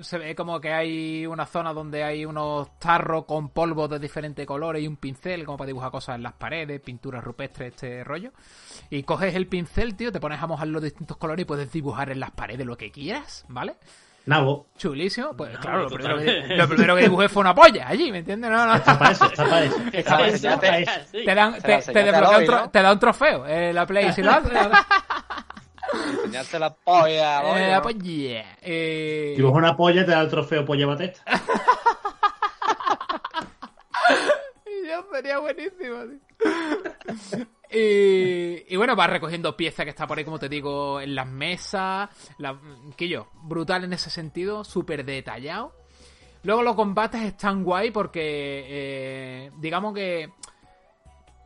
[0.00, 4.46] se ve como que hay una zona donde hay unos tarros con polvo de diferentes
[4.46, 8.32] colores y un pincel, como para dibujar cosas en las paredes, pinturas rupestres, este rollo.
[8.90, 12.10] Y coges el pincel, tío, te pones a mojar los distintos colores y puedes dibujar
[12.10, 13.76] en las paredes lo que quieras, ¿vale?
[14.26, 16.56] Nabo, Chulísimo, pues claro, lo primero, que, totalmente.
[16.56, 18.50] lo primero que dibujé fue una polla allí, ¿me entiendes?
[18.50, 18.74] No, no.
[18.74, 19.76] está para eso, está para eso.
[19.92, 20.90] Está Está para eso, está para eso.
[21.12, 21.24] Sí.
[21.24, 24.52] Te dan, te, te te da un trofeo, eh, la Play, si lo haces,
[26.12, 27.58] enseñaste la polla.
[27.58, 28.56] eh, la polla.
[28.62, 31.22] Eh, Dibuja una polla te da el trofeo polla batesta.
[34.66, 35.96] Y yo sería buenísimo.
[37.70, 41.26] Y, y bueno, vas recogiendo piezas que está por ahí, como te digo, en las
[41.26, 42.08] mesas.
[42.38, 42.58] La,
[42.96, 45.72] que yo, brutal en ese sentido, súper detallado.
[46.42, 48.20] Luego los combates están guay porque,
[48.68, 50.30] eh, digamos que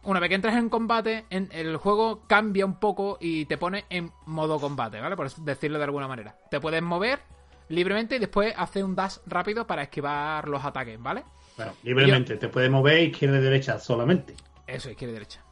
[0.05, 3.85] una vez que entras en combate, en, el juego cambia un poco y te pone
[3.90, 5.16] en modo combate, ¿vale?
[5.16, 6.36] Por decirlo de alguna manera.
[6.51, 7.20] Te puedes mover
[7.68, 11.24] libremente y después hace un dash rápido para esquivar los ataques, ¿vale?
[11.56, 14.35] Bueno, libremente, te puedes mover izquierda y derecha solamente.
[14.66, 15.44] Eso, izquierda y derecha.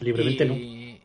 [0.00, 0.54] Libremente no.
[0.54, 1.02] y,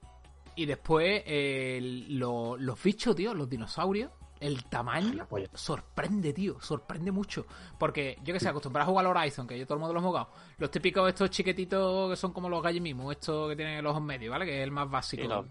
[0.55, 1.80] y después eh,
[2.10, 4.11] lo- los bichos, tío, los dinosaurios,
[4.44, 7.45] el tamaño sorprende, tío, sorprende mucho.
[7.80, 9.99] Porque yo que sé, acostumbrado a jugar al Horizon, que yo todo el mundo lo
[9.99, 13.84] he jugado, los típicos estos chiquititos que son como los gallos mismos, estos que tienen
[13.84, 14.45] los ojos medios, ¿vale?
[14.45, 15.24] Que es el más básico.
[15.24, 15.45] Sí, los-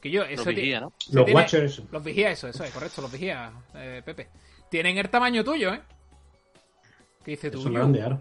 [0.00, 0.92] que yo, eso ti- vigía, ¿no?
[1.12, 1.86] Los tiene- Watchers, eso.
[1.92, 4.28] Los vigía, eso, eso es correcto, los vigía, eh, Pepe.
[4.70, 5.82] Tienen el tamaño tuyo, ¿eh?
[7.24, 7.60] Que dice tú,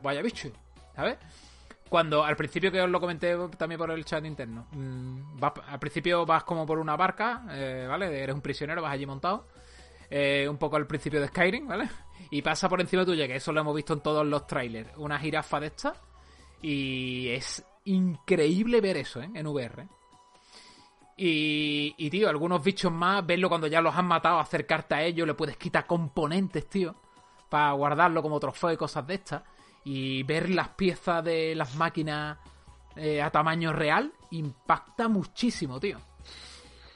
[0.03, 0.49] vaya bicho,
[0.95, 1.17] ¿sabes?
[1.87, 5.79] Cuando al principio que os lo comenté también por el chat interno, mm, vas- al
[5.79, 8.21] principio vas como por una barca, eh, ¿vale?
[8.21, 9.47] Eres un prisionero, vas allí montado.
[10.09, 11.89] Eh, un poco al principio de Skyrim, ¿vale?
[12.31, 15.17] Y pasa por encima tuya, que eso lo hemos visto en todos los trailers, una
[15.19, 15.99] jirafa de estas.
[16.61, 19.29] Y es increíble ver eso, ¿eh?
[19.33, 19.87] En VR.
[21.17, 25.27] Y, y, tío, algunos bichos más, verlo cuando ya los han matado, acercarte a ellos,
[25.27, 26.95] le puedes quitar componentes, tío,
[27.49, 29.43] para guardarlo como trofeo y cosas de estas.
[29.83, 32.37] Y ver las piezas de las máquinas
[32.95, 35.97] eh, a tamaño real impacta muchísimo, tío.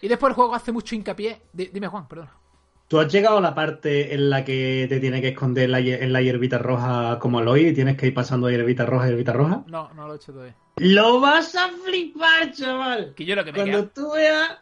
[0.01, 1.41] Y después el juego hace mucho hincapié.
[1.51, 2.31] Di- dime, Juan, perdona.
[2.87, 6.13] ¿Tú has llegado a la parte en la que te tiene que esconder la en
[6.13, 9.63] la hierbita roja como Aloy y tienes que ir pasando hierbita roja, hierbita roja?
[9.67, 10.55] No, no lo he hecho todavía.
[10.77, 13.13] ¡Lo vas a flipar, chaval!
[13.15, 14.57] Que yo lo que me Cuando queda, tú veas,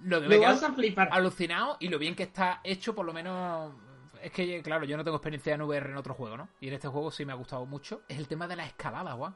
[0.00, 1.08] lo que me lo vas a flipar.
[1.12, 3.72] alucinado y lo bien que está hecho, por lo menos.
[4.22, 6.48] Es que, claro, yo no tengo experiencia en VR en otro juego, ¿no?
[6.60, 8.02] Y en este juego sí me ha gustado mucho.
[8.08, 9.32] Es el tema de la escalada, guau.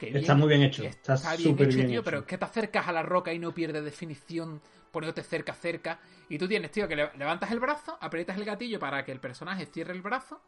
[0.00, 2.04] Está muy bien hecho, Está, está bien súper hecho, bien tío, hecho.
[2.04, 6.00] pero es que te acercas a la roca y no pierdes definición poniéndote cerca, cerca.
[6.28, 9.20] Y tú tienes, tío, que le- levantas el brazo, aprietas el gatillo para que el
[9.20, 10.40] personaje cierre el brazo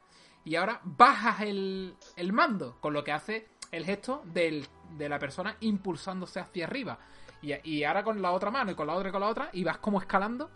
[0.45, 4.67] y ahora bajas el, el mando, con lo que hace el gesto del-
[4.97, 6.99] de la persona impulsándose hacia arriba.
[7.41, 9.51] Y, y ahora con la otra mano y con la otra y con la otra,
[9.53, 10.51] y vas como escalando,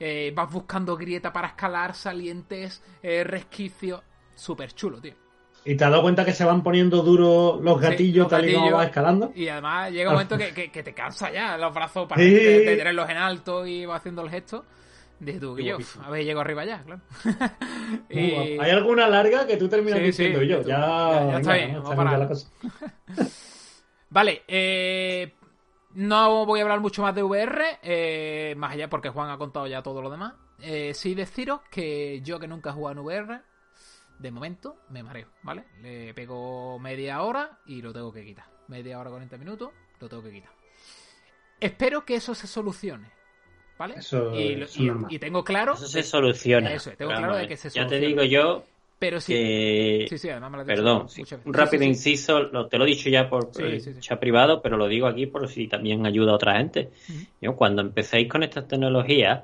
[0.00, 4.02] eh, vas buscando grieta para escalar, salientes, eh, resquicios.
[4.34, 5.21] Súper chulo, tío.
[5.64, 8.48] ¿Y te has dado cuenta que se van poniendo duros los Sí, gatillos los tal
[8.48, 9.32] y como vas escalando?
[9.34, 12.30] Y además llega un momento que, que- que te cansa ya los brazos para Sí.
[12.30, 14.64] de, de tenerlos en alto y vas haciendo el gesto.
[15.20, 17.00] Dices tú, Qué yo, a ver, llego arriba ya, claro.
[18.10, 18.58] Y-.
[18.58, 20.62] Hay alguna larga que tú terminas Sí, diciendo sí, yo.
[20.62, 21.82] tú- Ya, ya- ya venga, está bien, ¿no?
[21.82, 22.48] vamos Está a bien la cosa.
[24.10, 25.34] Vale, eh,
[25.94, 29.66] no voy a hablar mucho más de VR, eh, más allá porque Juan ha contado
[29.66, 30.34] ya todo lo demás.
[30.60, 33.40] Eh, sí deciros que yo que nunca he jugado en VR,
[34.22, 35.64] de momento me mareo, ¿vale?
[35.82, 38.46] Le pego media hora y lo tengo que quitar.
[38.68, 39.70] Media hora, 40 minutos,
[40.00, 40.50] lo tengo que quitar.
[41.60, 43.10] Espero que eso se solucione,
[43.78, 43.94] ¿vale?
[43.98, 45.12] Eso y, lo- es y- normal.
[45.12, 45.74] y tengo claro...
[45.74, 46.72] Eso se soluciona.
[46.72, 48.08] Eso, tengo claro de que se Ya te soluciona.
[48.08, 48.64] digo yo,
[48.98, 49.32] Pero sí.
[49.34, 50.06] que...
[50.08, 52.10] Sí, sí, además me lo Perdón, sí, un rápido sí, sí.
[52.10, 54.00] inciso, lo- te lo he dicho ya por Sí, eh, sí, sí.
[54.00, 56.90] chat privado, pero lo digo aquí por si también ayuda a otra gente.
[57.40, 59.42] Yo, cuando empecéis con estas tecnologías,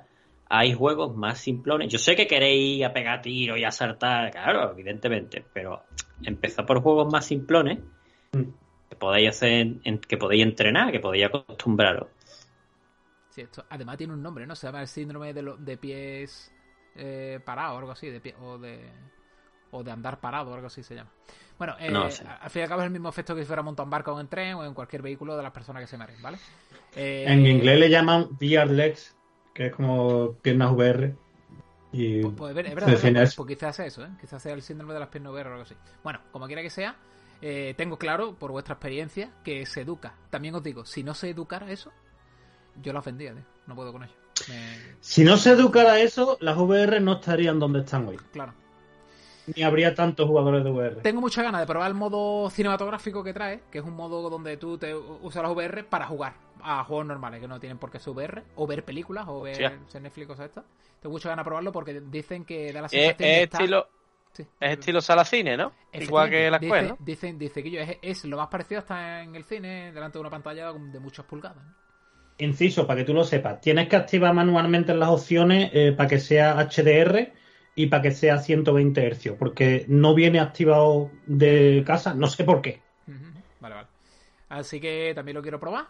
[0.49, 1.93] hay juegos más simplones.
[1.93, 5.85] Yo sé que queréis ir a pegar tiros y a saltar, claro, evidentemente, pero
[6.23, 7.79] empezad por juegos más simplones
[8.33, 8.43] Mm.
[8.91, 12.09] que podéis hacer, en- que podéis entrenar, que podéis acostumbraros.
[13.31, 14.55] Sí, esto además tiene un nombre, ¿no?
[14.57, 16.53] Se llama el síndrome de, lo- de pies
[16.97, 18.91] eh, parados o algo así, de pie, o de
[19.71, 21.11] o de andar parado o algo así se llama.
[21.59, 22.11] Bueno, eh, No al
[22.51, 24.21] fin y al cabo es el mismo efecto que si fuera montar un barco o
[24.21, 26.39] en tren o en cualquier vehículo de las personas que se mareen, ¿vale?
[26.97, 29.15] Eh, En inglés le llaman VR Legs,
[29.59, 31.17] que es como piernas VR.
[31.91, 34.09] Y Pues, pues, es verdad, se verdad, define pues, quizás sea eso, ¿eh?
[34.21, 35.75] Quizás sea el síndrome de las piernas VR o algo así.
[36.05, 36.95] Bueno, como quiera que sea,
[37.43, 40.15] eh, tengo claro, por vuestra experiencia, que se educa.
[40.31, 41.91] También os digo, si no se educara eso,
[42.81, 43.43] yo la ofendía, tío.
[43.67, 44.15] No puedo con ello.
[44.49, 48.17] Me- Si no se educara eso, las VR no estarían donde están hoy.
[48.33, 48.55] Claro.
[49.57, 50.97] Ni habría tantos jugadores de VR.
[51.03, 54.57] Tengo muchas ganas de probar el modo cinematográfico que trae, que es un modo donde
[54.57, 57.99] tú te usas las VR para jugar a juegos normales, que no tienen por qué
[57.99, 60.65] ser VR, o ver películas, o ver ser Netflix o cosas estas.
[61.01, 63.61] Tengo muchas ganas de probarlo porque dicen que da la Es, sensación de es estar-
[63.63, 63.89] estilo,
[64.33, 64.47] Sí.
[64.61, 65.73] es estilo sala cine, ¿no?
[65.93, 66.89] Igual que la escuela.
[66.99, 70.19] Dice, dicen, dice que yo es, es lo más parecido hasta en el cine, delante
[70.19, 71.57] de una pantalla de muchas pulgadas.
[71.65, 71.75] ¿no?
[72.41, 76.21] Inciso, para que tú lo sepas, tienes que activar manualmente las opciones eh, para que
[76.21, 77.33] sea HDR
[77.79, 82.61] y para que sea 120 Hz, porque no viene activado de casa, no sé por
[82.61, 82.83] qué.
[83.61, 83.89] Vale, vale.
[84.49, 85.87] Así que también lo quiero probar.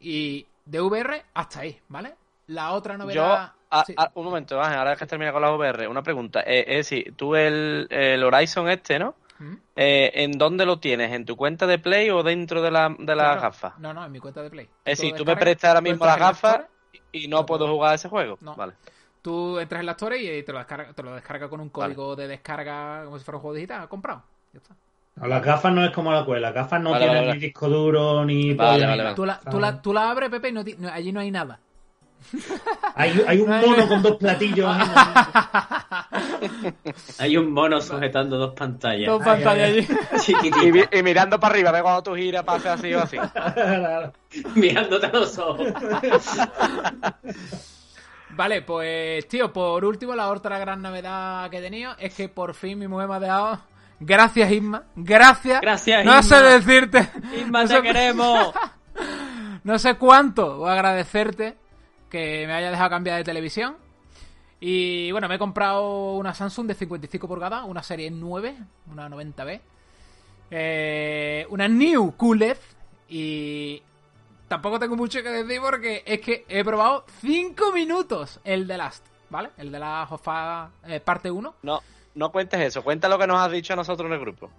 [0.00, 2.14] Y de VR hasta ahí, ¿vale?
[2.46, 3.52] La otra Yo, novedad.
[3.70, 3.92] a- sí.
[3.98, 6.40] a- un momento, Ángel, ahora que termina con la VR, una pregunta.
[6.40, 9.14] Eh, es decir, tú el, el Horizon este, ¿no?
[9.38, 9.58] Ujú.
[9.76, 11.12] Eh, ¿En dónde lo tienes?
[11.12, 13.40] ¿En tu cuenta de Play o dentro de la, de las Claro.
[13.42, 13.78] gafas?
[13.78, 14.68] No, no, en mi cuenta de Play.
[14.86, 16.60] Es decir, tú me prestas ahora mismo las la gafas
[17.12, 17.74] y no No puedo puedo.
[17.74, 18.38] jugar a ese juego.
[18.40, 18.54] No.
[18.56, 18.72] Vale.
[19.26, 21.96] Tú entras en la Store y te lo descarga, te lo descarga con un Vale.
[21.96, 24.22] código de descarga como si fuera un juego digital comprado.
[24.52, 24.76] Ya está.
[25.16, 27.38] No, las gafas no es como la cueva, las gafas no Vale, tienen vale, ni
[27.38, 27.46] vale.
[27.46, 29.14] disco duro ni Vale.
[29.16, 30.62] Tú la, tú la, tú la abres, Pepe, y no
[30.92, 31.58] allí no hay nada.
[32.94, 34.76] Hay, hay un mono con dos platillos.
[37.18, 39.08] Hay un mono sujetando dos pantallas.
[39.08, 39.88] Dos pantallas allí.
[40.92, 43.16] Y mirando para arriba, ve cuando tú giras, pasa así o así.
[44.54, 45.66] mirándote a los ojos.
[48.30, 52.54] Vale, pues, tío, por último, la otra gran novedad que he tenido es que por
[52.54, 53.60] fin mi mujer me ha dejado.
[54.00, 54.82] Gracias, Isma.
[54.96, 55.60] Gracias.
[55.60, 57.08] Gracias, No sé decirte.
[57.38, 58.54] Isma, no te sé- queremos.
[59.64, 61.56] No sé cuánto voy a agradecerte
[62.08, 63.76] que me haya dejado cambiar de televisión.
[64.60, 68.56] Y bueno, me he comprado una Samsung de 55 pulgadas, una serie 9,
[68.92, 69.60] una 90B.
[70.50, 72.56] Eh, una New QLED.
[73.08, 73.82] Y
[74.48, 79.06] tampoco tengo mucho que decir porque es que he probado 5 minutos el de Last,
[79.30, 79.50] ¿vale?
[79.56, 81.54] El de la Jofa eh, parte 1.
[81.62, 81.80] No,
[82.14, 84.50] no cuentes eso, cuenta lo que nos has dicho a nosotros en el grupo.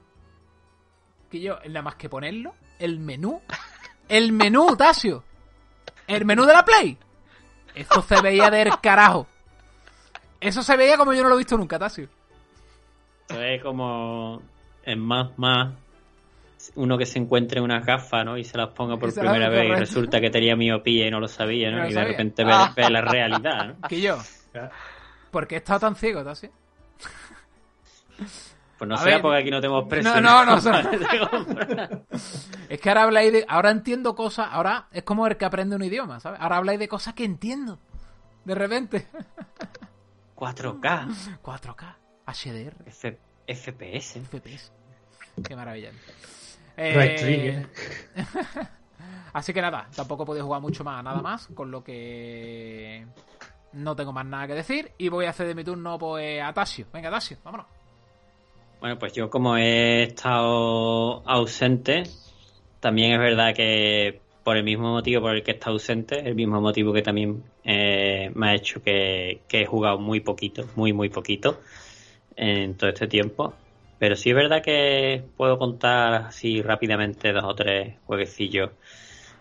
[1.29, 3.41] Que yo, nada más que ponerlo, el menú.
[4.07, 5.23] El menú, Tasio.
[6.07, 6.97] El menú de la Play.
[7.75, 9.27] Esto se veía del carajo.
[10.39, 12.07] Eso se veía como yo no lo he visto nunca, Tasio.
[13.27, 14.41] Esto es como
[14.83, 15.73] en más más
[16.77, 18.37] uno que se encuentre unas gafas, ¿no?
[18.37, 21.27] Y se las ponga por primera vez y resulta que tenía miopía y no lo
[21.27, 21.83] sabía, No ¿no?
[21.83, 22.09] lo y de sabía.
[22.11, 22.73] repente ve, Ah.
[22.75, 23.75] ve la realidad, ¿no?
[23.89, 24.17] Que yo.
[25.31, 26.51] ¿Por qué he estado tan ciego, Tasio?
[28.77, 30.21] Pues no A sea ver, porque aquí no tenemos precio.
[30.21, 30.57] no, no,
[32.69, 33.45] Es que ahora habláis de.
[33.47, 34.47] Ahora entiendo cosas.
[34.51, 36.39] Ahora es como el que aprende un idioma, ¿sabes?
[36.41, 37.79] Ahora habláis de cosas que entiendo.
[38.45, 39.07] De repente.
[40.35, 41.07] 4K,
[41.41, 41.95] 4K,
[42.27, 44.19] HDR, F- FPS.
[44.21, 44.71] FPS.
[45.43, 45.91] Qué maravilla.
[46.77, 47.67] Eh, Trigger.
[49.33, 53.05] Así que nada, tampoco he podido jugar mucho más, nada más, con lo que
[53.73, 56.53] no tengo más nada que decir y voy a hacer de mi turno pues a
[56.53, 56.85] Tasio.
[56.93, 57.67] Venga, Tasio, vámonos.
[58.79, 62.03] Bueno, pues yo como he estado ausente,
[62.79, 66.35] también es verdad que por el mismo motivo por el que he estado ausente, el
[66.35, 70.93] mismo motivo que también eh, me ha hecho que, que he jugado muy poquito, muy,
[70.93, 71.59] muy poquito
[72.35, 73.53] en todo este tiempo.
[73.99, 78.71] Pero sí es verdad que puedo contar así rápidamente dos o tres jueguecillos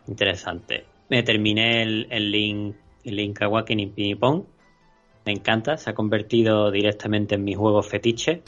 [0.07, 0.85] interesantes.
[1.09, 4.45] Me terminé el, el Link, el Link Awakening Ping Pong.
[5.25, 8.43] Me encanta, se ha convertido directamente en mi juego fetiche.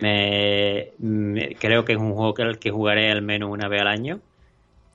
[0.00, 3.88] Me, me- creo que es un juego que, que jugaré al menos una vez al
[3.88, 4.20] año.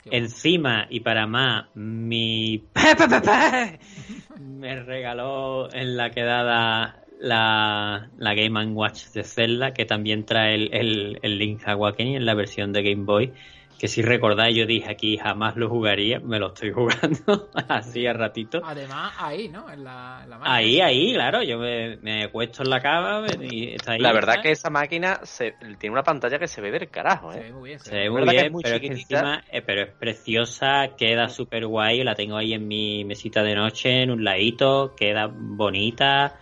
[0.05, 0.25] Bueno.
[0.25, 2.69] Encima, y para más, mi
[4.39, 10.69] me regaló en la quedada la, la Game Watch de Zelda, que también trae el,
[10.73, 13.33] el, el Link Awakening en la versión de Game Boy,
[13.79, 18.13] que si recordáis yo dije aquí jamás lo jugaría, me lo estoy jugando así a
[18.13, 18.59] ratito.
[18.63, 19.69] Además, ahí, ¿no?
[19.69, 20.55] En la, en la máquina.
[20.55, 23.99] Ahí, ahí, claro, yo me, me acuesto en la cama y está ahí.
[23.99, 24.43] La verdad ¿sabes?
[24.43, 27.53] que esa máquina se, tiene una pantalla que se ve del carajo, Se ve ¿eh?
[27.53, 27.79] muy bien.
[27.79, 29.19] se Se ve muy bien, es muy pero es que chiquitita.
[29.19, 33.55] encima, eh, pero es preciosa, queda súper guay, la tengo ahí en mi mesita de
[33.55, 36.39] noche, en un ladito, queda bonita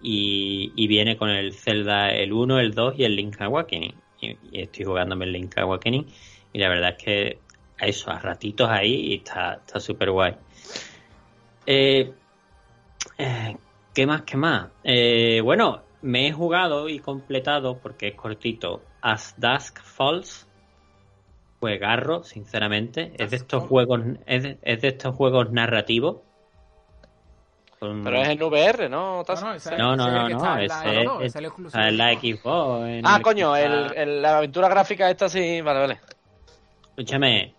[0.00, 3.94] y, y viene con el Zelda el 1, el 2 y el Link Awakening.
[4.20, 6.06] Y, y estoy jugándome el Link Awakening
[6.52, 7.38] y la verdad es que
[7.78, 10.34] a eso, a ratitos ahí y está está súper guay.
[11.66, 12.12] Eh,
[13.18, 13.56] eh,
[13.92, 14.22] ¿Qué más?
[14.22, 14.68] ¿Qué más?
[14.84, 20.48] Eh, bueno, me he jugado y completado, porque es cortito, As Dusk Falls.
[21.60, 23.12] Juegarro, sinceramente.
[23.18, 26.18] es de estos juegos, es de, es de estos juegos narrativos.
[28.04, 29.22] Pero es en VR, ¿no?
[29.22, 32.12] No, no, no, no, ese es no, no, la es, Xbox, es- el exclusivo la
[32.90, 36.00] en Ah, el coño, el, la aventura gráfica esta sí, vale, vale.
[36.90, 37.54] Escúchame.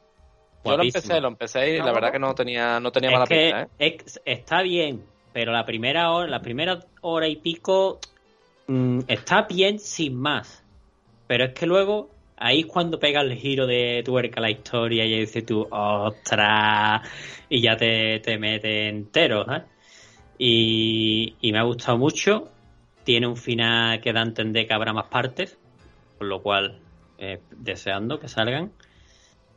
[0.65, 3.23] Yo lo empecé, lo empecé y ¿No, la verdad que no tenía, no tenía mala
[3.23, 3.67] es que pinta, ¿eh?
[4.05, 7.99] es- está bien, pero la primera hora, la primera hora y pico
[8.67, 10.63] mm, está bien sin más.
[11.27, 15.19] Pero es que luego ahí es cuando pega el giro de tuerca la historia y
[15.19, 17.01] dices tú, ostras,
[17.49, 19.63] y ya te, te mete entero, ¿sabes?
[20.37, 22.49] Y, y me ha gustado mucho.
[23.03, 25.57] Tiene un final que da a entender que habrá más partes,
[26.17, 26.79] por lo cual
[27.17, 28.71] eh, deseando que salgan.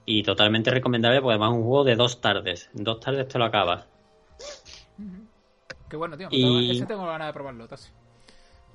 [0.07, 2.71] Y totalmente recomendable porque además es un juego de dos tardes.
[2.75, 3.87] En dos tardes te lo acabas.
[5.89, 6.29] Qué bueno, tío.
[6.31, 7.91] Y- tengo- Ese tengo ganas de probarlo, Tassi.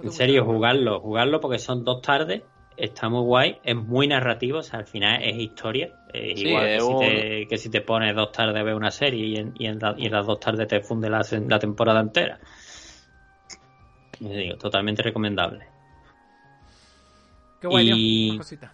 [0.04, 2.44] En serio, jugarlo, jugarlo porque son dos tardes.
[2.78, 5.90] Está muy guay, es muy narrativo, o sea, al final es historia.
[6.10, 8.76] Es Sí, igual que, es si te, que si te pones dos tardes a ver
[8.76, 11.22] una serie y en, y en, la- y en las dos tardes te funde la,
[11.60, 12.38] temporada entera.
[14.20, 15.66] Digo, totalmente recomendable.
[17.62, 18.72] Qué guay, y- Una cosita.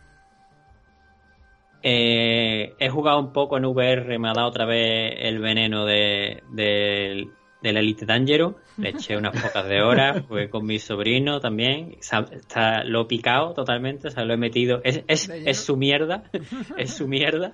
[1.84, 6.44] Eh, he jugado un poco en VR, me ha dado otra vez el veneno de,
[6.50, 7.32] de,
[7.62, 8.56] del Elite Dangerous.
[8.78, 11.96] Le eché unas pocas de horas, jugué con mi sobrino también.
[12.00, 14.82] Está, lo he picado totalmente, o sea, lo he metido.
[14.84, 16.24] Es, es, ¿De es su mierda,
[16.78, 17.54] es su mierda.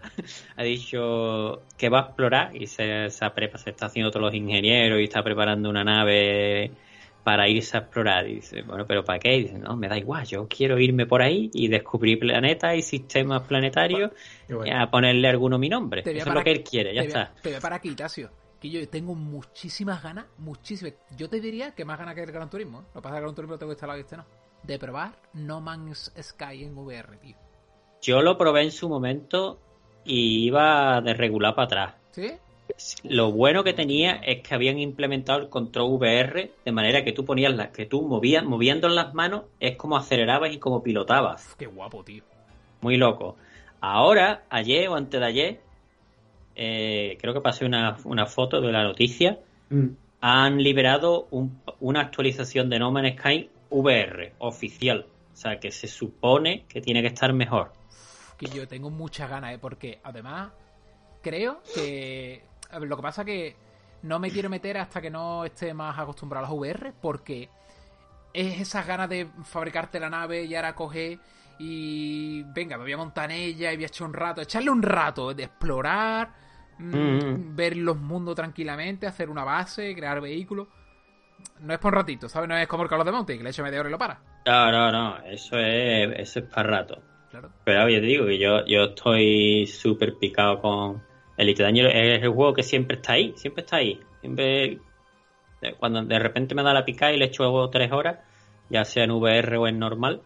[0.55, 4.25] Ha dicho que va a explorar y se, se, ha prepa- se está haciendo todos
[4.27, 6.71] los ingenieros y está preparando una nave
[7.23, 8.25] para irse a explorar.
[8.29, 9.35] Y dice, bueno, ¿pero para qué?
[9.35, 12.81] Y dice, no, me da igual, yo quiero irme por ahí y descubrir planetas y
[12.81, 14.11] sistemas planetarios
[14.47, 14.81] Qué y bueno.
[14.81, 16.03] a ponerle alguno mi nombre.
[16.05, 17.33] Eso es lo que él quiere, ya está.
[17.41, 18.29] Te voy a parar aquí, Tasio.
[18.59, 20.93] Que yo tengo muchísimas ganas, muchísimas.
[21.15, 22.81] Yo te diría que más ganas que el Gran Turismo.
[22.81, 22.83] ¿eh?
[22.95, 24.25] Lo que pasa es que el Gran Turismo lo tengo instalado y este no.
[24.63, 27.35] De probar No Man's Sky en VR, tío.
[28.01, 29.59] Yo lo probé en su momento
[30.03, 31.95] y iba de regular para atrás.
[32.11, 32.31] ¿Sí?
[33.03, 37.25] Lo bueno que tenía es que habían implementado el control VR de manera que tú
[37.25, 41.45] ponías las que tú movías, moviendo las manos es como acelerabas y como pilotabas.
[41.45, 42.23] Uf, qué guapo, tío.
[42.81, 43.37] Muy loco.
[43.79, 45.61] Ahora, ayer o antes de ayer,
[46.59, 49.39] eh, creo que pasé una, una foto de la noticia,
[49.69, 49.87] Mm.
[50.21, 55.05] han liberado un- una actualización de No Man's Sky VR oficial.
[55.33, 57.71] O sea, que se supone que tiene que estar mejor.
[58.37, 59.57] que yo tengo muchas ganas, ¿eh?
[59.59, 60.51] porque además
[61.23, 63.55] creo que a ver, lo que pasa que
[64.03, 67.49] no me quiero meter hasta que no esté más acostumbrado a las VR, porque
[68.33, 71.17] es esas ganas de fabricarte la nave y ahora coger
[71.59, 74.69] y venga, me voy a montar en ella y voy a echar un rato, echarle
[74.69, 76.29] un rato de explorar,
[76.77, 80.67] mm, ver los mundos tranquilamente, hacer una base, crear vehículos.
[81.59, 82.49] No es por un ratito, ¿sabes?
[82.49, 83.97] No es como el Call of the Mountain, que le echo media hora y lo
[83.97, 84.19] para.
[84.45, 87.01] No, no, no, eso es, eso es para rato.
[87.29, 87.49] Claro.
[87.63, 91.03] Pero oye, te digo que yo, yo estoy súper picado con
[91.37, 91.93] Elite Dangerous.
[91.93, 93.99] Es el juego que siempre está ahí, siempre está ahí.
[94.21, 94.79] Siempre,
[95.79, 98.19] cuando de repente me da la pica y le echo tres horas,
[98.69, 100.21] ya sea en VR o en normal,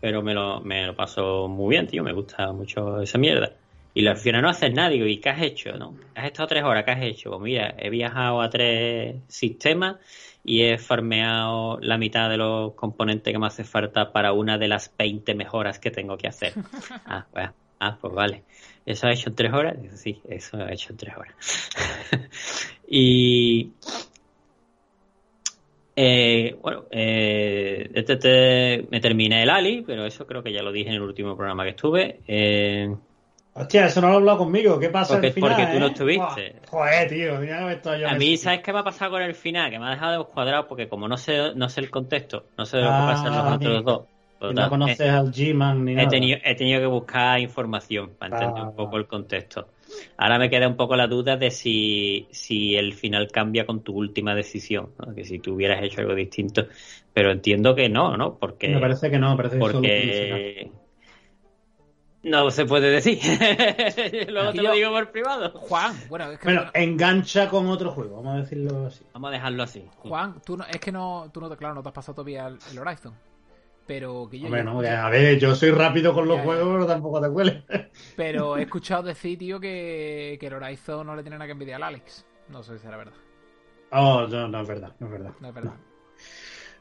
[0.00, 3.52] pero me lo, me lo paso muy bien, tío, me gusta mucho esa mierda.
[3.96, 5.72] Y al final no haces nada, digo, ¿y qué has hecho?
[5.78, 5.94] No?
[6.16, 7.30] Has estado tres horas, ¿qué has hecho?
[7.30, 9.96] Pues mira, he viajado a tres sistemas
[10.44, 14.66] y he farmeado la mitad de los componentes que me hace falta para una de
[14.66, 16.54] las 20 mejoras que tengo que hacer.
[17.06, 17.50] Ah, pues,
[17.80, 18.44] ah, pues vale.
[18.86, 19.76] ¿Eso ha hecho en tres horas?
[19.94, 21.34] Sí, eso ha hecho en tres horas.
[22.88, 23.70] y...
[25.96, 30.72] Eh, bueno, eh, este- este- me terminé el Ali, pero eso creo que ya lo
[30.72, 32.20] dije en el último programa que estuve.
[32.26, 32.92] Eh,
[33.56, 34.80] Hostia, eso no lo ha hablado conmigo.
[34.80, 35.50] ¿Qué pasa Porque- al final?
[35.52, 35.90] porque tú no eh?
[35.90, 36.54] estuviste.
[36.68, 37.38] Joder, tío.
[37.38, 39.70] mira que me estoy yo A mí, ¿sabes qué me ha pasado con el final?
[39.70, 42.78] Que me ha dejado descuadrado porque como no sé, no sé el contexto, no sé
[42.78, 44.00] de lo que Ah, pasa en los otros dos.
[44.40, 46.06] Que total, no conoces al G-Man ni he, nada.
[46.08, 48.68] he tenido, he tenido que buscar información para entender Ah.
[48.70, 49.68] un poco el contexto.
[50.18, 53.94] Ahora me queda un poco la duda de si, si el final cambia con tu
[53.94, 55.14] última decisión, ¿no?
[55.14, 56.66] que si tú hubieras hecho algo distinto,
[57.12, 58.36] pero entiendo que no, ¿no?
[58.36, 60.70] Porque Me parece que no, me parece que porque
[62.24, 63.18] No se puede decir.
[64.28, 65.50] Luego Aquí te lo yo- digo por privado.
[65.60, 69.04] Juan, bueno, es que Bueno, engancha con otro juego, vamos a decirlo así.
[69.12, 69.84] Vamos a dejarlo así.
[69.98, 72.46] Juan, tú no, es que no, tú no te, claro, no te has pasado todavía
[72.46, 73.14] el, el Horizon.
[73.86, 76.46] Pero que yo, Hombre, no, a ver, yo soy rápido con los Ya, ya.
[76.46, 77.62] juegos, pero tampoco te cueles.
[78.16, 81.76] pero he escuchado decir, tío, que, que el Horizon no le tiene nada que envidiar
[81.76, 82.24] al Alex.
[82.48, 83.12] No sé si será verdad.
[83.92, 85.32] Oh, no, no es verdad, no es verdad.
[85.40, 85.74] No es verdad.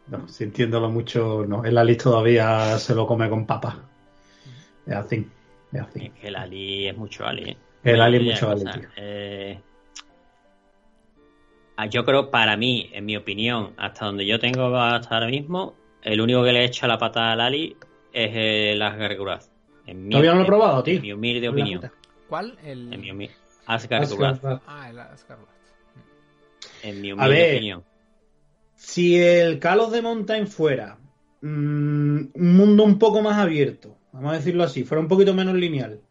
[0.07, 1.65] No, sintiéndolo mucho, no.
[1.65, 3.89] El Alice todavía se lo come con papa.
[4.85, 5.27] Es así,
[5.71, 6.05] es así.
[6.05, 7.51] Es que el Ali es mucho Ali.
[7.51, 7.57] ¿eh?
[7.83, 8.89] El Ali es mucho Ali, tío.
[8.97, 9.59] eh,
[11.77, 15.75] ah, yo creo, para mí, en mi opinión, hasta donde yo tengo hasta ahora mismo,
[16.01, 17.77] el único que le echa la pata al Ali
[18.11, 19.41] es el Asgard
[19.85, 21.01] En mi, Todavía no lo he probado, en tío.
[21.01, 21.91] mi humilde opinión.
[22.27, 22.57] ¿Cuál?
[22.63, 22.93] El...
[22.93, 23.31] En mi humi-
[23.65, 24.59] Asgard Asgard.
[24.67, 25.39] Ah, el Asgard.
[26.83, 27.55] En mi A humilde ver.
[27.55, 27.83] opinión.
[28.75, 30.97] Si el Call of the Mountain fuera
[31.41, 31.47] mm,
[32.33, 36.01] un mundo un poco más abierto, vamos a decirlo así, fuera un poquito menos lineal.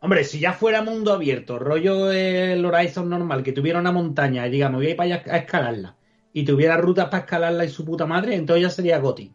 [0.00, 4.50] Hombre, si ya fuera mundo abierto, rollo el Horizon normal, que tuviera una montaña y
[4.50, 5.96] digamos, voy a ir para a escalarla,
[6.32, 9.32] y tuviera rutas para escalarla y su puta madre, entonces ya sería GOTI.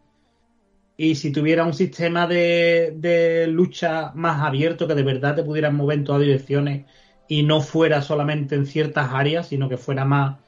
[0.97, 5.73] Y si tuviera un sistema de, de lucha más abierto, que de verdad te pudieras
[5.73, 6.85] mover en todas direcciones
[7.27, 10.39] y no fuera solamente en ciertas áreas, sino que fuera más,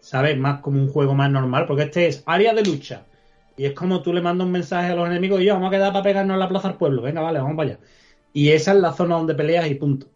[0.00, 0.36] ¿sabes?
[0.36, 3.06] Más como un juego más normal, porque este es área de lucha.
[3.56, 5.76] Y es como tú le mandas un mensaje a los enemigos y yo, vamos a
[5.76, 7.02] quedar para pegarnos en la plaza del pueblo.
[7.02, 7.80] Venga, vale, vamos para allá.
[8.32, 10.08] Y esa es la zona donde peleas y punto.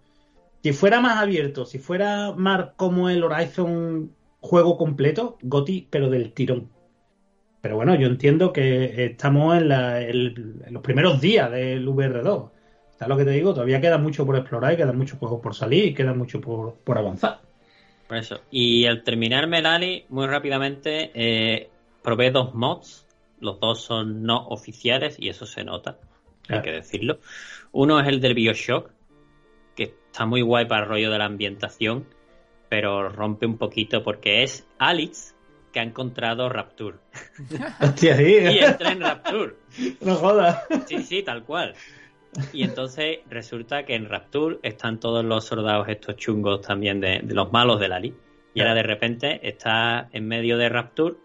[0.62, 6.32] Si fuera más abierto, si fuera más como el Horizon juego completo, Goti, pero del
[6.32, 6.68] tirón.
[7.62, 12.50] Pero bueno, yo entiendo que estamos en, los primeros días del VR2.
[12.98, 13.54] ¿Sabes lo que te digo?
[13.54, 16.74] Todavía queda mucho por explorar y quedan muchos juegos por salir y queda mucho por,
[16.84, 17.40] por avanzar.
[18.08, 18.40] Por eso.
[18.50, 21.68] Y al terminarme el Ali, muy rápidamente, eh,
[22.02, 23.06] probé dos mods.
[23.40, 25.98] Los dos son no oficiales y eso se nota,
[26.48, 27.18] hay que decirlo.
[27.72, 28.90] Uno es el del Bioshock,
[29.74, 32.06] que está muy guay para el rollo de la ambientación,
[32.68, 35.34] pero rompe un poquito porque es Alex
[35.72, 36.98] que ha encontrado Rapture.
[37.80, 38.24] Hostia, sí.
[38.24, 39.54] Y entra en Rapture.
[40.00, 40.64] no jodas.
[40.86, 41.74] Sí, sí, tal cual.
[42.52, 47.34] Y entonces resulta que en Rapture están todos los soldados estos chungos también de, de
[47.34, 48.14] los malos del Ali.
[48.54, 51.16] Y ahora de repente está en medio de Rapture,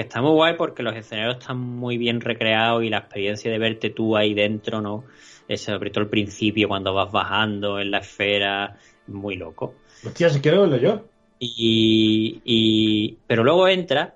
[0.00, 3.58] que está muy guay porque los escenarios están muy bien recreados y la experiencia de
[3.58, 5.04] verte tú ahí dentro, ¿no?
[5.46, 8.78] Es sobre todo el principio cuando vas bajando en la esfera,
[9.08, 9.74] muy loco.
[10.04, 11.04] Hostia, si quiero verlo yo.
[11.38, 14.14] Y, y- pero luego entra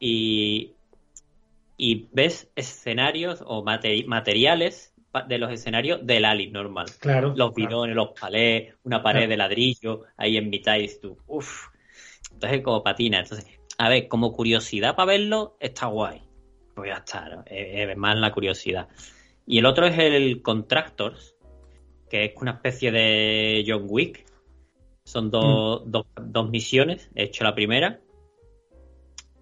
[0.00, 0.70] y,
[1.76, 4.94] y ves escenarios o mate- materiales
[5.28, 6.86] de los escenarios del Ali normal.
[7.00, 7.28] Claro.
[7.36, 7.68] Los claro.
[7.68, 9.30] bidones, los palés, una pared Claro.
[9.30, 11.66] de ladrillo ahí en mitad y tú, uff.
[12.32, 13.18] Entonces como patina.
[13.20, 16.22] Entonces, a ver, como curiosidad para verlo, está guay.
[16.74, 17.42] Pues ya está, ¿no?
[17.46, 18.88] es, es más la curiosidad.
[19.46, 21.36] Y el otro es el Contractors,
[22.10, 24.26] que es una especie de John Wick.
[25.04, 27.10] Son dos, dos misiones.
[27.14, 28.00] He hecho la primera.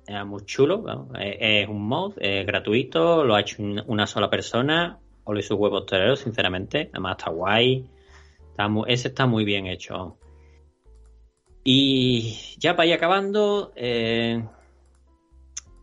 [0.06, 0.78] Era muy chulo.
[0.78, 1.08] ¿no?
[1.18, 3.24] Es, es un mod es gratuito.
[3.24, 5.00] Lo ha hecho un- una sola persona.
[5.24, 6.88] O le hizo huevos toreros, sinceramente.
[6.92, 7.84] Además está guay.
[8.50, 10.18] Está ese está muy bien hecho.
[11.68, 14.40] Y ya para ir acabando, eh,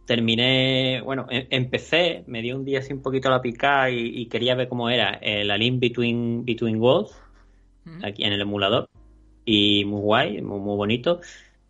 [0.05, 4.27] terminé, bueno, em- empecé, me dio un día así un poquito la picada y, y
[4.27, 7.11] quería ver cómo era el A Link Between, Between Worlds,
[8.01, 8.87] aquí en el emulador.
[9.43, 11.19] Y muy guay, muy, muy bonito.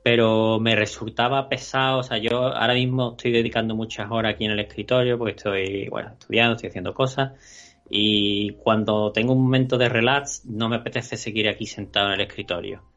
[0.03, 4.51] Pero me resultaba pesado, o sea, yo ahora mismo estoy dedicando muchas horas aquí en
[4.51, 7.31] el escritorio porque estoy, bueno, estudiando, estoy haciendo cosas.
[7.89, 12.21] Y cuando tengo un momento de relax, no me apetece seguir aquí sentado en el
[12.21, 12.92] escritorio.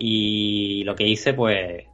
[0.00, 1.84] Y lo que hice, pues,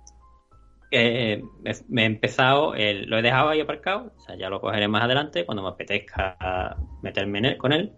[0.90, 4.60] eh, me, me he empezado, el- lo he dejado ahí aparcado, o sea, ya lo
[4.60, 7.92] cogeré más adelante cuando me apetezca meterme en él, con él.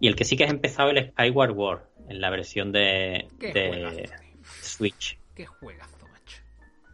[0.00, 4.02] Y el que sí que he empezado el Skyward War, en la versión de, juegazo.
[4.60, 6.42] Switch, Qué juegazo, macho.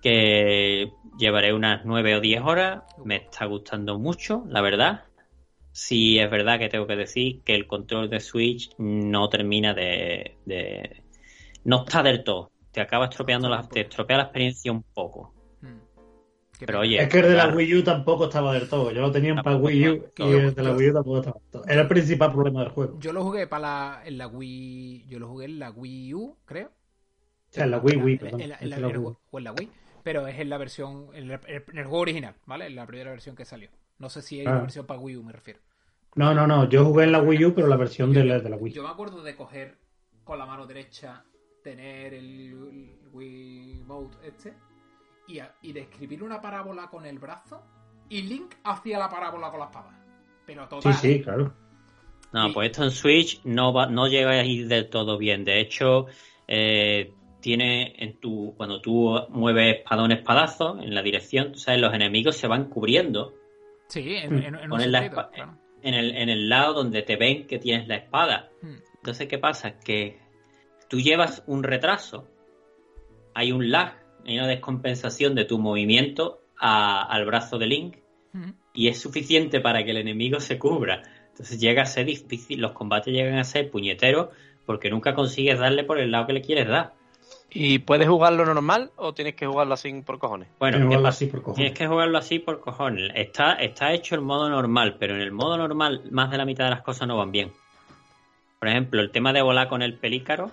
[0.02, 5.04] que llevaré unas 9 o 10 horas, me está gustando mucho, la verdad.
[5.72, 10.36] Sí es verdad que tengo que decir que el control de Switch no termina de...
[10.46, 11.02] de-
[11.64, 12.50] no está del todo.
[12.72, 15.34] Te acaba estropeando la, te estropea la experiencia un poco.
[15.60, 15.66] Mm.
[16.58, 17.56] Qué Pero oye, Es que el de la claro.
[17.56, 18.90] Wii U tampoco estaba del todo.
[18.92, 21.50] Yo lo tenía para Wii U y el de la Wii U tampoco estaba del
[21.50, 21.64] todo.
[21.66, 22.98] Era el principal problema del juego.
[23.00, 25.06] Yo lo jugué para la, en la Wii.
[25.08, 26.68] Yo lo jugué en la Wii U, creo.
[26.68, 28.40] O sea, en la Wii, Wii, En la- perdón.
[28.42, 29.70] en la- en la- en ju- o en la Wii.
[30.04, 31.08] Pero es en la versión.
[31.14, 32.66] En el, en el juego original, ¿vale?
[32.66, 33.68] En la primera versión que salió.
[33.98, 34.52] No sé si hay Ah.
[34.52, 35.60] una versión para Wii U, me refiero.
[36.14, 36.68] No, no, no.
[36.68, 38.72] Yo jugué en la Wii U, pero la versión de la, de la Wii.
[38.72, 39.78] Yo me acuerdo de coger
[40.24, 41.24] con la mano derecha,
[41.62, 44.54] tener el, el Wii Mode este,
[45.28, 47.62] y, a- y de escribir una parábola con el brazo,
[48.08, 50.04] y Link hacía la parábola con la espada.
[50.46, 50.94] Pero Sí, total.
[50.94, 51.54] sí, claro.
[52.32, 55.44] No, Y- pues esto en Switch no va, no llega a ir del todo bien.
[55.44, 56.06] De hecho,
[56.48, 61.94] eh, tiene en tu, cuando tú mueves espadón espadazo en la dirección, tú sabes, los
[61.94, 63.34] enemigos se van cubriendo
[63.88, 65.58] Sí, en, en- en un la claro.
[65.82, 68.50] en el, en el lado donde te ven que tienes la espada.
[68.62, 68.74] Mm.
[68.96, 69.78] Entonces, ¿qué pasa?
[69.80, 70.18] Que
[70.90, 72.26] tú llevas un retraso,
[73.34, 73.94] hay un lag,
[74.26, 77.96] hay una descompensación de tu movimiento a- al brazo de Link
[78.32, 78.50] Mm.
[78.74, 81.02] y es suficiente para que el enemigo se cubra.
[81.30, 84.28] Entonces llega a ser difícil, los combates llegan a ser puñeteros
[84.66, 86.92] porque nunca consigues darle por el lado que le quieres dar.
[87.52, 90.48] ¿Y puedes jugarlo normal o tienes que jugarlo así por cojones?
[90.60, 91.16] Bueno, Tienes que ¿qué jugarlo pasa?
[91.16, 91.56] así por cojones.
[91.56, 93.10] Tienes que jugarlo así por cojones.
[93.16, 96.64] Está, está hecho el modo normal, pero en el modo normal más de la mitad
[96.64, 97.50] de las cosas no van bien.
[98.60, 100.52] Por ejemplo, el tema de volar con el pelícaro,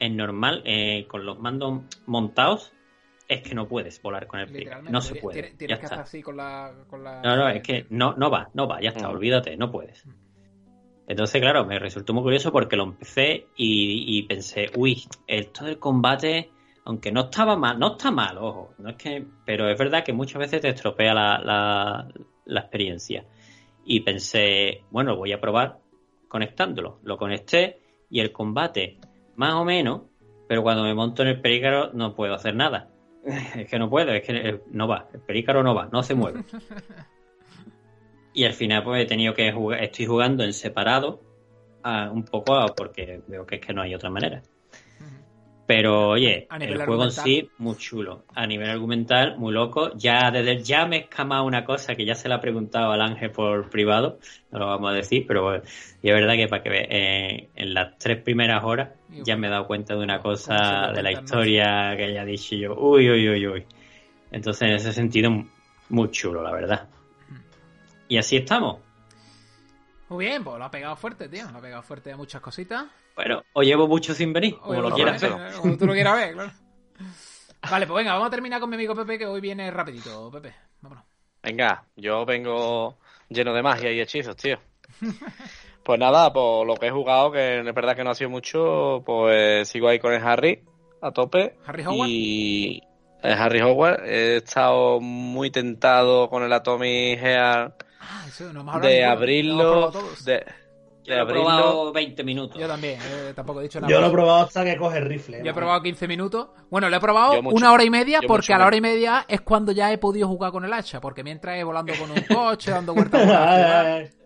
[0.00, 2.72] en normal, eh, con los mandos montados,
[3.28, 4.68] es que no puedes volar con el.
[4.90, 5.52] No se puede.
[5.52, 6.72] Tienes, que hacer así con la.
[6.88, 7.22] Con la...
[7.22, 9.12] No, no, es que no, no va, no va, ya está, Mm.
[9.12, 10.04] olvídate, no puedes.
[11.06, 15.78] Entonces, claro, me resultó muy curioso porque lo empecé y, y pensé, uy, esto del
[15.78, 16.50] combate,
[16.84, 20.12] aunque no estaba mal, no está mal, ojo, no es que, pero es verdad que
[20.12, 22.08] muchas veces te estropea la, la,
[22.44, 23.24] la experiencia.
[23.84, 25.78] Y pensé, bueno, voy a probar
[26.28, 27.00] conectándolo.
[27.02, 28.98] Lo conecté y el combate,
[29.40, 30.02] más o menos,
[30.46, 32.90] pero cuando me monto en el perícaro no puedo hacer nada.
[33.56, 36.14] Es que no puedo, es que eh, no va, el perícaro no va, no se
[36.14, 36.44] mueve.
[38.32, 41.20] Y al final pues he tenido que jugar, estoy jugando en separado,
[41.82, 44.40] ah, un poco ah, porque veo que es que no hay otra manera.
[45.70, 48.24] Pero oye, A el juego en sí, muy chulo.
[48.34, 49.92] A nivel argumental, muy loco.
[49.96, 53.00] Ya desde ya me he escamado una cosa que ya se la he preguntado al
[53.00, 54.18] Ángel por privado,
[54.50, 55.58] no lo vamos a decir, pero
[56.02, 59.46] y es verdad que para que ve, eh, en las tres primeras horas ya me
[59.46, 63.08] he dado cuenta de una cosa de la historia que ya he dicho yo, uy,
[63.08, 63.66] uy, uy, uy.
[64.32, 65.30] Entonces, en ese sentido,
[65.88, 66.88] muy chulo, la verdad.
[68.08, 68.78] Y así estamos.
[70.08, 71.48] Muy bien, pues lo ha pegado fuerte, tío.
[71.52, 72.86] Lo ha pegado fuerte a muchas cositas.
[73.14, 75.32] Bueno, os llevo mucho sin venir, como Oye, lo quieras ver.
[75.60, 76.52] Como tú lo quieras ver, claro.
[77.70, 80.54] Vale, pues venga, vamos a terminar con mi amigo Pepe, que hoy viene rapidito, Pepe.
[80.80, 81.04] Vámonos.
[81.42, 84.58] Venga, yo vengo lleno de magia y hechizos, tío.
[85.82, 89.02] Pues nada, por lo que he jugado, que es verdad que no ha sido mucho,
[89.04, 90.62] pues sigo ahí con el Harry
[91.00, 91.56] a tope.
[91.66, 92.08] ¿Harry Howard?
[92.08, 92.82] Y
[93.22, 94.04] el Harry Howard.
[94.04, 99.92] He estado muy tentado con el Atomic Heart Ah, eso no de abrirlo.
[100.24, 100.44] De,
[101.16, 101.44] Yo lo he abrirlo.
[101.44, 102.58] probado 20 minutos.
[102.60, 103.90] Yo también, eh, tampoco he dicho nada.
[103.92, 105.42] Yo lo he probado hasta que coge rifle.
[105.44, 106.48] Yo he probado 15 minutos.
[106.70, 108.80] Bueno, lo he probado una hora y media Yo porque mucho a la hora y
[108.80, 111.00] media es cuando ya he podido jugar con el hacha.
[111.00, 113.20] Porque mientras he volando con un coche, dando vueltas.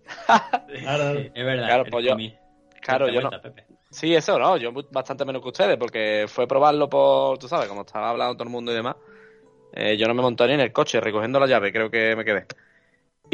[0.80, 1.18] Claro.
[1.18, 1.66] Es verdad.
[1.66, 2.16] Claro, pues yo-
[2.80, 3.30] Claro, yo no.
[3.30, 3.64] Pepe.
[3.90, 7.82] Sí, eso no, yo bastante menos que ustedes, porque fue probarlo por, tú sabes, como
[7.82, 8.96] estaba hablando todo el mundo y demás.
[9.72, 12.24] eh, yo no me monté ni en el coche, recogiendo la llave, creo que me
[12.24, 12.44] quedé.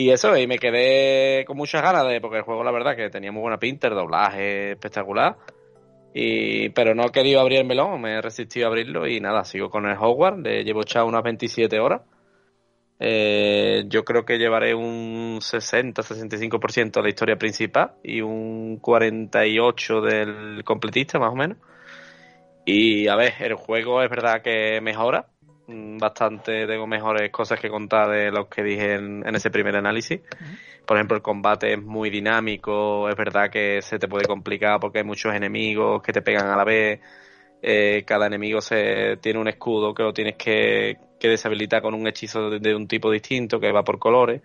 [0.00, 3.10] Y eso, y me quedé con muchas ganas de, porque el juego la verdad que
[3.10, 5.36] tenía muy buena pinta, el doblaje espectacular.
[6.14, 9.44] Y, pero no he querido abrir el melón, me he resistido a abrirlo y nada,
[9.44, 12.00] sigo con el Hogwarts, le llevo echado unas 27 horas.
[12.98, 20.64] Eh, yo creo que llevaré un 60-65% de la historia principal y un 48% del
[20.64, 21.58] completista, más o menos.
[22.64, 25.26] Y a ver, el juego es verdad que mejora
[25.98, 30.20] bastante, tengo mejores cosas que contar de los que dije en, en ese primer análisis.
[30.86, 34.98] Por ejemplo, el combate es muy dinámico, es verdad que se te puede complicar porque
[34.98, 37.00] hay muchos enemigos que te pegan a la vez.
[37.62, 42.06] Eh, cada enemigo se tiene un escudo que lo tienes que, que deshabilitar con un
[42.06, 44.42] hechizo de, de un tipo distinto que va por colores.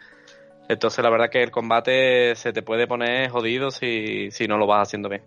[0.67, 4.67] Entonces, la verdad que el combate se te puede poner jodido si, si no lo
[4.67, 5.21] vas haciendo bien.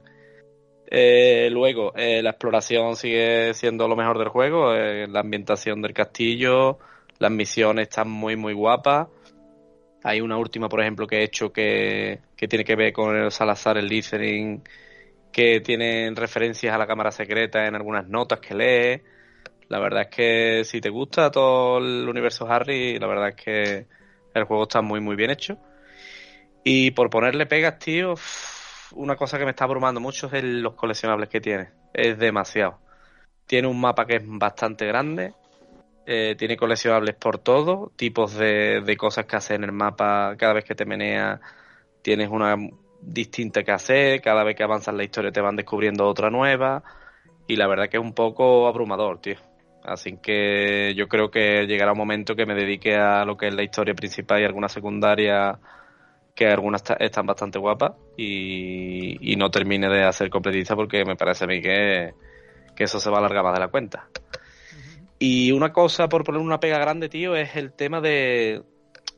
[0.90, 4.74] Eh, luego, eh, la exploración sigue siendo lo mejor del juego.
[4.74, 6.78] eh, la ambientación del castillo,
[7.18, 9.08] las misiones están muy, muy guapas.
[10.04, 13.30] Hay una última, por ejemplo, que he hecho que, que tiene que ver con el
[13.30, 14.62] Salazar, el listening,
[15.32, 19.02] que tienen referencias a la cámara secreta en algunas notas que lee.
[19.68, 23.86] La verdad es que si te gusta todo el universo Harry, la verdad es que
[24.34, 25.58] el juego está muy, muy bien hecho.
[26.64, 28.14] Y por ponerle pegas, tío,
[28.92, 31.70] una cosa que me está abrumando mucho es los coleccionables que tiene.
[31.92, 32.78] Es demasiado.
[33.46, 35.34] Tiene un mapa que es bastante grande.
[36.06, 37.92] eh, tiene coleccionables por todo.
[37.96, 40.36] Tipos de, de cosas que hacer en el mapa.
[40.38, 41.40] Cada vez que te meneas,
[42.02, 42.56] tienes una
[43.02, 44.20] distinta que hacer.
[44.22, 46.82] Cada vez que avanzas la historia, te van descubriendo otra nueva.
[47.46, 49.36] Y la verdad que es un poco abrumador, tío.
[49.84, 53.54] Así que yo creo que llegará un momento que me dedique a lo que es
[53.54, 55.58] la historia principal y alguna secundaria
[56.38, 61.46] que algunas están bastante guapas y, no termine de hacer completista porque me parece a
[61.48, 62.14] mí que,
[62.76, 64.08] que eso se va a alargar más de la cuenta.
[65.18, 68.62] Y una cosa, por poner una pega grande, tío, es el tema de,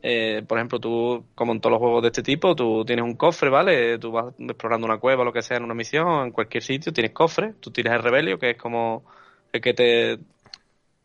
[0.03, 3.17] eh, por ejemplo, tú, como en todos los juegos de este tipo, tú tienes un
[3.17, 3.99] cofre, ¿vale?
[3.99, 6.91] Tú vas explorando una cueva o lo que sea en una misión, en cualquier sitio,
[6.91, 9.05] tienes cofre, tú tiras el rebelio, que es como
[9.53, 10.19] el que te,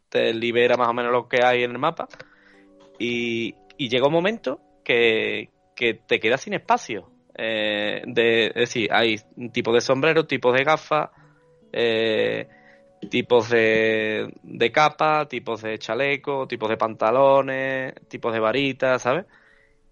[0.07, 2.07] te libera más o menos lo que hay en el mapa.
[2.99, 7.09] Y, y llega un momento que, que te quedas sin espacio.
[7.37, 9.17] Eh, de, es decir, hay
[9.51, 11.09] tipos de sombrero, tipos de gafas,
[11.73, 12.47] eh,
[13.09, 19.25] tipos de, de capa, tipos de chaleco, tipos de pantalones, tipos de varitas, ¿sabes?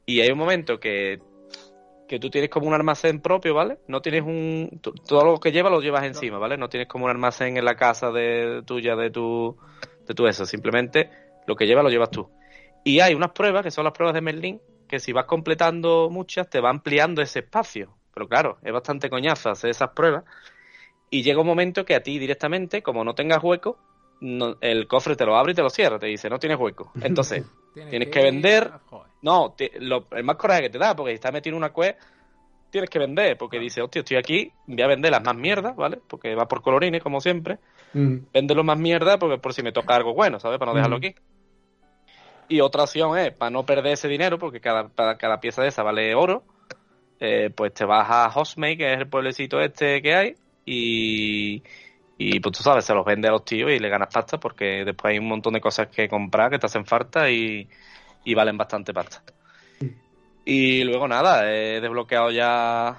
[0.05, 1.19] Y hay un momento que,
[2.07, 3.79] que tú tienes como un almacén propio, ¿vale?
[3.87, 4.81] No tienes un...
[4.81, 6.57] Todo lo que llevas lo llevas encima, ¿vale?
[6.57, 9.57] No tienes como un almacén en la casa de tuya, de tu,
[10.07, 10.45] de tu eso.
[10.45, 11.09] Simplemente
[11.45, 12.29] lo que llevas lo llevas tú.
[12.83, 16.49] Y hay unas pruebas, que son las pruebas de Merlin, que si vas completando muchas,
[16.49, 17.97] te va ampliando ese espacio.
[18.13, 20.23] Pero claro, es bastante coñazo hacer esas pruebas.
[21.09, 23.77] Y llega un momento que a ti directamente, como no tengas hueco,
[24.19, 25.99] no- el cofre te lo abre y te lo cierra.
[25.99, 26.91] Te dice, no tienes hueco.
[27.03, 27.43] Entonces,
[27.73, 28.71] tienes que vender.
[29.21, 31.73] No, te- lo- el más coraje que te da, porque si estás metido en una
[31.73, 31.99] quest,
[32.69, 33.37] tienes que vender.
[33.37, 35.97] Porque dice, hostia, estoy aquí, voy a vender las más mierdas, ¿vale?
[36.07, 37.59] Porque va por colorines, como siempre.
[37.93, 38.17] Mm.
[38.33, 40.57] Vende lo más mierda porque por si me toca algo bueno, ¿sabes?
[40.57, 41.05] Para no dejarlo Ujú.
[41.07, 41.15] aquí.
[42.49, 45.69] Y otra opción es, para no perder ese dinero, porque cada, para cada pieza de
[45.69, 46.43] esa vale oro,
[47.19, 51.63] eh, pues te vas a Hostmate, que es el pueblecito este que hay, y,
[52.17, 54.83] y pues tú sabes, se los vende a los tíos y le ganas pasta, porque
[54.85, 57.67] después hay un montón de cosas que comprar que te hacen falta y,
[58.23, 59.23] y valen bastante pasta.
[60.45, 62.97] Y luego nada, he desbloqueado ya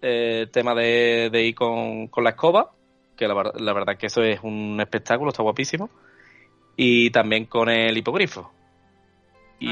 [0.00, 2.70] eh, el tema de, de ir con, con la escoba,
[3.16, 5.90] que la, la verdad que eso es un espectáculo, está guapísimo.
[6.76, 8.52] Y también con el hipogrifo.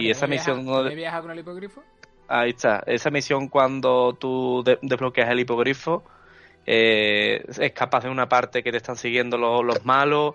[0.00, 1.82] Y esa misión, no- ¿También viaja con el hipogrifo?
[2.28, 6.02] ahí está, esa misión cuando tú de- desbloqueas el hipogrifo,
[6.64, 10.34] eh, escapas de una parte que te están siguiendo los, los malos,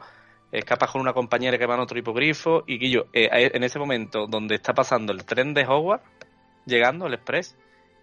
[0.52, 4.28] escapas con una compañera que va en otro hipogrifo, y Guillo, eh, en ese momento
[4.28, 6.06] donde está pasando el tren de Hogwarts,
[6.66, 7.58] llegando el express,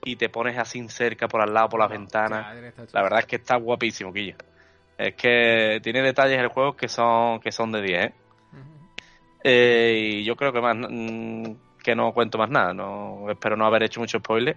[0.05, 2.47] y te pones así cerca por al lado, por las ventanas.
[2.93, 4.37] La verdad es que está guapísimo, Guillo.
[4.99, 8.13] Es que tiene detalles el juego que son, que son de 10, ¿eh?
[9.45, 11.53] Eh, y yo creo que más mm,
[11.83, 12.73] que no cuento más nada.
[12.73, 14.57] No espero no haber hecho mucho spoiler.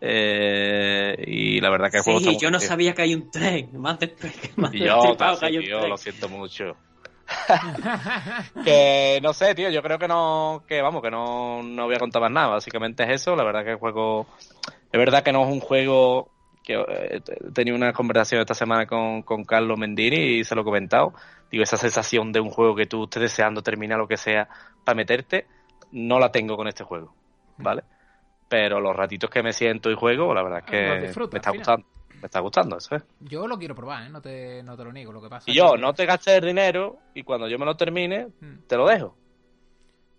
[0.00, 3.70] Eh, y la verdad que el juego Sí, yo no sabía que hay un tren.
[3.80, 5.90] Más después que más Y yo, que hay un tío, tren.
[5.90, 6.76] lo siento mucho.
[8.64, 11.98] que no sé, tío, yo creo que no, que vamos, que no, no voy a
[11.98, 12.46] contar más nada.
[12.48, 13.34] Básicamente es eso.
[13.36, 14.26] La verdad que el juego,
[14.92, 16.30] es verdad que no es un juego
[16.62, 20.60] que eh, he tenido una conversación esta semana con, con Carlos Mendini y se lo
[20.62, 21.12] he comentado.
[21.50, 24.48] Digo, esa sensación de un juego que tú estés deseando terminar lo que sea
[24.84, 25.46] para meterte,
[25.92, 27.14] no la tengo con este juego,
[27.58, 27.82] ¿vale?
[28.48, 30.86] Pero los ratitos que me siento y juego, la verdad es que
[31.32, 31.86] me está gustando.
[32.20, 33.02] Me está gustando, eso es.
[33.20, 34.08] Yo lo quiero probar, ¿eh?
[34.10, 35.12] No te, no te lo niego.
[35.12, 37.64] Lo que pasa Y yo, que- no te gastes el dinero y cuando yo me
[37.66, 39.16] lo termine, Mm, te lo dejo.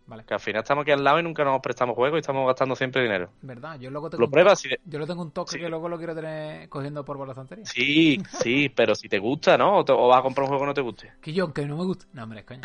[0.10, 2.48] Vale, Que al final estamos aquí al lado y nunca nos prestamos juegos y estamos
[2.48, 3.30] gastando siempre dinero.
[3.41, 3.77] verdad.
[3.80, 5.60] Yo luego tengo Lo un pruebas Yo lo tengo un toque Sí.
[5.60, 7.65] que luego lo quiero tener cogiendo por la estantería.
[7.65, 9.77] Sí, sí, pero si te gusta, ¿no?
[9.77, 11.14] O, te- o vas a comprar un juego que no te guste.
[11.22, 12.06] Que yo, aunque no me gusta.
[12.14, 12.61] No, hombre, es coña.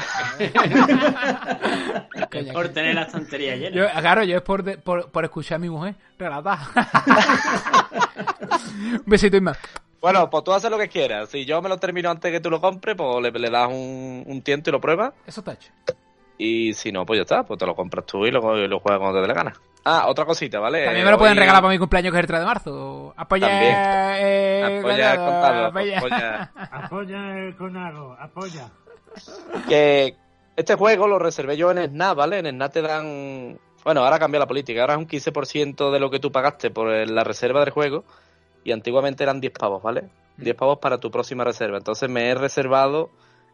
[2.31, 3.77] Coña, Por que- tener la estantería llena.
[3.77, 6.59] Yo, claro, yo es por, de- por, por escuchar a mi mujer relatar.
[8.95, 9.59] un besito y más.
[10.01, 11.31] Bueno, pues tú haces lo que quieras.
[11.31, 14.23] Si yo me lo termino antes que tú lo compres, pues le, le das un,
[14.27, 15.13] un tiento y lo pruebas.
[15.27, 15.73] Eso está hecho.
[16.39, 17.43] Y si no, pues ya está.
[17.45, 19.53] Pues te lo compras tú y lo, y lo juegas cuando te dé la gana.
[19.85, 20.85] Ah, otra cosita, ¿vale?
[20.85, 23.15] También me lo pueden Hoy- regalar para mi cumpleaños que es el 3 de marzo.
[23.17, 23.49] Apoya.
[23.49, 23.75] También.
[23.77, 25.99] Eh, Apoya con Carlos, apoya.
[25.99, 26.53] apoya.
[26.73, 28.69] Apoya el conago, apoya.
[29.69, 30.17] que
[30.57, 32.39] este juego lo reservé yo en Snap, ¿vale?
[32.39, 33.59] En Snap te dan...
[33.85, 34.81] Bueno, ahora cambia la política.
[34.81, 38.05] Ahora es un 15% de lo que tú pagaste por la reserva del juego.
[38.65, 40.05] Y antiguamente eran 10 pavos, ¿vale?
[40.39, 41.77] 10 pavos para tu próxima reserva.
[41.77, 43.11] Entonces me he reservado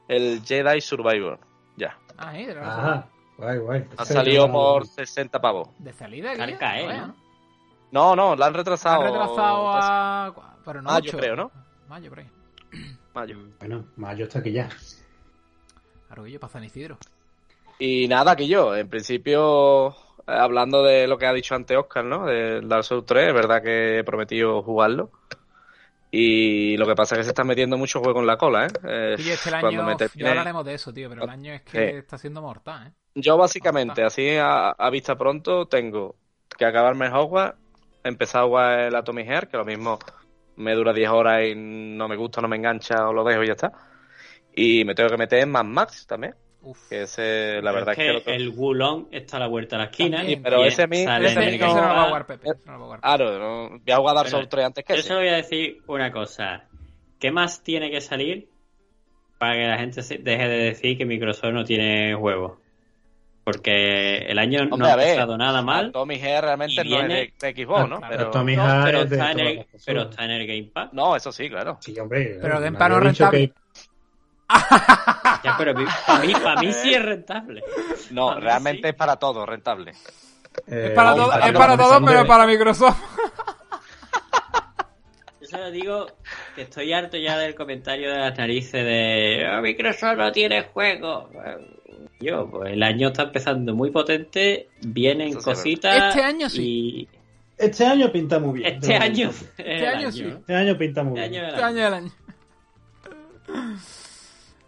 [0.07, 1.41] el Jedi Survivor.
[1.81, 1.97] Ya.
[2.19, 2.55] Ah, de
[3.39, 3.85] guay, guay.
[3.97, 5.71] Ha salido por 60 pavos.
[5.79, 6.79] De salida, Carca?
[6.79, 7.03] ¿eh?
[7.91, 8.15] ¿no?
[8.15, 9.03] No, la han Han retrasado.
[9.03, 10.35] retrasado a.
[10.63, 11.51] Pero no Mayo, creo, ¿no?
[11.89, 12.31] Mayo, por ahí.
[13.15, 13.39] Mayo.
[13.59, 14.69] Bueno, Mayo está aquí ya.
[16.11, 16.99] Arguillo para San Isidro.
[17.79, 19.95] Y nada, que yo, en principio, eh,
[20.27, 22.27] hablando de lo que ha dicho antes Oscar, ¿no?
[22.27, 25.11] Del Dark Souls 3, es verdad que he prometido jugarlo.
[26.11, 28.71] Y lo que pasa es que se están metiendo muchos juegos en la cola, ¿eh?
[28.85, 29.83] Eh, Y este cuando año.
[29.85, 31.97] me Ya termine- hablaremos de eso, tío, pero el año es que Sí.
[31.97, 32.93] está siendo mortal, ¿eh?
[33.15, 36.17] Yo básicamente, así a, a vista pronto, tengo
[36.57, 37.59] que acabarme el Hogwarts,
[38.05, 39.99] empezar a jugar el Atomic Heart, que lo mismo
[40.57, 43.47] me dura 10 horas y no me gusta, no me engancha o lo dejo y
[43.49, 43.73] ya está.
[44.55, 46.89] Y me tengo que meter en Mad Max también, Uf.
[46.89, 48.35] que ese, la verdad es que...
[48.35, 50.17] el Wulong está a la vuelta de la esquina.
[50.19, 50.39] También.
[50.39, 52.27] Sí, pero y ese a mí- sale ese no lo va a Game jugar.
[52.27, 52.49] Pepe.
[52.67, 53.01] no lo va a jugar.
[53.01, 55.09] Claro, no, voy a jugar Dark Souls 3 antes que Yo ese.
[55.09, 56.65] solo voy a decir una cosa.
[57.19, 58.49] ¿Qué más tiene que salir
[59.39, 62.59] para que la gente se- deje de decir que Microsoft no tiene juegos?
[63.43, 65.91] Porque el año no Hombre, ha ver, empezado nada mal.
[65.93, 67.97] Tommy G realmente Y no es viene- de, Xbox, ¿no?
[67.99, 70.91] Claro, Pero, Tommy No, pero, está en el, pero está en el Game Pass.
[70.93, 71.79] no, eso sí, claro.
[71.81, 72.39] Sí, hombre.
[72.41, 73.49] Pero Game Pass no rentable.
[73.49, 73.55] que-
[75.45, 75.75] Ya, pero
[76.07, 77.63] para mí, para mí sí es rentable.
[78.11, 78.89] No, realmente sí.
[78.89, 79.93] es para todo, rentable.
[80.67, 83.01] eh, Es para todo, es para todo pero para Microsoft.
[85.41, 86.07] Yo solo digo
[86.55, 91.31] que estoy harto ya del comentario de las narices de "Ah, Microsoft no tiene juego.
[92.21, 96.09] Yo, pues el año está empezando muy potente, vienen Eso cositas.
[96.15, 96.63] Este año sí.
[96.63, 97.09] y
[97.57, 98.75] Este año pinta muy bien.
[98.75, 99.31] este año.
[99.57, 100.25] Este año sí.
[100.25, 101.45] Este año pinta muy Este bien.
[101.45, 102.11] año es Este año del año.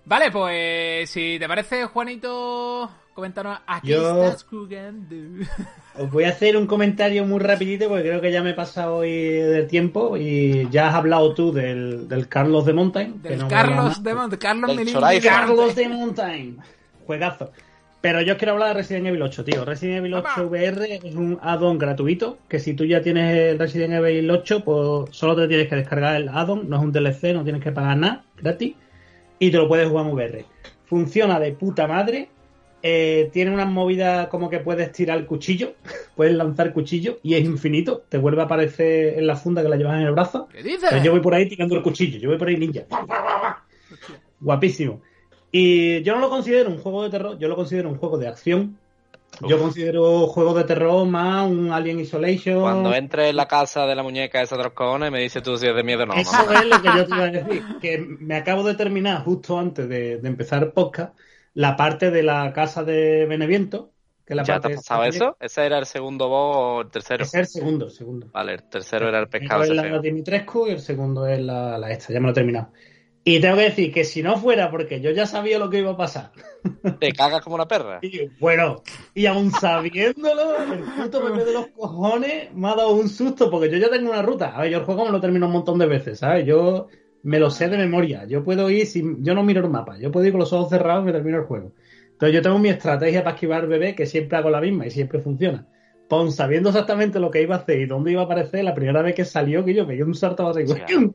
[0.05, 5.15] Vale, pues si te parece, Juanito, coméntanos a qué Yo- estás jugando.
[5.99, 8.97] Os voy a hacer un comentario muy rapidito porque creo que ya me he pasado
[8.97, 13.21] hoy del tiempo y ya has hablado tú del, del Carlos de Mountain.
[13.21, 15.23] que Del no Carlos de Monte, Carlos Del.
[15.23, 16.59] Carlos de Mountain.
[17.07, 17.53] Juegazo.
[18.01, 19.65] Pero yo os quiero hablar de Resident Evil 8, tío.
[19.65, 20.43] Resident Evil 8 Papá.
[20.43, 25.15] VR es un add-on gratuito que si tú ya tienes el Resident Evil 8, pues
[25.17, 27.97] solo te tienes que descargar el add-on, no es un DLC, no tienes que pagar
[27.99, 28.75] nada, gratis,
[29.43, 30.45] y te lo puedes jugar en VR.
[30.85, 32.29] Funciona de puta madre.
[32.85, 35.75] eh, tiene una movida como que puedes tirar el cuchillo,
[36.17, 38.05] puedes lanzar cuchillo y es infinito.
[38.09, 40.49] Te vuelve a aparecer en la funda que la llevas en el brazo.
[40.53, 40.89] ¿Qué dices?
[40.91, 42.83] Pero yo voy por ahí tirando el cuchillo, yo voy por ahí ninja.
[44.41, 45.01] Guapísimo.
[45.51, 48.29] Y yo no lo considero un juego de terror, yo lo considero un juego de
[48.29, 48.79] acción.
[49.41, 52.61] Yo considero juego de terror más un Alien Isolation.
[52.61, 55.57] Cuando entre en la casa de la muñeca esa de los cojones, me dice tú
[55.57, 56.15] si es de miedo o no.
[56.15, 56.61] Eso mamá.
[56.61, 57.63] es lo que yo te iba a decir.
[57.81, 61.15] Que me acabo de terminar justo antes de, de empezar el podcast
[61.55, 63.91] la parte de la casa de Beneviento.
[64.25, 65.37] Que la ¿Ya te parte ha pasado eso?
[65.41, 67.25] ¿Ese era el segundo boss o el tercero?
[67.25, 68.29] Es el segundo, el segundo.
[68.33, 69.99] Vale, el tercero era el pescado Primero ese es la.
[70.01, 72.69] Dimitrescu y el segundo es la, la esta, ya me lo he terminado.
[73.25, 75.93] Y tengo que decir que si no fuera porque yo ya sabía lo que iba
[75.93, 76.33] a pasar,
[76.99, 78.01] Te cagas como una perra.
[78.03, 78.83] y bueno,
[79.15, 83.71] y aún sabiéndolo, el puto bebé de los cojones me ha dado un susto porque
[83.71, 84.57] yo ya tengo una ruta.
[84.57, 86.47] A ver, yo el juego me lo termino un montón de veces, ¿sabes?
[86.47, 86.89] Yo
[87.23, 88.25] me lo sé de memoria.
[88.27, 89.25] Yo puedo ir sin.
[89.25, 91.39] Yo no miro el mapa, yo puedo ir con los ojos cerrados y me termino
[91.39, 91.73] el juego.
[92.11, 94.91] Entonces yo tengo mi estrategia para esquivar al bebé que siempre hago la misma y
[94.91, 95.67] siempre funciona.
[96.13, 99.01] Pon sabiendo exactamente lo que iba a hacer y dónde iba a aparecer, la primera
[99.01, 100.61] vez que salió, que yo pegué un salto así.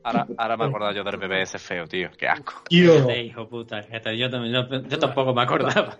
[0.02, 2.08] Ahora, ahora me he acordado yo del bebé ese feo, tío.
[2.18, 2.54] Qué asco.
[2.68, 5.96] Yo, hijo puta, gente, yo, también- yo- yo tampoco me acordaba.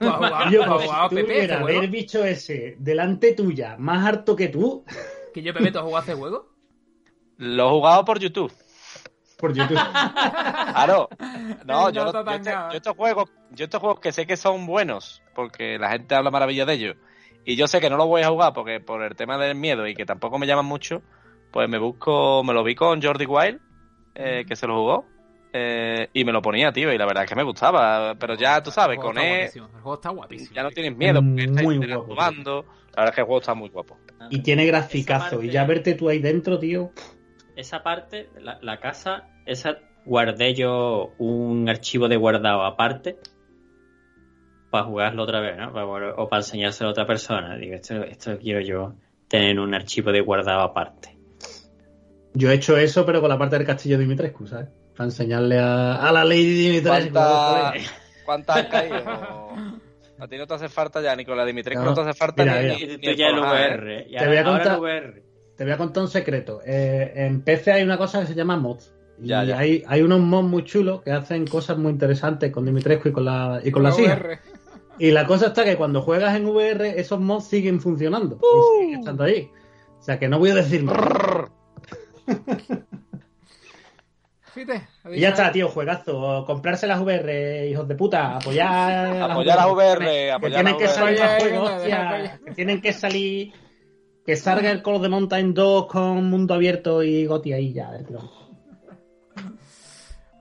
[0.50, 1.82] Yo, haber juego.
[1.88, 4.84] bicho ese delante tuya, más harto que tú,
[5.32, 6.48] Que yo, Pepe, ¿tú has jugado a este juego?
[7.36, 8.52] Lo he jugado por YouTube.
[9.38, 9.78] por YouTube.
[10.74, 11.08] Claro.
[11.64, 15.22] No, yo, yo, este- yo estos juegos, yo estos juegos que sé que son buenos,
[15.36, 16.96] porque la gente habla maravilla de ellos,
[17.48, 19.86] y yo sé que no los voy a jugar porque por el tema del miedo
[19.86, 21.00] y que tampoco me llaman mucho,
[21.50, 23.58] pues me busco, me lo vi con Jordi Wild,
[24.14, 25.06] eh, que se lo jugó,
[25.54, 28.62] eh, y me lo ponía, tío, y la verdad es que me gustaba, pero ya
[28.62, 30.54] tú sabes, con él guapísimo, El juego está guapísimo.
[30.54, 32.66] ya no tienes miedo, porque está Muy interactuando.
[32.94, 33.96] La verdad es que el juego está muy guapo.
[34.28, 35.42] Y tiene graficazo.
[35.42, 36.90] Y ya verte tú ahí dentro, tío.
[37.56, 43.16] Esa parte, la, la casa, esa guardé yo un archivo de guardado aparte
[44.70, 45.68] para jugarlo otra vez, ¿no?
[46.16, 47.56] O para enseñárselo a otra persona.
[47.56, 48.94] Digo, esto, esto quiero yo
[49.28, 51.16] tener en un archivo de guardado aparte.
[52.34, 54.68] Yo he hecho eso, pero con la parte del castillo de Dimitrescu, ¿sabes?
[54.96, 57.18] Para enseñarle a, a la Lady Dimitrescu.
[58.24, 58.96] ¿Cuántas caído?
[60.20, 62.60] A ti no te hace falta ya, Nicolás Dimitrescu, No, no, te hace falta mira,
[62.60, 62.76] ni, mira.
[62.78, 63.40] ni- ni Esto ya el ¿eh?
[63.40, 64.06] VR.
[64.18, 65.22] Te voy a contar- VR.
[65.56, 66.60] Te voy a contar un secreto.
[66.64, 68.92] Eh, en PC hay una cosa que se llama mods.
[69.20, 69.58] Y Ya, ya.
[69.58, 73.24] Hay, hay unos mods muy chulos que hacen cosas muy interesantes con Dimitrescu y con,
[73.24, 74.20] la, y con las hijas.
[74.98, 78.36] Y la cosa está que cuando juegas en VR, esos mods siguen funcionando.
[78.36, 78.80] Uh.
[78.80, 79.50] Y siguen estando ahí.
[79.98, 80.84] O sea que no voy a decir.
[85.10, 86.44] Y ya está, tío, juegazo.
[86.46, 88.36] Comprarse las VR, hijos de puta.
[88.36, 89.22] Apoyar.
[89.30, 90.94] Apoyar las VR, Que apoyar tienen las que VR.
[90.94, 92.12] salir más Oye, juegos, que hostia.
[92.22, 93.52] deja- Que tienen que salir.
[94.26, 97.90] Que salga el Call of the Mountain 2 con mundo abierto y Goti ahí ya.
[97.92, 98.28] del tirón.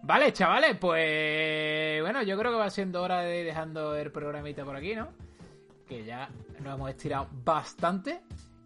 [0.07, 4.63] Vale, chavales, pues bueno, yo creo que va siendo hora de ir dejando el programita
[4.63, 5.09] por aquí, ¿no?
[5.85, 6.29] Que ya
[6.61, 8.21] nos hemos estirado bastante.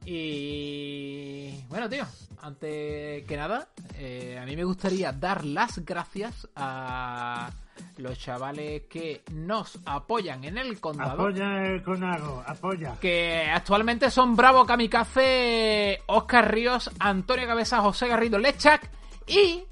[0.06, 2.06] Y bueno, tío,
[2.44, 7.50] antes que nada, eh, a mí me gustaría dar las gracias a
[7.98, 11.14] los chavales que nos apoyan en el condado.
[11.14, 12.98] Apoya el Conago, apoya.
[13.02, 18.88] que actualmente son Bravo Kamikaze, Oscar Ríos, Antonio Cabeza, José Garrido Lechak
[19.26, 19.64] y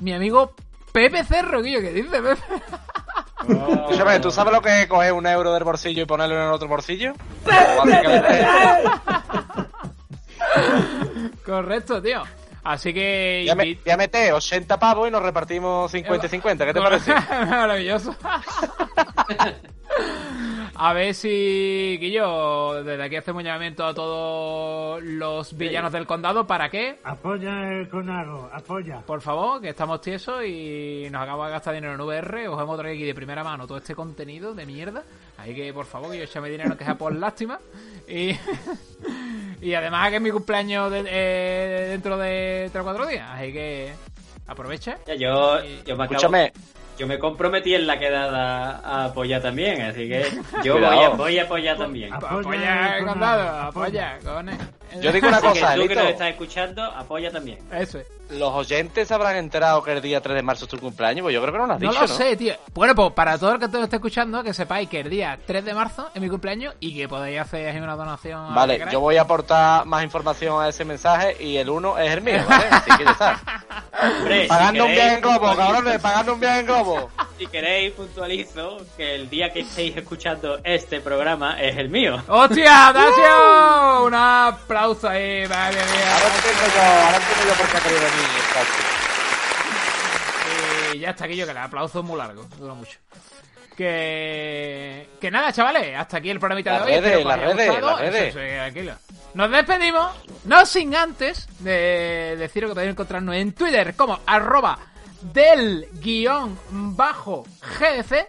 [0.00, 0.54] mi amigo
[0.98, 2.40] Pepe Cerro, Guillo, ¿qué dice Pepe?
[3.48, 6.52] Escúchame, ¿tú sabes lo que es coger un euro del bolsillo y ponerlo en el
[6.52, 7.12] otro bolsillo?
[11.46, 12.24] Correcto, tío.
[12.64, 13.44] Así que...
[13.46, 16.66] ya, me, ya mete 80 pavos y nos repartimos 50 y 50.
[16.66, 17.14] ¿Qué te parece?
[17.14, 18.16] Maravilloso.
[20.80, 26.46] A ver si, Guillo, desde aquí hacemos un llamamiento a todos los villanos del condado.
[26.46, 27.00] ¿Para qué?
[27.02, 29.00] Apoya el Conago, apoya.
[29.00, 32.46] Por favor, que estamos tiesos y nos acabamos de gastar dinero en VR.
[32.46, 35.02] Os hemos traído aquí de primera mano todo este contenido de mierda.
[35.36, 37.58] Así que, por favor, que yo échame dinero que sea por lástima.
[38.06, 38.36] Y,
[39.60, 43.28] y además que es mi cumpleaños de- eh, dentro de 3 o 4 días.
[43.32, 43.92] Así que
[44.46, 44.96] aprovecha.
[45.08, 46.52] Ya, yo, yo me acabo- Escúchame,
[46.98, 50.26] yo me comprometí en la quedada a apoyar también, así que
[50.64, 52.12] yo voy a, voy a apoyar también.
[52.12, 54.58] Ap- Apoya condado, apoya, cojones.
[55.00, 57.58] yo digo una Así que cosa, tú que nos estás escuchando, apoya también.
[57.72, 58.06] Eso es.
[58.30, 61.40] Los oyentes habrán enterado que el día 3 de marzo es tu cumpleaños, pues yo
[61.40, 62.14] creo que no lo has No dicho, lo ¿no?
[62.14, 62.54] sé, tío.
[62.74, 65.38] Bueno, pues para todo el que te lo esté escuchando, que sepáis que el día
[65.46, 68.38] 3 de marzo es mi cumpleaños y que podéis hacer ahí una donación.
[68.38, 71.70] a lo que Vale, yo voy a aportar más información a ese mensaje y el
[71.70, 72.64] 1 es el mío, ¿vale?
[72.70, 73.40] Así que ya está.
[74.00, 77.10] Hombre, si Pagando un viaje en globo, cabrones, pagando un viaje en globo.
[77.38, 82.22] Si queréis, puntualizo que el día que estéis escuchando este programa es el mío.
[82.28, 84.04] ¡Hostia, Dacio!
[84.06, 86.16] Un aplauso ahí, madre Ahora mía.
[86.36, 88.28] entiendo yo, ahora entiendo yo por qué ha querido venir.
[90.94, 92.98] Y ya está aquí yo, que el aplauso es muy largo, dura mucho.
[93.78, 97.00] Que, que nada, chavales, hasta aquí el programita Las de hoy.
[97.00, 97.86] redes, las redes, gustado.
[97.86, 98.94] las redes.
[99.34, 104.80] Nos despedimos, no sin antes de deciros que podéis encontrarnos en Twitter como arroba
[105.32, 106.58] del guion
[106.96, 107.44] bajo
[107.78, 108.26] GDC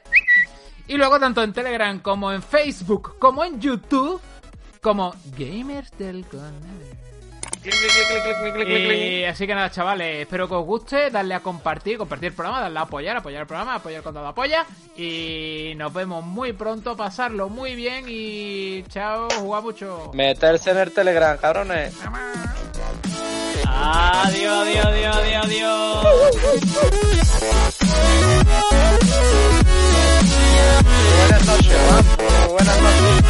[0.88, 4.22] y luego tanto en Telegram como en Facebook como en YouTube
[4.82, 6.99] como Gamers del Condado.
[7.64, 11.10] Y así que nada, chavales, espero que os guste.
[11.10, 14.28] Darle a compartir, compartir el programa, darle a apoyar, apoyar el programa, apoyar cuando lo
[14.30, 14.66] apoya.
[14.96, 20.12] Y nos vemos muy pronto, pasarlo muy bien y chao, juega mucho.
[20.14, 21.94] Meterse en el Telegram, cabrones.
[23.68, 26.06] Adiós, adiós, adiós, adiós, adiós.
[31.20, 31.78] Buenas noches.
[32.48, 33.30] Buenas noches.